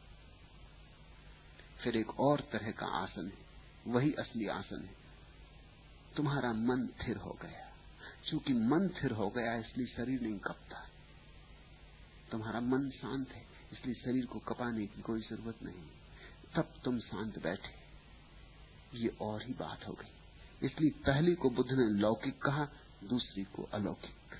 [1.83, 3.45] फिर एक और तरह का आसन है,
[3.93, 4.95] वही असली आसन है।
[6.15, 7.73] तुम्हारा मन थिर हो गया।
[8.29, 10.89] क्योंकि मन थिर हो गया, इसलिए शरीर नहीं कपता।
[12.31, 15.87] तुम्हारा मन शांत है, इसलिए शरीर को कपाने की कोई ज़रूरत नहीं।
[16.55, 17.87] तब तुम शांत बैठे।
[18.97, 20.16] ये और ही बात हो गई।
[20.63, 22.67] इसलिए पहली को बुद्ध ने लौकिक कहा,
[23.03, 24.35] दूसरी को अलौकिक।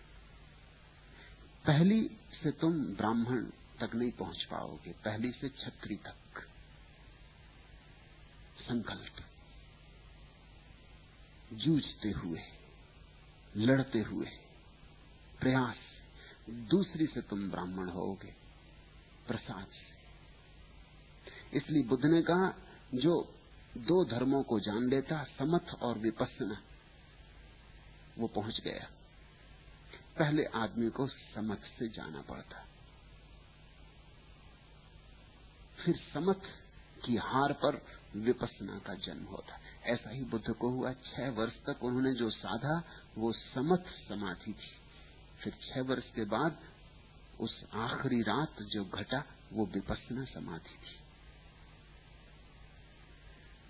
[1.68, 2.10] पहली
[2.44, 3.46] से तुम ब्राह्मण
[3.80, 6.48] तक नहीं पहुँच पाओगे, पहली से छत्री तक।
[8.62, 9.26] संकल्प।
[11.54, 12.40] जूझते हुए,
[13.58, 14.28] लड़ते हुए,
[15.40, 15.76] प्रयास,
[16.50, 18.34] दूसरी से तुम ब्राह्मण होगे,
[19.28, 19.98] प्रसाद से।
[21.58, 22.54] इसलिए बुद्ध ने कहा,
[22.94, 23.37] जो
[23.78, 26.62] दो धर्मों को जान लेता समथ और विपसना
[28.18, 28.90] वो पहुँच गया।
[30.20, 32.66] पहले आदमी को समथ से जाना पड़ता।
[35.86, 36.42] फिर समथ
[37.06, 37.86] की हार पर
[38.16, 42.84] विपसना का जन्म होता। ऐसा ही बुद्ध को हुआ। छह वर्ष तक उन्होंने जो साधा,
[43.18, 44.78] वो समथ समाधि थी।
[45.44, 46.60] फिर छह वर्ष के बाद
[47.40, 49.24] उस आखिरी रात जो घटा,
[49.54, 51.07] वो विपसना समाधि थी।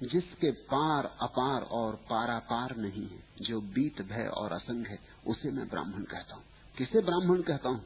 [0.03, 5.67] जिसके पार अपार और पारापार नहीं है, जो बीत भय और असंग है, उसे मैं
[5.67, 6.43] ब्राह्मण कहता हूँ।
[6.77, 7.85] किसे ब्राह्मण कहता हूँ?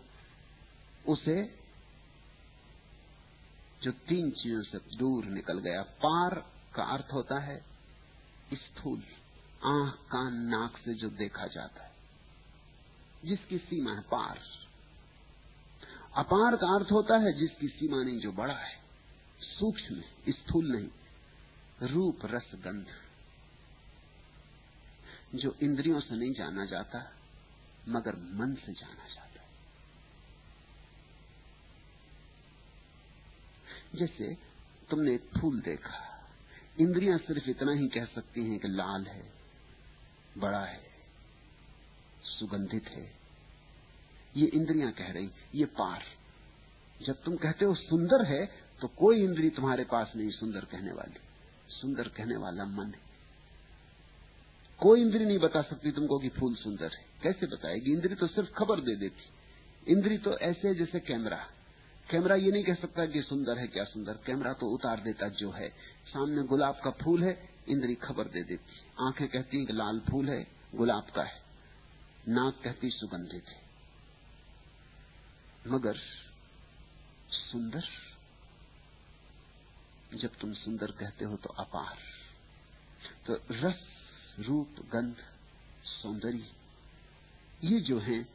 [1.08, 1.60] उसे
[3.84, 6.36] जो तीन चीज़ों से दूर निकल गया। पार
[6.76, 7.66] का अर्थ होता है
[8.54, 9.04] स्थूल,
[9.66, 11.92] आँख कान नाक से जो देखा जाता है,
[13.26, 14.40] जिसकी सीमा है पार।
[16.18, 18.80] अपार का अर्थ होता है जिसकी सीमा नहीं, जो बड़ा है,
[19.42, 20.88] सूक्ष्म स्थूल नहीं।
[21.82, 22.88] रूप रस गंध
[25.36, 27.00] जो इंद्रियों से नहीं जाना जाता,
[27.90, 29.20] मगर मन से जाना जाता
[33.96, 34.36] जैसे
[34.90, 36.28] तुमने एक फूल देखा,
[36.80, 39.24] इंद्रियाँ सिर्फ़ इतना ही कह सकती हैं कि लाल है,
[40.38, 40.84] बड़ा है,
[42.24, 43.04] सुगंधित है।
[44.36, 46.04] ये इंद्रियाँ कह रही, ये पार।
[47.02, 48.46] जब तुम कहते हो सुंदर है
[48.82, 51.20] तो कोई इंद्री तुम्हारे पास नहीं सुंदर कहने वाली।
[51.82, 53.12] सुंदर कहने वाला मन है।
[54.80, 57.92] कोई इंद्री नहीं बता सकती तुमको कि फूल सुंदर है। कैसे बताएगी?
[57.92, 59.24] इंद्री तो सिर्फ़ खबर दे देती।
[59.92, 61.48] इंद्री तो ऐसे है जैसे कैमरा।
[62.10, 65.52] कैमरा ये नहीं कह सकता कि सुंदर है क्या सुंदर। कैमरा तो उतार देता जो
[65.52, 65.70] है।
[66.08, 70.30] सामने गुलाब का फूल है, इंद्री खबर दे देती। आँखें कहती हैं कि लाल फूल
[70.30, 71.42] है, गुलाब का है।
[72.28, 73.62] नाक कहती सुगंधित है।
[75.68, 75.96] मगर
[77.32, 77.84] सुंदर
[80.14, 81.98] जब तुम सुंदर कहते हो तो अपार।
[83.28, 83.80] तो रस,
[84.40, 85.16] रूप, गंध,
[85.84, 86.52] सौंदर्य,
[87.64, 88.28] ये जो है,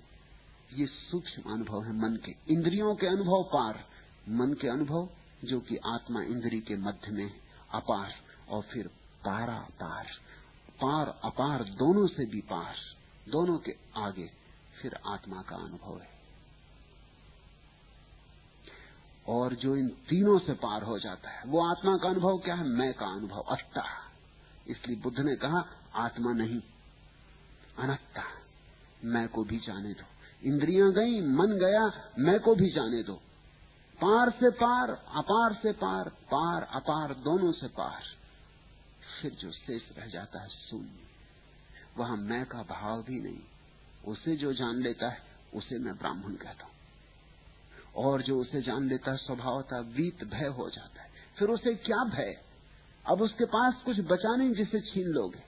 [0.72, 3.88] ये सूक्ष्म अनुभव है मन के। इंद्रियों के अनुभव पार।
[4.28, 5.08] मन के अनुभव,
[5.44, 7.40] जो कि आत्मा इंद्री के मध्य में
[7.74, 8.14] अपार
[8.48, 8.86] और फिर
[9.24, 10.06] पारा पार
[10.76, 12.76] पार, अपार, दोनों से भी पार।
[13.28, 14.30] दोनों के आगे
[14.82, 16.15] फिर आत्मा का अनुभव है।
[19.28, 22.64] और जो इन तीनों से पार हो जाता है, वो आत्मा का अनुभव क्या है?
[22.64, 24.02] मैं का अनुभव अत्ता
[24.68, 26.60] इसलिए बुद्ध ने कहा, आत्मा नहीं,
[27.78, 28.22] अनत्ता।
[29.04, 30.04] मैं को भी जाने दो।
[30.44, 33.14] इंद्रियाँ गई, मन गया, मैं को भी जाने दो।
[34.04, 38.02] पार से पार, अपार से पार पार, अपार, दोनों से पार।
[39.22, 41.06] फिर जो शेष रह जाता है, शून्य।
[41.98, 43.40] वहाँ मैं का भाव भी नहीं।
[44.08, 45.22] उसे जो जान लेता है,
[45.54, 46.75] उसे मैं ब्राह्मण कहता हूँ।
[47.96, 52.04] और जो उसे जान लेता है, स्वभावता वीत भय हो जाता है। फिर उसे क्या
[52.04, 52.42] भय?
[53.06, 55.42] अब उसके पास कुछ बचा नहीं जिसे छीन लोगे।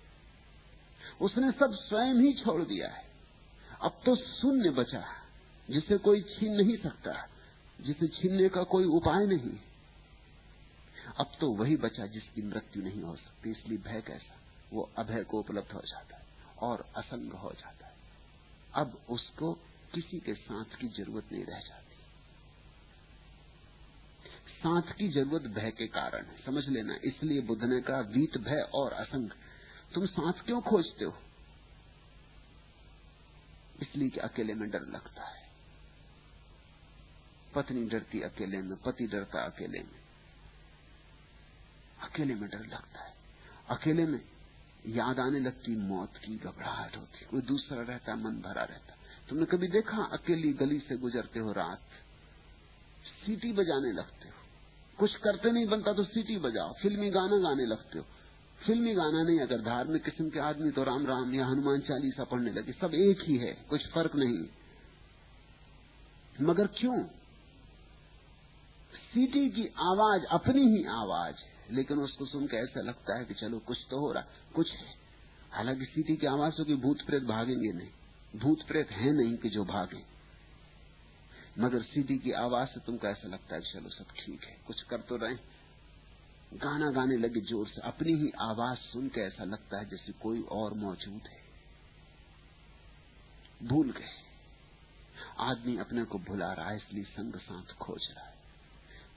[1.20, 3.04] उसने सब स्वयं ही छोड़ दिया है।
[3.82, 5.04] अब तो शून्य बचा,
[5.70, 7.28] जिसे कोई छीन नहीं सकता,
[7.80, 9.58] जिसे छीनने का कोई उपाय नहीं।
[11.20, 14.36] अब तो वही बचा जिसकी मृत्यु नहीं हो सकती, इसलिए भय कैसा?
[14.72, 16.22] वो अभय को उपलब्ध हो जाता है
[16.62, 17.94] और असंग हो जाता है।
[18.74, 19.52] अब उसको
[19.94, 21.87] किसी के साथ की ज़रूरत नहीं रह जाती।
[24.58, 28.70] साथ की ज़रूरत भय के कारण है, समझ लेना। इसलिए बुद्ध ने कहा, वीत भय
[28.74, 29.30] और असंग।
[29.94, 31.18] तुम साथ क्यों खोजते हो?
[33.82, 35.48] इसलिए कि अकेले में डर लगता है।
[37.54, 40.00] पत्नी डरती अकेले में, पति डरता अकेले में।
[42.02, 43.14] अकेले में डर लगता है।
[43.70, 44.20] अकेले में
[44.86, 48.94] याद आने लगती, मौत की घबराहट होती। कोई दूसरा रहता, मन भरा रहता।
[49.28, 51.82] तुमने कभी देखा, अकेली गली से गुजरते हो रात?
[53.04, 54.37] सीटी बजाने लगते हो।
[54.98, 58.04] कुछ करते नहीं, बनता तो सीटी बजाओ, फिल्मी गाना गाने लगते हो।
[58.66, 62.52] फिल्मी गाना नहीं, अगर धार्मिक किस्म के आदमी तो राम राम या हनुमान चालीसा पढ़ने
[62.52, 64.48] लगे, सब एक ही है, कुछ फ़र्क नहीं।
[66.46, 67.04] मगर क्यों?
[68.94, 73.58] सीटी की आवाज़ अपनी ही आवाज़ है, लेकिन उसको सुनकर ऐसा लगता है कि चलो,
[73.58, 74.94] कुछ तो हो रहा कुछ है।
[75.52, 77.88] हालाँकि सीटी की आवाज़ होगी भूत प्रेत भागेंगे नहीं,
[78.36, 80.17] भूत प्रेत है नहीं कि जो भागे।
[81.58, 85.00] मगर सीटी की आवाज़ से तुमको ऐसा लगता है चलो सब ठीक है, कुछ कर
[85.00, 85.36] तो रहे
[86.54, 90.42] गाना गाने लगे ज़ोर से, अपनी ही आवाज़ सुन के ऐसा लगता है जैसे कोई
[90.52, 91.40] और मौजूद है।
[93.62, 94.14] भूल गए।
[95.40, 98.36] आदमी अपने को भुला रहा है, इसलिए संग साथ खोज रहा है।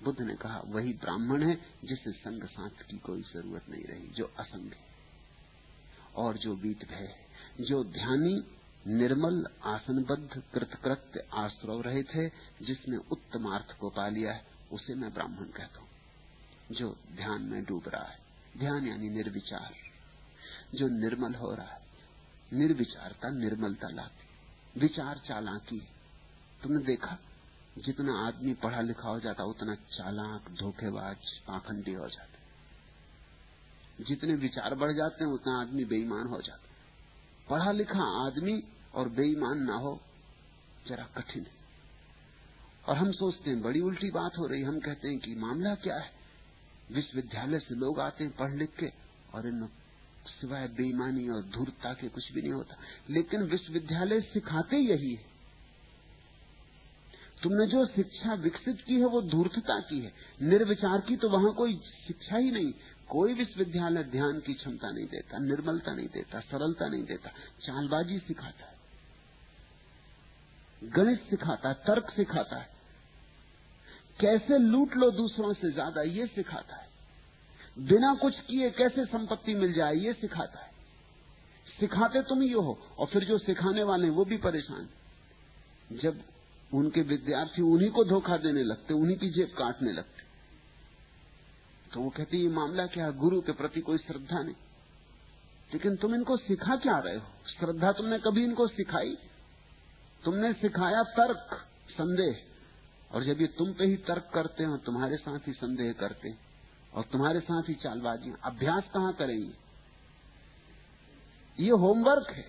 [0.03, 1.55] बुद्ध ने कहा, वही ब्राह्मण है
[1.85, 4.89] जिसे संग साथ की कोई ज़रूरत नहीं रही, जो असंग है
[6.15, 7.15] और जो बीत भय
[7.61, 8.35] जो ध्यानी
[8.87, 12.29] निर्मल, आसनबद्ध, कृतकृत्य आश्रव रहे थे,
[12.65, 15.87] जिसने उत्तम अर्थ को पा लिया है, उसे मैं ब्राह्मण कहता हूँ।
[16.71, 18.19] जो ध्यान में डूब रहा है,
[18.57, 19.73] ध्यान यानी निर्विचार।
[20.75, 21.81] जो निर्मल हो रहा है,
[22.53, 24.27] निर्विचारता, निर्मलता लाती।
[24.79, 25.79] विचार चालाकी
[26.63, 27.17] तुमने देखा?
[27.77, 31.17] जितना आदमी पढ़ा लिखा हो जाता, उतना चालाक, धोखेबाज,
[31.47, 32.37] पाखंडी हो जाता।
[34.03, 36.70] जितने विचार बढ़ जाते हैं, उतना आदमी बेईमान हो जाता।
[37.51, 38.63] पढ़ा लिखा आदमी
[38.95, 40.01] और बेईमान ना हो,
[40.87, 41.51] जरा कठिन है।
[42.87, 45.97] और हम सोचते हैं, बड़ी उल्टी बात हो रही हम कहते हैं कि मामला क्या
[45.97, 46.11] है?
[46.91, 48.87] विश्वविद्यालय से लोग आते हैं पढ़ लिख के,
[49.33, 49.69] और इन
[50.27, 52.75] सिवाय बेईमानी और धूर्तता के कुछ भी नहीं होता।
[53.09, 55.25] लेकिन विश्वविद्यालय सिखाते यही है।
[57.43, 61.75] तुमने जो शिक्षा विकसित की है, वो धूर्तता की है। निर्विचार की तो वहाँ कोई
[62.07, 62.73] शिक्षा ही नहीं।
[63.11, 67.29] कोई विश्वविद्यालय ध्यान की क्षमता नहीं देता, निर्मलता नहीं देता, सरलता नहीं देता,
[67.65, 68.79] चालबाजी सिखाता है।
[70.89, 72.69] गणित सिखाता है, तर्क सिखाता है।
[74.19, 76.89] कैसे लूट लो दूसरों से ज़्यादा, ये सिखाता है।
[77.87, 80.71] बिना कुछ किए कैसे संपत्ति मिल जाए, ये सिखाता है।
[81.79, 84.89] सिखाते तुम ही हो, और फिर जो सिखाने वाले हैं, वो भी परेशान।
[86.03, 86.23] जब
[86.73, 90.30] उनके विद्यार्थी उन्हीं को धोखा देने लगते, उन्हीं की जेब काटने लगते
[91.93, 94.55] तो वो कहती मामला क्या गुरु के प्रति कोई श्रद्धा नहीं।
[95.73, 97.27] लेकिन तुम इनको सिखा क्या रहे हो?
[97.47, 99.17] श्रद्धा तुमने कभी इनको सिखाई?
[100.23, 102.43] तुमने सिखाया तर्क, संदेह।
[103.11, 106.39] और जब ये तुम पे ही तर्क करते हैं, तुम्हारे साथ ही संदेह करते हैं,
[106.93, 109.53] और तुम्हारे साथ ही चालबाजियाँ। अभ्यास कहाँ करेंगे?
[111.63, 112.45] ये होमवर्क है।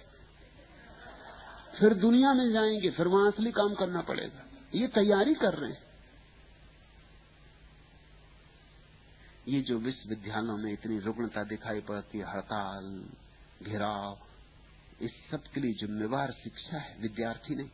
[1.81, 4.45] फिर दुनिया में जाएँगे, फिर वहाँ असली काम करना पड़ेगा।
[4.75, 5.92] ये तैयारी कर रहे हैं।
[9.49, 13.09] ये जो विश्वविद्यालयों में इतनी रुग्णता दिखाई पड़ती है, हड़ताल,
[13.63, 14.19] घेराव,
[15.01, 17.71] इस सब के लिए जिम्मेवार शिक्षा है, विद्यार्थी नहीं।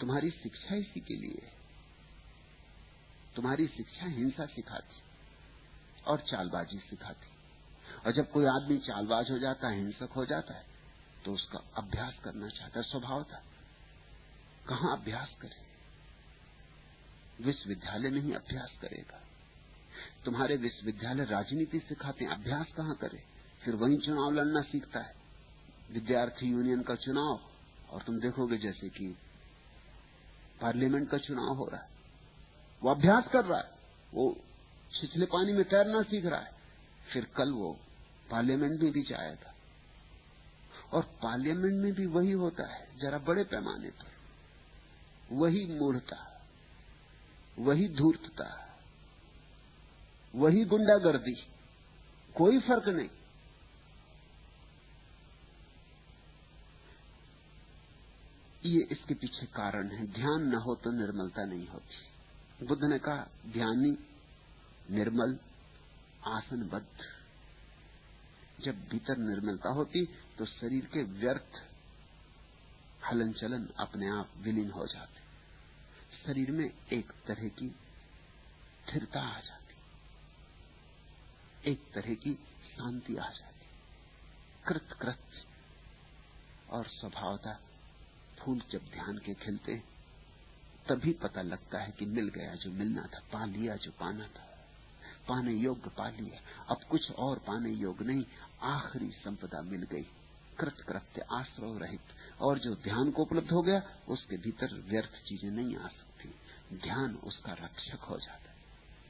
[0.00, 1.52] तुम्हारी शिक्षा इसी के लिए है।
[3.36, 5.00] तुम्हारी शिक्षा हिंसा सिखाती
[6.06, 7.28] और चालबाजी सिखाती।
[8.06, 10.66] और जब कोई आदमी चालबाज हो जाता है, हिंसक हो जाता है
[11.24, 13.42] तो उसका अभ्यास करना चाहता स्वभाव था
[14.68, 15.62] कहा अभ्यास करे?
[17.44, 19.20] विश्वविद्यालय में ही अभ्यास करेगा।
[20.24, 23.24] तुम्हारे विश्वविद्यालय राजनीति सिखाते अभ्यास कहाँ करे?
[23.64, 25.14] फिर वही चुनाव लड़ना सीखता है।
[25.92, 27.40] विद्यार्थी यूनियन का चुनाव।
[27.90, 29.16] और तुम देखोगे जैसे कि
[30.60, 31.88] पार्लियामेंट का चुनाव हो रहा है।
[32.82, 33.70] वो अभ्यास कर रहा है।
[34.14, 34.36] वो
[35.00, 36.50] छिछले पानी में तैरना सीख रहा है।
[37.12, 37.78] फिर कल वो
[38.30, 39.54] पार्लियामेंट में भी जाएगा
[40.92, 44.12] और पार्लियामेंट में भी वही होता है, जरा बड़े पैमाने पर।
[45.32, 46.46] वही मूढ़ता,
[47.58, 48.71] वही धूर्तता।
[50.34, 51.34] वही गुंडागर्दी।
[52.36, 53.08] कोई फ़र्क नहीं।
[58.64, 63.28] ये इसके पीछे कारण है। ध्यान न हो तो निर्मलता नहीं होती। बुद्ध ने कहा
[63.46, 63.98] ध्यानी
[64.90, 65.38] निर्मल,
[66.26, 66.98] आसनबद्ध।
[68.64, 70.06] जब भीतर निर्मलता होती
[70.38, 71.68] तो शरीर के व्यर्थ
[73.06, 75.20] हलन चलन अपने आप विलीन हो जाते।
[76.26, 79.61] शरीर में एक तरह की स्थिरता आ जाती।
[81.66, 82.34] एक तरह की
[82.76, 83.66] शांति आ जाती।
[84.68, 85.24] कृत कृत
[86.70, 87.60] और स्वभावता
[88.38, 89.82] फूल जब ध्यान के खिलते
[90.88, 94.48] तभी पता लगता है कि मिल गया जो मिलना था, पा लिया जो पाना था।
[95.28, 98.24] पाने योग्य पा लिया। अब कुछ और पाने योग्य नहीं,
[98.62, 100.06] आखिरी संपदा मिल गई।
[100.58, 102.00] कृत कृत्य आश्रय रहित।
[102.40, 106.34] और जो ध्यान को उपलब्ध हो गया, उसके भीतर व्यर्थ चीज़ें नहीं आ सकती।
[106.76, 108.51] ध्यान उसका रक्षक हो जाता है।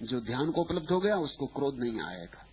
[0.03, 2.47] जो ध्यान को उपलब्ध हो गया, उसको क्रोध नहीं आएगा।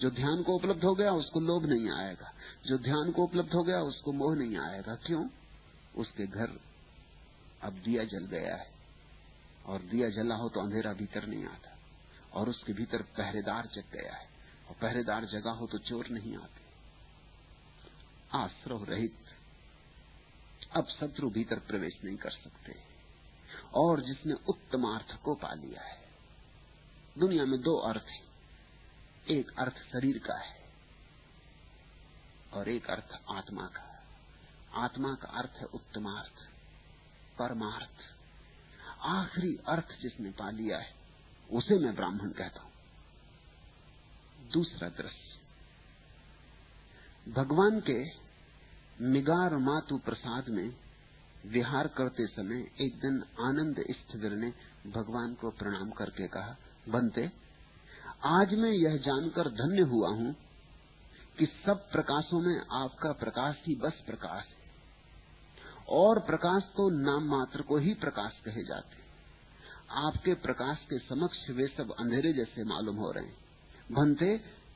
[0.00, 2.32] जो ध्यान को उपलब्ध हो गया, उसको लोभ नहीं आएगा।
[2.66, 5.28] जो ध्यान को उपलब्ध हो गया, उसको मोह नहीं आएगा। क्यों?
[5.96, 6.60] उसके घर
[7.62, 8.70] अब दिया जल गया है।
[9.66, 11.76] और दिया जला हो तो अंधेरा भीतर नहीं आता।
[12.32, 14.28] और उसके भीतर पहरेदार जग गया है।
[14.68, 16.66] और पहरेदार जगा हो तो चोर नहीं आते।
[18.38, 19.18] आश्रव रहित
[20.76, 22.74] अब शत्रु भीतर प्रवेश नहीं कर सकते।
[23.74, 26.05] और जिसने उत्तम अर्थ को पा लिया है
[27.18, 28.24] दुनिया में दो अर्थ हैं।
[29.30, 30.56] एक अर्थ शरीर का है
[32.52, 34.04] और एक अर्थ आत्मा का
[34.74, 36.48] आत्मा का अर्थ है उत्तमार्थ,
[37.38, 38.02] परमार्थ।
[39.00, 40.94] आखिरी अर्थ जिसने पा लिया है,
[41.52, 42.72] उसे मैं ब्राह्मण कहता हूँ।
[44.52, 45.26] दूसरा दृश्य।
[47.32, 48.04] भगवान के
[49.04, 50.76] मिगार मातु प्रसाद में
[51.46, 54.50] विहार करते समय एक दिन आनंद स्थिर ने
[54.90, 56.56] भगवान को प्रणाम करके कहा
[56.86, 57.30] बनते।
[58.26, 60.34] आज मैं यह जानकर धन्य हुआ हूँ
[61.38, 64.54] कि सब प्रकाशों में आपका प्रकाश ही बस प्रकाश है।
[65.92, 69.04] और प्रकाश तो नाम मात्र को ही प्रकाश कहे जाते
[69.98, 73.36] आपके प्रकाश के समक्ष वे सब अंधेरे जैसे मालूम हो रहे हैं।
[73.92, 74.30] भंते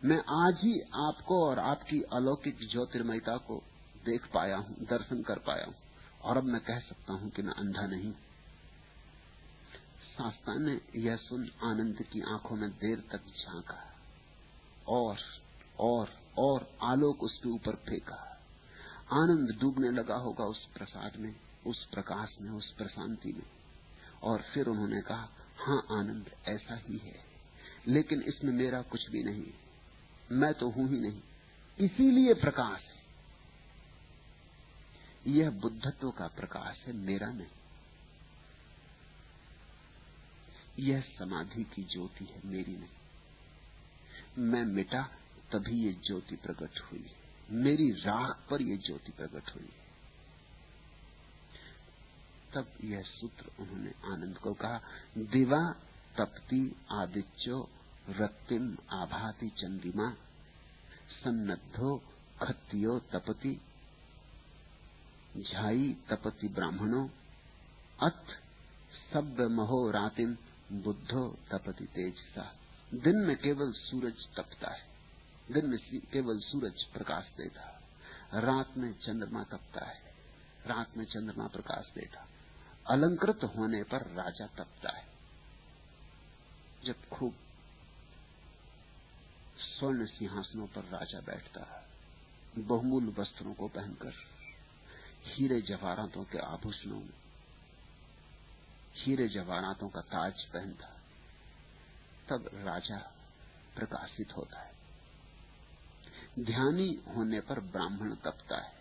[0.05, 3.57] मैं आज ही आपको और आपकी अलौकिक ज्योतिर्मयता को
[4.05, 5.75] देख पाया हूँ, दर्शन कर पाया हूँ।
[6.23, 8.13] और अब मैं कह सकता हूँ कि मैं अंधा नहीं
[10.21, 13.95] शास्ता ने यह सुन आनंद की आँखों में देर तक झांका
[14.89, 15.19] और
[15.79, 18.41] और और आलोक उसके ऊपर फेंका।
[19.13, 21.37] आनंद डूबने लगा होगा उस प्रसाद में,
[21.67, 23.47] उस प्रकाश में, उस प्रशांति में।
[24.23, 25.29] और फिर उन्होंने कहा
[25.59, 27.25] हाँ आनंद, ऐसा ही है।
[27.89, 29.55] लेकिन इसमें मेरा कुछ भी नहीं।
[30.33, 31.23] मैं तो हूँ ही नहीं।
[31.81, 33.01] इसीलिए प्रकाश है।
[35.33, 37.60] यह बुद्धत्व का प्रकाश है, मेरा नहीं।
[40.81, 42.89] यह समाधि की ज्योति है, मेरी नहीं।
[44.39, 45.03] मैं मिटा,
[45.53, 47.11] तभी ये ज्योति प्रकट हुई।
[47.51, 49.69] मेरी राख पर यह ज्योति प्रकट हुई।
[52.55, 54.81] तब यह सूत्र उन्होंने आनंद को कहा,
[55.19, 55.73] दिवा,
[56.19, 57.71] तपती, आदित्यो,
[58.09, 60.11] रक्तिम, आभाति, चंदिमा,
[61.11, 62.03] सन्नद्धो
[62.43, 63.61] खत्यो तपति,
[65.37, 67.09] झाई, तपति ब्राह्मणों,
[68.11, 68.25] अथ
[69.13, 70.37] सब महो रातिम
[70.73, 72.43] बुद्धो तपति तेज सा
[72.95, 74.87] दिन में केवल सूरज तपता है।
[75.51, 75.79] दिन में
[76.13, 77.81] केवल सूरज प्रकाश देता
[78.35, 80.01] रात में चंद्रमा तपता है।
[80.67, 82.27] रात में चंद्रमा प्रकाश देता
[82.91, 85.07] अलंकृत होने पर राजा तपता है।
[86.85, 87.35] जब खूब
[89.59, 91.87] स्वर्ण सिंहासनों पर राजा बैठता है,
[92.65, 94.13] बहुमूल्य वस्त्रों को पहनकर,
[95.25, 97.30] हीरे जवाहरातों के आभूषणों में
[99.01, 100.87] हीरे जवाहरातों का ताज पहनता
[102.29, 102.99] तब राजा
[103.75, 104.73] प्रकाशित होता है।
[106.41, 108.73] ध्यानी होने पर ब्राह्मण तपता है,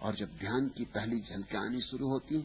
[0.00, 2.42] और जब ध्यान की पहली झलकें आनी शुरू होती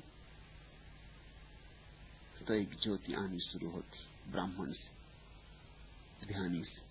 [2.40, 3.99] तो एक ज्योति आनी शुरू होती,
[4.31, 6.81] ब्राह्मण से, ध्यानी से,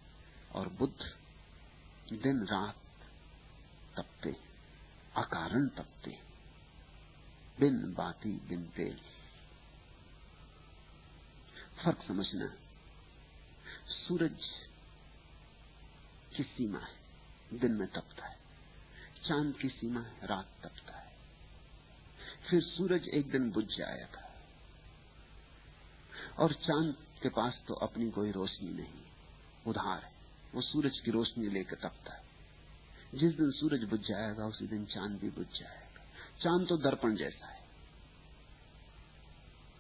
[0.53, 2.77] और बुद्ध दिन रात
[3.97, 4.31] तपते,
[5.17, 6.19] अकारण तपते,
[7.59, 9.01] बिन बाती बिन तेल।
[11.79, 12.47] फ़र्क समझना,
[13.89, 14.39] सूरज
[16.37, 18.37] की सीमा है, दिन में तपता है,
[19.29, 21.13] चाँद की सीमा है, रात तपता है।
[22.51, 24.25] फिर सूरज एक दिन बुझ जाएगा,
[26.39, 29.03] और चाँद के पास तो अपनी कोई रोशनी नहीं,
[29.67, 30.13] उधार है,
[30.55, 32.27] वो सूरज की रोशनी लेकर तपता है।
[33.15, 36.03] जिस दिन सूरज बुझ जाएगा, उसी दिन चाँद भी बुझ जाएगा।
[36.41, 37.58] चाँद तो दर्पण जैसा है।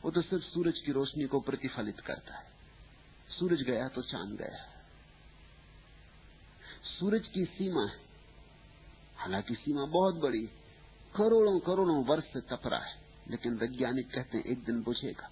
[0.08, 2.50] वो तो सिर्फ़ सूरज की रोशनी को प्रतिफलित करता है।
[3.28, 4.84] सूरज गया तो चाँद गया।
[6.84, 8.00] सूरज की सीमा है।
[9.16, 10.46] हालाँकि सीमा बहुत बड़ी
[11.16, 15.30] करोड़ों करोड़ों वर्ष से तप रहा है, लेकिन वैज्ञानिक कहते हैं एक दिन बुझेगा।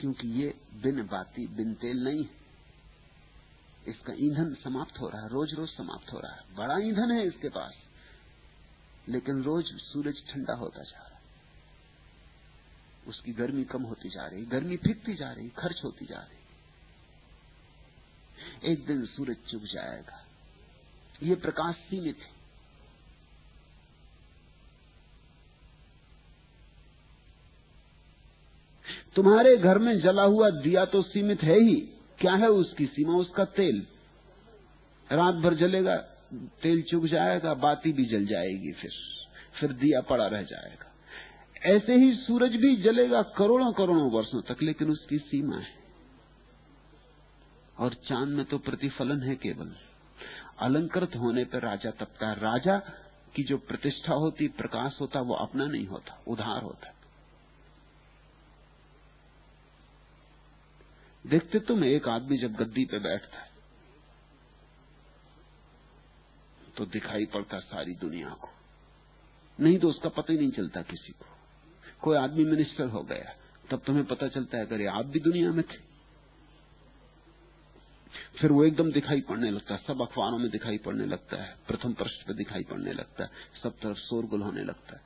[0.00, 2.30] क्योंकि ये बिन बाती, बिन तेल नहीं है।
[3.88, 7.26] इसका ईंधन समाप्त हो रहा है रोज रोज समाप्त हो रहा है। बड़ा ईंधन है
[7.26, 7.74] इसके पास।
[9.08, 11.13] लेकिन रोज सूरज ठंडा होता जा रहा है।
[13.08, 16.38] उसकी गर्मी कम होती जा रही, गर्मी फिकती जा रही, खर्च होती जा रही।
[18.72, 20.26] एक दिन सूरज चुग जाएगा।
[21.22, 22.34] ये प्रकाश सीमित है।
[29.14, 31.80] तुम्हारे घर में जला हुआ दिया तो सीमित है ही।
[32.18, 33.12] क्या है उसकी सीमा?
[33.12, 33.86] उसका तेल।
[35.12, 35.96] रात भर जलेगा,
[36.34, 38.90] तेल चुग जाएगा, बाती भी जल जाएगी फिर।
[39.60, 40.93] फिर दिया पड़ा रह जाएगा।
[41.64, 45.84] ऐसे ही सूरज भी जलेगा करोड़ों करोड़ों वर्षों तक, लेकिन उसकी सीमा है।
[47.78, 49.76] और चाँद में तो प्रतिफलन है केवल।
[50.58, 52.78] अलंकृत होने पर राजा तपता है। राजा
[53.34, 56.94] की जो प्रतिष्ठा होती, प्रकाश होता, वो अपना नहीं होता, उधार होता
[61.26, 63.50] देखते तुम, एक आदमी जब गद्दी पे बैठता है
[66.76, 68.48] तो दिखाई पड़ता सारी दुनिया को।
[69.60, 71.33] नहीं तो उसका पता ही नहीं चलता किसी को।
[72.04, 73.36] कोई आदमी मिनिस्टर हो गया,
[73.70, 75.94] तब तुम्हें पता चलता है अरे आप भी दुनिया में थे।
[78.40, 81.92] फिर वो एकदम दिखाई पड़ने लगता है, सब अखबारों में दिखाई पड़ने लगता है, प्रथम
[81.92, 83.30] पृष्ठ पे दिखाई पड़ने लगता है,
[83.62, 85.02] सब तरफ़ शोरगुल होने लगता है।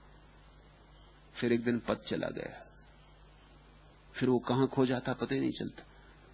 [1.41, 2.67] फिर एक दिन पद चला गया।
[4.15, 5.83] फिर वो कहाँ खो जाता पता ही नहीं चलता।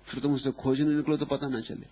[0.06, 1.86] फिर तुम उसे खोजने निकलो तो पता ना चले।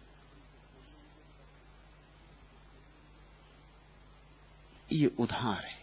[4.96, 5.81] ये उधार है।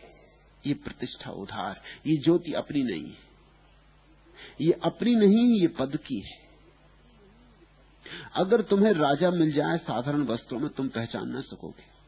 [0.67, 3.29] ये प्रतिष्ठा उधार, ये ज्योति अपनी नहीं है।
[4.61, 6.49] ये अपनी नहीं, ये पद की है।
[8.35, 11.99] अगर तुम्हें राजा मिल जाए साधारण वस्त्रों में, तुम पहचान ना सकोगे।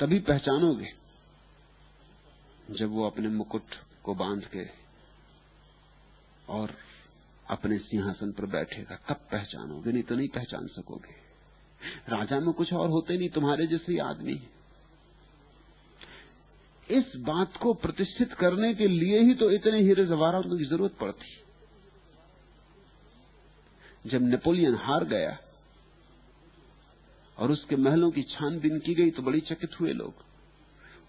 [0.00, 0.92] तभी पहचानोगे
[2.70, 3.64] जब वो अपने मुकुट
[4.02, 4.68] को बाँध के
[6.48, 6.74] और
[7.50, 11.27] अपने सिंहासन पर बैठेगा, तब पहचानोगे, नहीं तो नहीं पहचान सकोगे।
[12.08, 14.40] राजा में कुछ और होते नहीं, तुम्हारे जैसे आदमी
[16.88, 21.36] इस बात को प्रतिष्ठित करने के लिए ही तो इतने हीरे जवाहरातों की ज़रूरत पड़ती।
[24.04, 25.36] जब नेपोलियन हार गया
[27.38, 30.24] और उसके महलों की छानबीन की गई तो बड़ी चकित हुए लोग।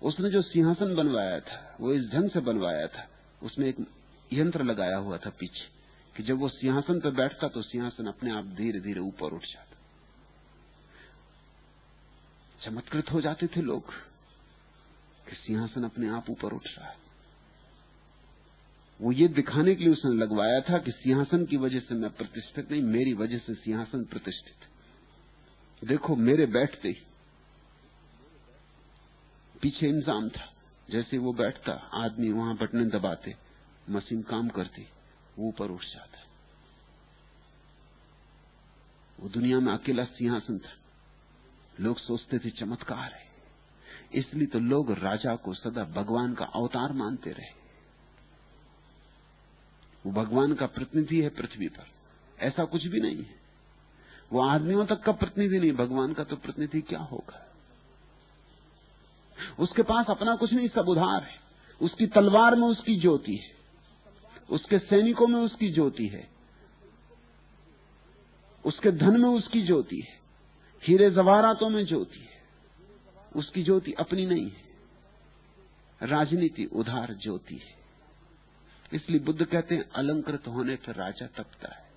[0.01, 3.07] उसने जो सिंहासन बनवाया था, वो इस ढंग से बनवाया था
[3.41, 3.77] उसमें एक
[4.31, 5.67] यंत्र लगाया हुआ था पीछे
[6.15, 9.68] कि जब वो सिंहासन पर बैठता तो सिंहासन अपने आप धीरे धीरे ऊपर उठ जाता।
[12.65, 13.93] चमत्कृत हो जाते थे लोग
[15.29, 16.97] कि सिंहासन अपने आप ऊपर उठ रहा है।
[19.01, 22.71] वो ये दिखाने के लिए उसने लगवाया था कि सिंहासन की वजह से मैं प्रतिष्ठित
[22.71, 24.55] नहीं, मेरी वजह से सिंहासन प्रतिष्ठित।
[25.87, 27.03] देखो, मेरे बैठते ही
[29.61, 30.53] पीछे इंजाम था।
[30.89, 33.35] जैसे वो बैठता, आदमी वहाँ बटने दबाते,
[33.89, 34.81] मशीन काम करती,
[35.39, 36.19] वो ऊपर उठ जाता।
[39.19, 40.78] वो दुनिया में अकेला सिंहासन था।
[41.79, 43.29] लोग सोचते थे चमत्कार है।
[44.13, 47.59] इसलिए तो लोग राजा को सदा भगवान का अवतार मानते रहे।
[50.05, 51.87] वो भगवान का प्रतिनिधि है पृथ्वी पर।
[52.39, 53.39] ऐसा कुछ भी नहीं है।
[54.31, 57.55] वो आदमियों तक का प्रतिनिधि नहीं, भगवान का तो प्रतिनिधि क्या होगा?
[59.59, 61.39] उसके पास अपना कुछ नहीं, सब उधार है।
[61.81, 63.51] उसकी तलवार में उसकी ज्योति है।
[64.49, 66.29] उसके सैनिकों में उसकी ज्योति है।
[68.65, 70.18] उसके धन में उसकी ज्योति है।
[70.83, 72.41] हीरे जवारातों में ज्योति है।
[73.35, 74.63] उसकी ज्योति अपनी नहीं है।
[76.01, 77.77] राजनीति उधार ज्योति है।
[78.93, 81.89] इसलिए बुद्ध कहते हैं, अलंकृत होने पर राजा तपता है।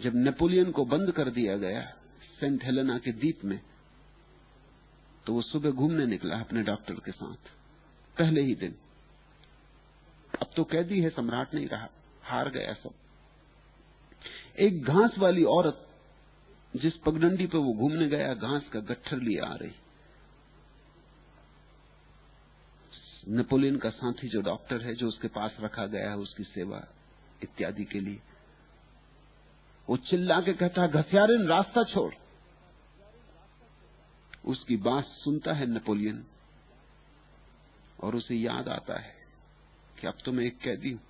[0.00, 1.82] जब नेपोलियन को बंद कर दिया गया,
[2.40, 3.60] सेंट हेलेना के द्वीप में
[5.26, 7.50] तो वो सुबह घूमने निकला अपने डॉक्टर के साथ,
[8.18, 8.74] पहले ही दिन।
[10.42, 11.88] अब तो कैदी है, सम्राट नहीं रहा,
[12.22, 12.94] हार गया सब।
[14.58, 15.80] एक घास वाली औरत
[16.76, 19.72] जिस पगडंडी पर वो घूमने गया, घास का गट्ठर लिए आ रही।
[23.28, 26.86] नेपोलियन का साथी जो डॉक्टर है, जो उसके पास रखा गया है, उसकी सेवा
[27.42, 28.20] इत्यादि के लिए।
[29.88, 32.14] वो चिल्ला के कहता है, घसियारिन, रास्ता छोड़।
[34.46, 36.24] उसकी बात सुनता है नेपोलियन
[38.02, 39.14] और उसे याद आता है
[40.00, 41.00] कि अब तो मैं एक कैदी हूँ।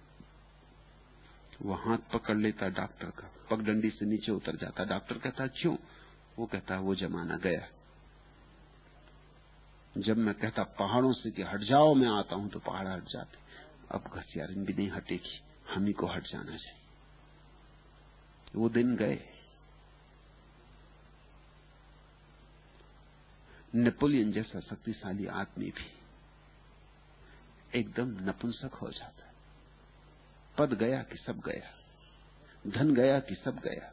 [1.65, 5.77] वो हाथ पकड़ लेता डॉक्टर का, पगडंडी से नीचे उतर जाता। डॉक्टर कहता, क्यों?
[6.39, 7.69] वो कहता, वो जमाना गया
[9.99, 13.39] जब मैं कहता, पहाड़ों से कि हट जाओ, मैं आता हूँ तो पहाड़ हट जाते
[13.91, 15.41] अब घसियारिन भी नहीं हटेगी,
[15.74, 16.81] हम ही को हट जाना चाहिए।
[18.57, 19.19] वो दिन गए।
[23.74, 25.93] नेपोलियन जैसा शक्तिशाली आदमी भी
[27.78, 29.23] एकदम नपुंसक हो जाता।
[30.59, 31.74] पद गया कि सब गया,
[32.70, 33.93] धन गया कि सब गया।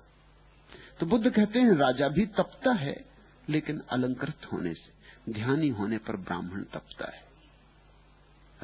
[0.99, 3.05] तो बुद्ध कहते हैं, राजा भी तपता है,
[3.49, 4.91] लेकिन अलंकृत होने से,
[5.33, 7.23] ध्यानी होने पर ब्राह्मण तपता है।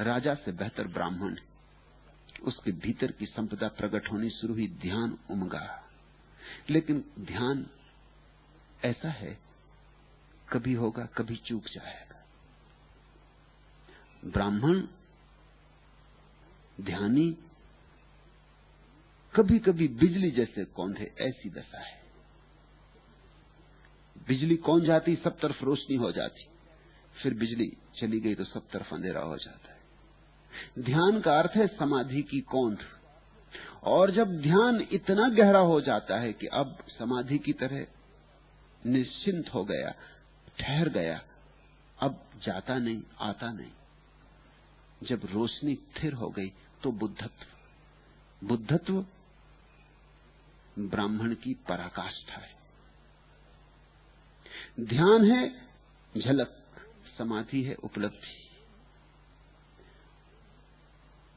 [0.00, 1.36] राजा से बेहतर ब्राह्मण
[2.42, 5.84] उसके भीतर की संपदा प्रकट होनी शुरू हुई, ध्यान उमगा।
[6.70, 7.66] लेकिन ध्यान
[8.84, 9.38] ऐसा है,
[10.52, 12.26] कभी होगा, कभी चूक जाएगा।
[14.24, 14.82] ब्राह्मण,
[16.80, 17.36] ध्यानी
[19.34, 22.02] कभी कभी बिजली जैसे कौंधे ऐसी दशा है।
[24.28, 26.48] बिजली कौन जाती, सब तरफ़ रोशनी हो जाती।
[27.22, 29.80] फिर बिजली चली गई तो सब तरफ़ अंधेरा हो जाता है।
[30.78, 32.78] ध्यान का अर्थ है समाधि की कौंध।
[33.82, 37.86] और जब ध्यान इतना गहरा हो जाता है कि अब समाधि की तरह
[38.86, 39.94] निश्चिंत हो गया,
[40.58, 41.22] ठहर गया,
[42.00, 43.70] अब जाता नहीं, आता नहीं।
[45.02, 46.52] जब रोशनी स्थिर हो गई
[46.82, 47.46] तो बुद्धत्व।
[48.46, 49.06] बुद्धत्व
[50.78, 52.58] ब्राह्मण की पराकाष्ठा है।
[54.80, 55.66] ध्यान है,
[56.18, 56.64] झलक,
[57.18, 58.38] समाधि है, उपलब्धि।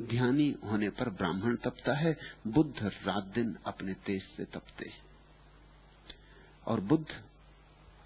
[0.06, 5.02] ध्यानी होने पर ब्राह्मण तपता है, बुद्ध रात दिन अपने तेज से तपते हैं।
[6.68, 7.24] और बुद्ध,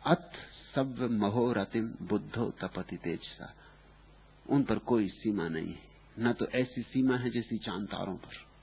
[0.05, 0.31] अथ
[0.75, 3.53] सब महोरतिम बुद्धो तपति तेज सा
[4.49, 5.83] उन पर कोई सीमा नहीं है।
[6.19, 8.54] न तो ऐसी सीमा है जैसी चाँद तारों पर।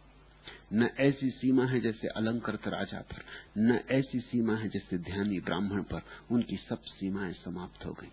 [0.73, 3.25] न ऐसी सीमा है जैसे अलंकृत राजा पर,
[3.59, 8.13] न ऐसी सीमा है जैसे ध्यानी ब्राह्मण पर, उनकी सब सीमाएँ समाप्त हो गई।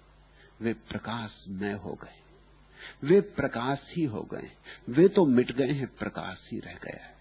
[0.61, 2.19] वे प्रकाश प्रकाशमय हो गए।
[3.03, 4.52] वे प्रकाश ही हो गए।
[4.90, 7.18] वे तो मिट गए हैं, प्रकाश ही रह गया है।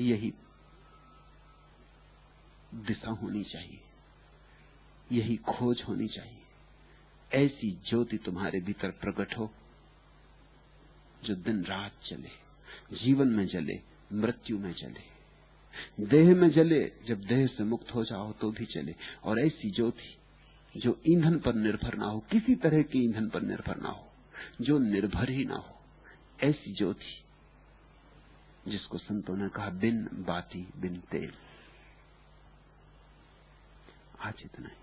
[0.00, 0.34] यही
[2.74, 3.80] दिशा होनी चाहिए।
[5.12, 6.42] यही खोज होनी चाहिए।
[7.34, 9.54] ऐसी ज्योति तुम्हारे भीतर प्रकट हो,
[11.24, 12.49] जो दिन रात चले।
[12.92, 13.80] जीवन में जले,
[14.12, 15.20] मृत्यु में जले।
[16.04, 18.94] देह में जले, जब देह से मुक्त हो जाओ तो भी चले
[19.24, 20.16] और ऐसी ज्योति,
[20.76, 24.12] जो ईंधन पर निर्भर ना हो, किसी तरह के ईंधन पर निर्भर ना हो,
[24.60, 25.80] जो निर्भर ही ना हो,
[26.42, 27.24] ऐसी ज्योति,
[28.70, 31.32] जिसको संतों ने कहा, बिन बाती, बिन तेल।
[34.20, 34.79] आज इतना ही।